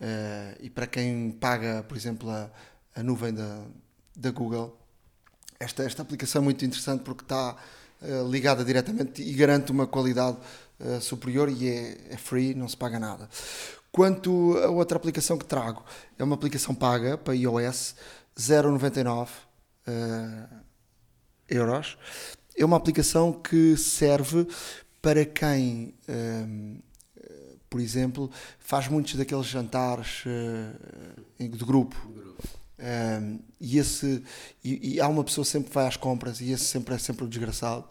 [0.00, 2.50] uh, e para quem paga, por exemplo, a,
[2.96, 3.62] a nuvem da,
[4.16, 4.76] da Google.
[5.60, 7.54] Esta, esta aplicação é muito interessante porque está
[8.00, 10.38] uh, ligada diretamente e garante uma qualidade
[10.80, 13.28] uh, superior e é, é, free, não se paga nada.
[13.92, 15.84] Quanto a outra aplicação que trago,
[16.18, 17.94] é uma aplicação paga para iOS,
[18.36, 20.56] 0,99 uh,
[21.48, 21.98] euros.
[22.56, 24.48] É uma aplicação que serve
[25.02, 25.94] para quem,
[27.68, 30.24] por exemplo, faz muitos daqueles jantares
[31.38, 31.94] de grupo
[32.78, 34.22] um, e, esse,
[34.62, 37.24] e, e, há uma pessoa sempre que vai às compras e esse sempre é sempre
[37.24, 37.84] o desgraçado.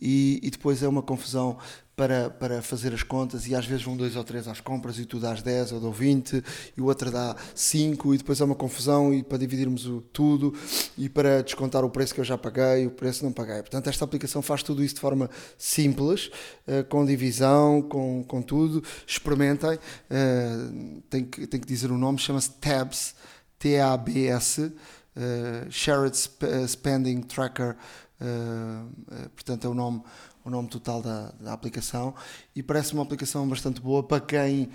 [0.00, 1.58] E, e, depois é uma confusão
[1.96, 5.04] para, para fazer as contas e às vezes vão dois ou três às compras e
[5.04, 6.44] tu dás 10, eu dou 20
[6.76, 10.54] e o outro dá 5 e depois é uma confusão e para dividirmos o tudo
[10.96, 13.56] e para descontar o preço que eu já paguei, o preço não paguei.
[13.56, 16.30] Portanto, esta aplicação faz tudo isso de forma simples,
[16.68, 18.84] uh, com divisão, com, com tudo.
[19.04, 23.16] Experimentem, uh, tem, que, tem que dizer o nome, chama-se Tabs
[23.58, 27.76] TABS, uh, Shared eh, Spending Tracker,
[28.20, 30.02] uh, portanto é o nome,
[30.44, 32.14] o nome total da, da aplicação
[32.54, 34.70] e parece uma aplicação bastante boa para quem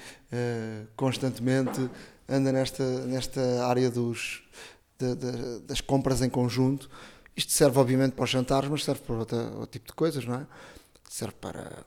[0.95, 1.89] constantemente
[2.27, 4.43] anda nesta, nesta área dos,
[4.99, 6.89] de, de, das compras em conjunto.
[7.35, 10.47] Isto serve obviamente para os jantares, mas serve para outro, tipo de coisas, não é?
[11.10, 11.85] Serve para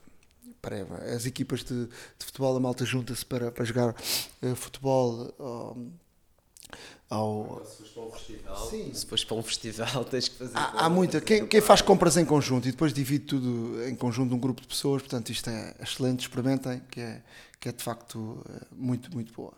[0.61, 3.95] para as equipas de, de futebol, a malta junta-se para, para jogar
[4.43, 5.33] uh, futebol
[7.09, 7.65] ao.
[7.65, 8.95] Se fores para um festival, Sim.
[8.95, 10.57] se fores para um festival tens que fazer.
[10.57, 11.21] Há, há muita.
[11.21, 14.67] Quem, quem, faz compras em conjunto e depois divide tudo em conjunto um grupo de
[14.67, 17.23] pessoas, portanto, isto é excelente, experimentem, que é,
[17.61, 19.55] que é de facto eh, muito, muito boa.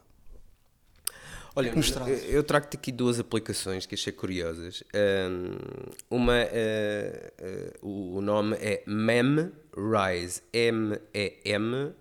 [1.59, 1.73] Olha,
[2.29, 4.85] eu trago-te aqui duas aplicações que achei curiosas.
[6.09, 6.47] uma, uh,
[7.83, 11.99] uh, o nome é MEMRISE, M-E-M-R-I-S-E.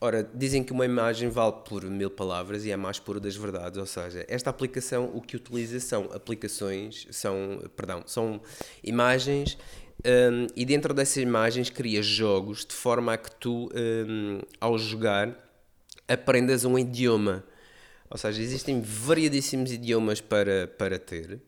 [0.00, 3.78] Ora, dizem que uma imagem vale por mil palavras e é mais pura das verdades,
[3.78, 8.40] ou seja, esta aplicação o que utiliza são aplicações, são, perdão, são
[8.82, 9.58] imagens
[10.04, 15.36] um, e dentro dessas imagens cria jogos de forma a que tu, um, ao jogar,
[16.08, 17.44] aprendas um idioma.
[18.08, 21.40] Ou seja, existem variadíssimos idiomas para, para ter.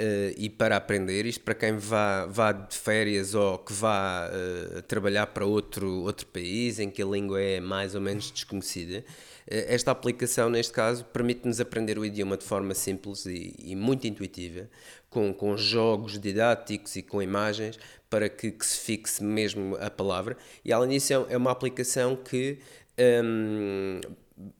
[0.00, 4.80] Uh, e para aprender, isto para quem vá, vá de férias ou que vá uh,
[4.84, 9.04] trabalhar para outro, outro país em que a língua é mais ou menos desconhecida, uh,
[9.46, 14.70] esta aplicação, neste caso, permite-nos aprender o idioma de forma simples e, e, muito intuitiva,
[15.10, 17.78] com, com jogos didáticos e com imagens,
[18.08, 20.34] para que, que se fixe mesmo a palavra.
[20.64, 22.58] E além disso, é, é uma aplicação que.
[22.98, 24.00] Um,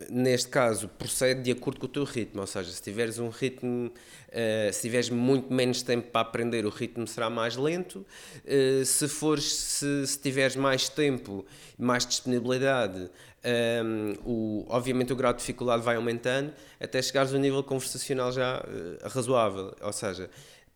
[0.08, 3.88] neste caso, procede de acordo com o teu ritmo, ou seja, se tiveres um ritmo,
[3.88, 8.04] uh, se tiveres muito menos tempo para aprender, o ritmo será mais lento.
[8.44, 11.44] Uh, se fores, se, se tiveres mais tempo,
[11.78, 13.08] mais disponibilidade, um,
[13.42, 18.30] ehm, o, obviamente o grau de dificuldade vai aumentando até chegares a um nível conversacional
[18.32, 20.28] já uh, razoável, ou seja,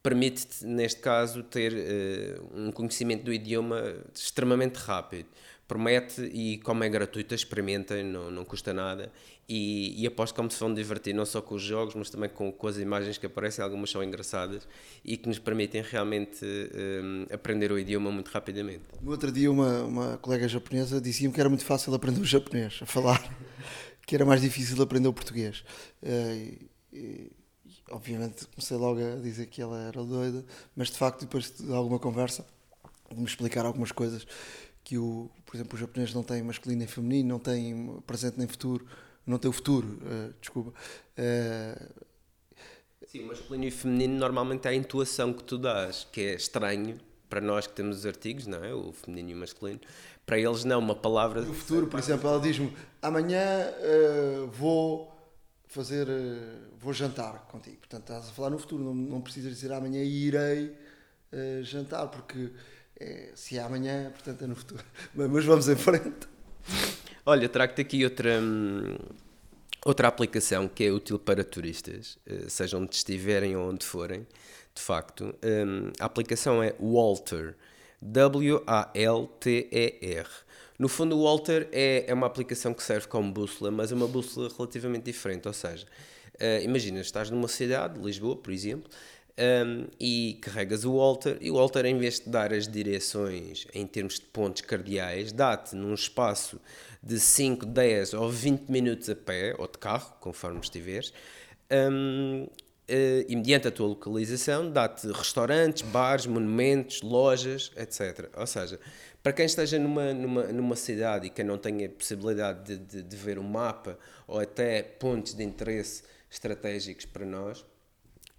[0.02, 1.72] permite-te, neste caso, ter
[2.54, 5.28] um conhecimento do idioma extremamente rápido
[5.66, 9.10] promete e como é gratuita, experimentem, não, não custa nada
[9.48, 12.50] e, e aposto como se vão divertir não só com os jogos, mas também com,
[12.50, 14.66] com as imagens que aparecem, algumas são engraçadas
[15.04, 18.82] e que nos permitem realmente um, aprender o idioma muito rapidamente.
[19.02, 22.78] No outro dia uma, uma colega japonesa dizia-me que era muito fácil aprender o japonês,
[22.82, 23.22] a falar,
[24.06, 25.64] que era mais difícil aprender o português.
[26.02, 27.32] Uh, e,
[27.90, 31.98] obviamente comecei logo a dizer que ela era doida, mas de facto depois de alguma
[31.98, 32.46] conversa,
[33.10, 34.26] de me explicar algumas coisas
[34.82, 38.48] que o, por exemplo, os japoneses não têm masculino nem feminino, não têm presente nem
[38.48, 38.84] futuro,
[39.24, 40.70] não têm o futuro, uh, desculpa.
[41.16, 42.04] Uh,
[43.06, 46.98] Sim, masculino e feminino normalmente é a intuação que tu dás, que é estranho
[47.30, 48.74] para nós que temos os artigos, não é?
[48.74, 49.78] O feminino e o masculino.
[50.26, 51.42] Para eles não, uma palavra...
[51.42, 55.16] O futuro, por exemplo, ela diz-me, amanhã uh, vou
[55.68, 56.08] fazer,
[56.80, 57.76] vou jantar contigo.
[57.76, 60.76] Portanto, estás a falar no futuro, não, não precisas dizer amanhã irei
[61.62, 62.52] jantar, porque
[63.04, 64.84] é, se é amanhã, portanto é no futuro.
[65.14, 66.28] Mas vamos em frente.
[67.26, 68.40] Olha, trago-te aqui outra,
[69.84, 72.18] outra aplicação que é útil para turistas,
[72.48, 74.26] seja onde estiverem ou onde forem,
[74.74, 75.34] de facto.
[75.98, 77.54] a aplicação é Walter,
[78.02, 78.94] W-A-L-T-E-R.
[80.78, 84.08] No fundo, o Walter é, é uma aplicação que serve como bússola, mas é uma
[84.08, 85.46] bússola relativamente diferente.
[85.46, 85.86] Ou seja,
[86.34, 88.90] uh, imagina, estás numa cidade, Lisboa, por exemplo,
[89.38, 93.86] um, e carregas o Walter, e o Walter, em vez de dar as direções em
[93.86, 96.60] termos de pontos cardeais, dá-te num espaço
[97.02, 101.12] de 5, 10 ou 20 minutos a pé, ou de carro, conforme estiveres,
[101.70, 102.46] um,
[102.86, 108.28] Uh, e mediante a tua localização, dá-te restaurantes, bares, monumentos, lojas, etc.
[108.36, 108.78] Ou seja,
[109.22, 113.16] para quem esteja numa, numa, numa cidade e quem não tenha possibilidade de, de, de
[113.16, 117.64] ver um mapa ou até pontos de interesse estratégicos para nós,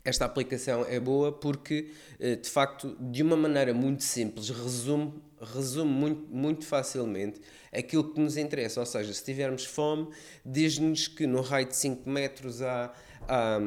[0.06, 5.92] esta aplicação é boa porque, uh, de facto, de uma maneira muito simples, resume, resume
[5.92, 7.42] muito, muito facilmente
[7.74, 8.80] aquilo que nos interessa.
[8.80, 10.08] Ou seja, se tivermos fome,
[10.46, 12.94] diz-nos que no raio de 5 metros há
[13.28, 13.60] há,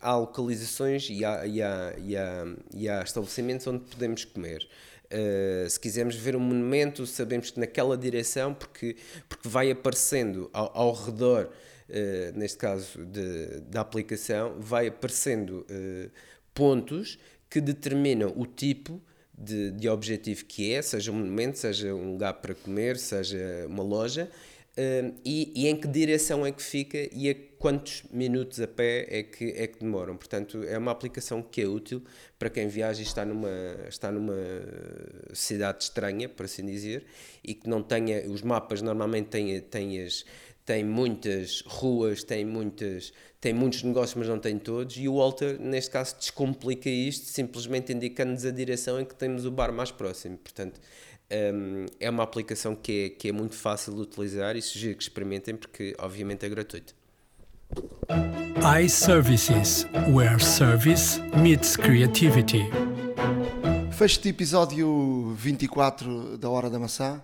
[0.00, 4.66] há localizações e há, e, há, e, há, e há estabelecimentos onde podemos comer.
[5.06, 8.96] Uh, se quisermos ver um monumento, sabemos que naquela direção, porque,
[9.28, 11.50] porque vai aparecendo ao, ao redor,
[11.88, 16.10] uh, neste caso de, da aplicação, vai aparecendo uh,
[16.54, 17.18] pontos
[17.48, 19.02] que determinam o tipo
[19.36, 23.82] de, de objetivo que é, seja um monumento, seja um lugar para comer, seja uma
[23.82, 24.30] loja,
[24.78, 29.06] Uh, e, e, em que direção é que fica e a quantos minutos a pé
[29.08, 30.18] é que, é que demoram.
[30.18, 32.02] Portanto, é uma aplicação que é útil
[32.38, 33.48] para quem viaja e está numa,
[33.88, 34.34] está numa
[35.32, 37.06] cidade estranha, por assim dizer,
[37.42, 38.28] e que não tenha.
[38.28, 40.26] Os mapas normalmente têm, têm, as,
[40.66, 44.96] têm muitas ruas, têm, muitas, têm muitos negócios, mas não têm todos.
[44.98, 49.50] E o Walter, neste caso, descomplica isto, simplesmente indicando-nos a direção em que temos o
[49.50, 50.36] bar mais próximo.
[50.36, 50.78] Portanto
[51.30, 55.02] um, é uma aplicação que é, que é muito fácil de utilizar e sugiro que
[55.02, 56.94] experimentem porque obviamente é gratuito.
[58.80, 62.70] iServices, where service meets creativity.
[63.92, 67.20] Fecho de episódio 24 da Hora da Maçã.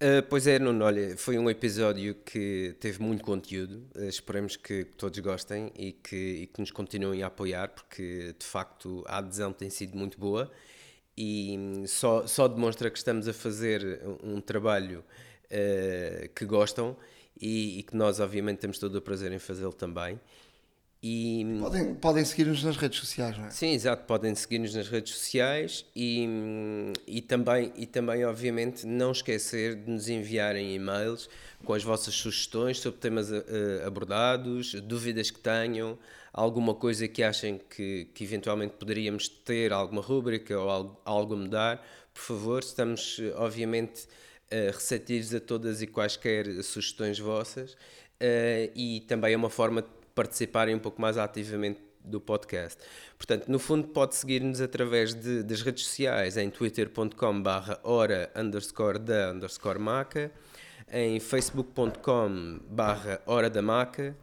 [0.00, 3.84] Uh, pois é, Nuno, olha, foi um episódio que teve muito conteúdo.
[3.96, 8.32] Uh, esperemos que, que, todos gostem e que, e que nos continuem a apoiar, porque
[8.38, 10.50] de facto a adesão tem sido muito boa
[11.16, 11.58] e
[11.88, 15.04] só, só demonstra que estamos a fazer um trabalho
[15.46, 16.96] uh, que gostam
[17.40, 20.20] e, e, que nós, obviamente, temos todo o prazer em fazê-lo também.
[21.00, 23.50] E, podem podem seguir-nos nas redes sociais, não é?
[23.50, 26.26] Sim, exato, podem seguir-nos nas redes sociais e,
[27.06, 31.30] e, também, e também, obviamente, não esquecer de nos enviarem e-mails
[31.64, 33.44] com as vossas sugestões sobre temas uh,
[33.86, 35.96] abordados, dúvidas que tenham
[36.32, 41.36] alguma coisa que achem que, que eventualmente poderíamos ter, alguma rúbrica ou algo, algo a
[41.36, 44.04] mudar, por favor, estamos obviamente
[44.52, 49.88] uh, receptivos a todas e quaisquer sugestões vossas uh, e também é uma forma de
[50.18, 52.82] participarem um pouco mais ativamente do podcast.
[53.16, 58.98] Portanto, no fundo, pode seguir-nos através de, das redes sociais em twitter.com barra hora underscore
[58.98, 60.32] da underscore maca,
[60.90, 64.16] em facebook.com barra hora da maca,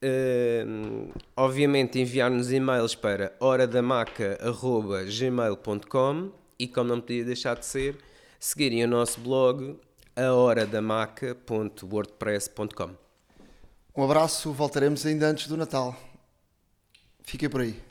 [0.00, 7.96] Uh, obviamente enviar-nos e-mails para horadamaca.gmail.com e como não podia deixar de ser,
[8.38, 9.76] seguirem o nosso blog
[10.14, 13.07] ahoradamaca.wordpress.com
[13.98, 15.92] Um abraço, voltaremos ainda antes do Natal.
[17.20, 17.82] Fiquem por aí.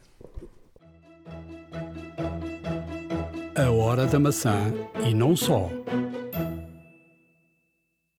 [3.53, 4.73] A Hora da Maçã
[5.05, 5.69] e não só.